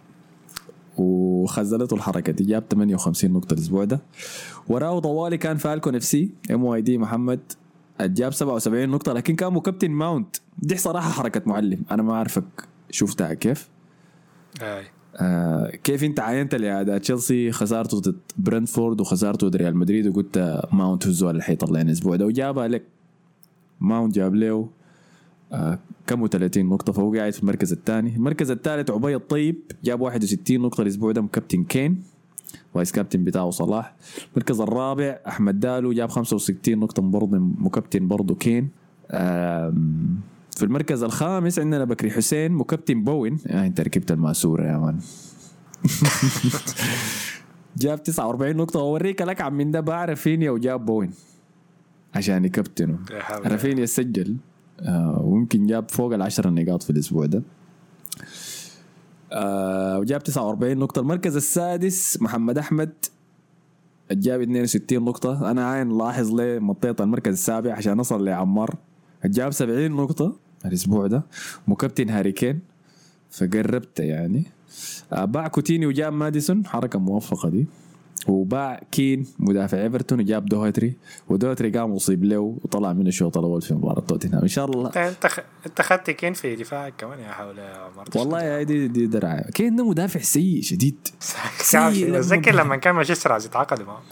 وخزلته 0.97 1.95
الحركة 1.95 2.33
دي. 2.33 2.45
جاب 2.45 2.65
58 2.71 3.31
نقطة 3.31 3.55
الأسبوع 3.55 3.85
ده. 3.85 4.01
وراه 4.69 5.01
طوالي 5.01 5.39
كان 5.39 5.57
Falcon 5.57 5.95
FC 5.95 6.31
إم 6.51 6.65
واي 6.65 6.83
دي 6.83 6.99
محمد. 6.99 7.41
جاب 8.01 8.33
77 8.33 8.89
نقطة 8.89 9.13
لكن 9.13 9.37
كان 9.37 9.53
مكابتن 9.53 9.91
ماونت. 9.91 10.37
دي 10.59 10.77
صراحة 10.77 11.11
حركة 11.11 11.43
معلم. 11.47 11.83
أنا 11.91 12.03
ما 12.03 12.17
عارفك 12.17 12.45
شفتها 12.91 13.35
كيف. 13.35 13.69
أي. 14.63 14.85
آه 15.17 15.71
كيف 15.71 16.05
أنت 16.05 16.21
عاينت 16.21 16.55
لأداء 16.55 16.99
تشيلسي؟ 16.99 17.53
خسارته 17.53 18.01
ضد 18.01 18.17
برنتفورد 18.37 19.01
وخسارته 19.01 19.49
ضد 19.49 19.57
ريال 19.57 19.77
مدريد 19.77 20.07
وقلت 20.07 20.61
ماونت 20.73 21.05
هو 21.05 21.11
الزول 21.11 21.31
اللي 21.31 21.43
حيطلع 21.43 21.81
الأسبوع 21.81 22.17
ده 22.17 22.27
وجابها 22.27 22.69
لك. 22.69 22.83
ماونت 23.81 24.15
جاب 24.15 24.35
له 24.35 24.69
آه 25.53 25.79
كم 26.07 26.27
30 26.27 26.67
نقطة 26.67 26.93
فهو 26.93 27.15
قاعد 27.15 27.33
في 27.33 27.41
المركز 27.41 27.73
الثاني، 27.73 28.17
المركز 28.17 28.51
الثالث 28.51 28.91
عبيد 28.91 29.21
طيب 29.21 29.57
جاب 29.85 30.01
61 30.01 30.61
نقطة 30.61 30.83
الأسبوع 30.83 31.13
ده 31.13 31.25
كابتن 31.33 31.65
كين. 31.65 32.03
vice 32.75 32.93
captain 32.93 33.25
بتاعه 33.25 33.51
صلاح، 33.51 33.95
المركز 34.33 34.61
الرابع 34.61 35.19
أحمد 35.29 35.61
دالو 35.61 35.93
جاب 35.93 36.11
65 36.11 36.79
نقطة 36.79 37.03
برضه 37.03 37.39
مكابتن 37.39 38.09
برضه 38.09 38.35
كين. 38.35 38.69
في 40.57 40.63
المركز 40.63 41.03
الخامس 41.03 41.59
عندنا 41.59 41.85
بكري 41.85 42.11
حسين 42.11 42.53
مكابتن 42.53 43.05
بوين. 43.05 43.39
آه 43.47 43.67
انت 43.67 43.81
ركبت 43.81 44.13
الماسورة 44.13 44.65
يا 44.67 44.79
man. 44.79 44.99
جاب 47.77 48.03
49 48.03 48.57
نقطة. 48.57 48.81
وأوريك 48.81 49.23
لك 49.23 49.41
عم 49.41 49.55
من 49.55 49.71
ده 49.71 49.81
باع 49.81 50.05
رافينيا 50.05 50.51
وجاب 50.51 50.87
بوين. 50.87 51.11
عشان 52.15 52.45
يكابتنه 52.45 52.99
رافينيا 53.31 53.87
سجل. 53.87 54.37
آه 54.81 55.23
ويمكن 55.25 55.67
جاب 55.67 55.91
فوق 55.91 56.15
العشرة 56.15 56.51
نقاط 56.51 56.83
في 56.83 56.91
الأسبوع 56.91 57.27
ده. 57.27 57.43
آه 59.33 59.99
وجاب 59.99 60.23
49 60.23 60.77
نقطة. 60.79 61.01
المركز 61.01 61.37
السادس 61.37 62.23
محمد 62.23 62.59
أحمد. 62.59 62.93
جاب 64.13 64.41
62 64.41 65.05
نقطة. 65.05 65.51
أنا 65.51 65.67
عاين 65.71 65.99
لاحظ 65.99 66.35
ليه 66.35 66.59
مطيت 66.59 67.01
المركز 67.01 67.33
السابع؟ 67.33 67.73
عشان 67.73 68.01
أصل 68.01 68.25
لعمار. 68.25 68.75
جاب 69.25 69.51
70 69.53 69.91
نقطة 69.93 70.37
الأسبوع 70.65 71.07
ده. 71.07 71.23
مكابتن 71.69 72.11
هاري 72.11 72.33
كين. 72.33 72.61
فقربت 73.31 74.01
يعني. 74.01 74.45
آه 75.13 75.25
باع 75.25 75.49
كوتيني 75.49 75.87
وجاب 75.87 76.13
ماديسون. 76.13 76.67
حركة 76.67 76.99
موفقة 76.99 77.49
دي. 77.49 77.67
وباع 78.29 78.81
كين 78.93 79.27
مدافع 79.39 79.83
إيفرتون 79.83 80.21
وجاب 80.21 80.47
دوهتري 80.47 80.97
ودوهتري 81.29 81.71
قام 81.71 81.93
اصيب 81.93 82.25
له 82.25 82.39
وطلع 82.39 82.93
من 82.93 83.07
الشوط 83.07 83.39
الأول 83.39 83.63
في 83.63 83.75
مباراة 83.75 84.01
توتنهام. 84.01 84.43
إن 84.43 84.49
شاء 84.49 84.65
الله. 84.65 84.87
أنت 84.89 85.27
أنت 85.67 85.83
خدت 85.83 86.11
كين 86.11 86.33
في 86.33 86.57
دفاعك 86.57 86.95
كمان 86.99 87.19
يا 87.19 87.29
حول 87.33 87.55
والله 88.17 88.43
يا 88.43 88.63
دي 88.63 88.89
دي 88.89 89.07
درعه 89.07 89.51
كين 89.51 89.77
ده 89.77 89.89
مدافع 89.89 90.21
سيء 90.21 90.63
شديد. 90.63 91.09
سيء 91.59 91.91
شنو؟ 91.91 92.07
لما 92.07 92.19
أتذكر 92.19 92.53
ب- 92.53 92.55
لما 92.55 92.77
كان 92.77 92.95
مانشستر 92.95 93.33
عايز 93.33 93.47
يتعاقد 93.47 93.83
معه. 93.83 94.03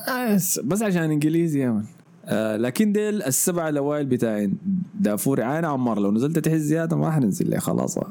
بس 0.64 0.82
عشان 0.82 1.02
إنجليزي 1.10 1.60
يا 1.60 1.70
من. 1.70 1.84
آه 2.26 2.56
لكن 2.56 2.92
ديل 2.92 3.22
السبعه 3.22 3.68
الاوائل 3.68 4.06
بتاعين. 4.06 4.58
دافوري 5.00 5.42
عين 5.42 5.64
عمار 5.64 5.98
لو 5.98 6.12
نزلت 6.12 6.38
تحت 6.38 6.54
زيادة 6.54 6.96
ما 6.96 7.10
حننزل 7.10 7.58
خلاص. 7.58 7.98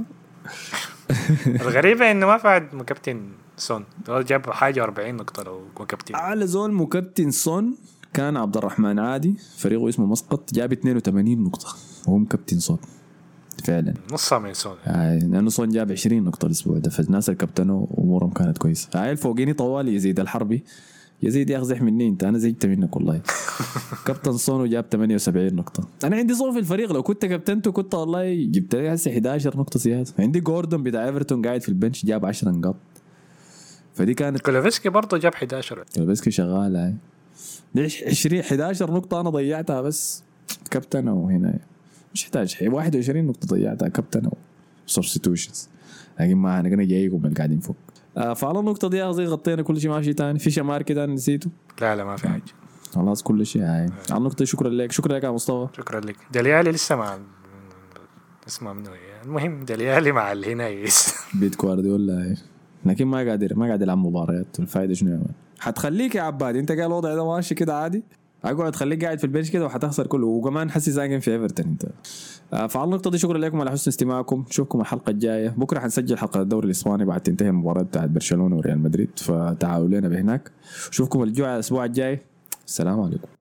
الغريبة 1.48 2.12
إنه 2.12 2.26
ما 2.26 2.38
فعد 2.38 2.76
مكابتن 2.76 3.22
سون. 3.58 3.84
جاب 4.08 4.50
حاجة 4.50 4.84
40 4.84 5.16
نقطة 5.16 5.44
لو 5.44 5.62
مكابتن 5.80 6.16
اعلى 6.16 6.48
زول 6.48 6.74
مكابتن 6.74 7.32
صن 7.32 7.74
كان 8.14 8.38
عبد 8.38 8.58
الرحمن 8.58 9.00
عادي 9.00 9.36
فريقه 9.58 9.90
اسمه 9.90 10.06
مسقط 10.06 10.54
جاب 10.54 10.72
82 10.72 11.44
نقطة. 11.44 11.76
وهو 12.08 12.18
مكابتن 12.18 12.60
صن 12.60 12.78
فعلا. 13.66 13.94
نصها 14.14 14.40
من 14.40 14.54
سون. 14.54 14.76
آه، 14.86 15.20
لأنه 15.20 15.50
صن 15.50 15.70
جاب 15.70 15.92
20 15.92 16.24
نقطة 16.24 16.46
الأسبوع 16.46 16.78
ده 16.78 16.90
فالناس 16.90 17.30
اللي 17.30 17.38
كابتنوا 17.38 17.86
أمورهم 17.98 18.30
كانت 18.30 18.58
كويسة. 18.58 18.90
هاي 18.96 19.12
الفوقيني 19.12 19.54
طوالي 19.54 19.96
يزيد 19.96 20.20
الحربي. 20.20 20.64
يزيد 21.24 21.50
يا 21.50 21.58
أخي 21.58 21.66
زح 21.66 21.82
مني 21.82 22.08
انت 22.08 22.24
أنا 22.24 22.38
زيدت 22.38 22.66
منك 22.66 22.96
والله. 22.96 23.22
كابتن 24.06 24.38
صونو 24.38 24.66
جاب 24.66 24.86
78 24.92 25.56
نقطة. 25.56 25.88
أنا 26.04 26.16
عندي 26.16 26.34
صون 26.34 26.54
في 26.54 26.60
الفريق 26.60 26.92
لو 26.92 27.04
كنت 27.04 27.26
كابتنته 27.26 27.72
كنت 27.72 27.96
والله 27.96 28.34
جبت 28.46 28.76
لي 28.76 28.94
هسه 28.94 29.12
11 29.12 29.58
نقطة 29.58 29.80
زيادة. 29.80 30.12
عندي 30.20 30.40
جوردون 30.40 30.84
بتاع 30.84 31.06
إيفرتون 31.08 31.42
قاعد 31.42 31.62
في 31.62 31.70
البنش 31.70 32.06
جاب 32.06 32.26
10 32.26 32.52
نقاط. 32.52 32.76
فدي 33.94 34.14
كانت 34.14 34.42
كولوفسكي 34.42 34.90
برضه 34.90 35.18
جاب 35.18 35.34
11 35.34 35.84
كلوبسكي 35.96 36.32
شغال 36.32 36.76
هاي 36.76 36.96
دي 37.76 37.84
20 38.08 38.40
11 38.40 38.92
نقطة 38.92 39.22
أنا 39.22 39.30
ضيعتها 39.30 39.82
بس 39.82 40.24
كابتن 40.72 41.08
وهنا 41.08 41.60
مش 42.14 42.24
يحتاج 42.24 42.58
21 42.62 43.26
نقطة 43.26 43.48
ضيعتها 43.48 43.88
كابتن 43.88 44.30
سبستيوشنز 44.86 45.70
لكن 46.20 46.36
ما 46.36 46.60
انا 46.60 46.70
كنا 46.70 46.84
جايكم 46.84 47.26
اللي 47.26 47.36
قاعدين 47.36 47.60
فوق 47.60 47.76
آه 48.18 48.34
فعلى 48.34 48.60
النقطة 48.60 48.90
دي 48.90 49.14
زي 49.14 49.26
غطينا 49.26 49.62
كل 49.62 49.82
شيء 49.82 49.90
ما 49.90 50.00
في 50.00 50.06
شيء 50.06 50.14
ثاني 50.14 50.40
في 50.40 50.52
شمار 50.52 50.82
كده 50.82 51.06
نسيته 51.06 51.50
لا 51.82 51.96
لا 51.96 52.04
ما 52.04 52.16
في 52.16 52.28
حاجة 52.28 52.44
خلاص 52.96 53.24
كل 53.24 53.46
شيء 53.46 53.62
هاي 53.62 53.90
على 54.10 54.18
النقطة 54.18 54.46
شكرا 54.46 54.70
لك 54.70 54.92
شكرا 54.92 55.18
لك 55.18 55.24
يا 55.24 55.30
مصطفى 55.30 55.68
شكرا 55.78 56.00
لك 56.00 56.16
دليالي 56.34 56.72
لسه 56.72 56.96
مع 56.96 57.20
اسمه 58.48 58.74
منو 58.74 58.92
المهم 59.26 59.66
دليالي 59.66 60.12
مع 60.12 60.32
الهنايس 60.32 61.14
بيت 61.34 61.62
جوارديولا 61.62 62.14
هاي 62.14 62.38
لكن 62.86 63.06
ما 63.08 63.18
قادر 63.18 63.56
ما 63.56 63.66
قاعد 63.66 63.82
يلعب 63.82 63.98
مباريات. 63.98 64.60
الفائدة 64.60 64.94
شنو 64.94 65.10
مان؟ 65.10 65.26
حتخليك 65.60 66.16
يا 66.16 66.22
عبادي 66.22 66.60
انت 66.60 66.72
قال 66.72 66.82
الوضع 66.82 67.16
ده 67.16 67.26
ماشي 67.36 67.56
كده 67.56 67.76
عادي؟ 67.76 68.04
اقعد 68.44 68.76
خليك 68.76 69.06
قاعد 69.06 69.18
في 69.18 69.24
البنش 69.24 69.52
كده 69.52 69.66
وحتخسر 69.66 70.08
كله. 70.08 70.28
وكمان 70.28 70.72
حسي 70.72 70.92
ساكن 70.92 71.20
في 71.20 71.32
إيفرتون 71.32 71.66
انت. 71.66 71.86
آه، 72.54 72.68
فعلى 72.68 72.86
النقطة 72.86 73.12
دي 73.12 73.18
شكرا 73.18 73.38
لكم 73.38 73.62
على 73.62 73.72
حسن 73.72 73.92
استماعكم. 73.92 74.46
نشوفكم 74.50 74.82
الحلقة 74.82 75.10
الجاية. 75.10 75.50
بكرة 75.50 75.80
حنسجل 75.80 76.18
حلقة 76.18 76.42
الدوري 76.42 76.66
الإسباني 76.66 77.06
بعد 77.06 77.22
تنتهي 77.22 77.50
المباراة 77.50 77.84
بتاعت 77.84 78.10
برشلونة 78.10 78.56
وريال 78.56 78.80
مدريد. 78.80 79.10
فتعالوا 79.20 79.88
لنا 79.88 80.10
بهناك. 80.10 80.52
نشوفكم 80.90 81.24
الجوع 81.24 81.54
الأسبوع 81.54 81.86
الجاي. 81.86 82.20
السلام 82.68 83.02
عليكم. 83.02 83.41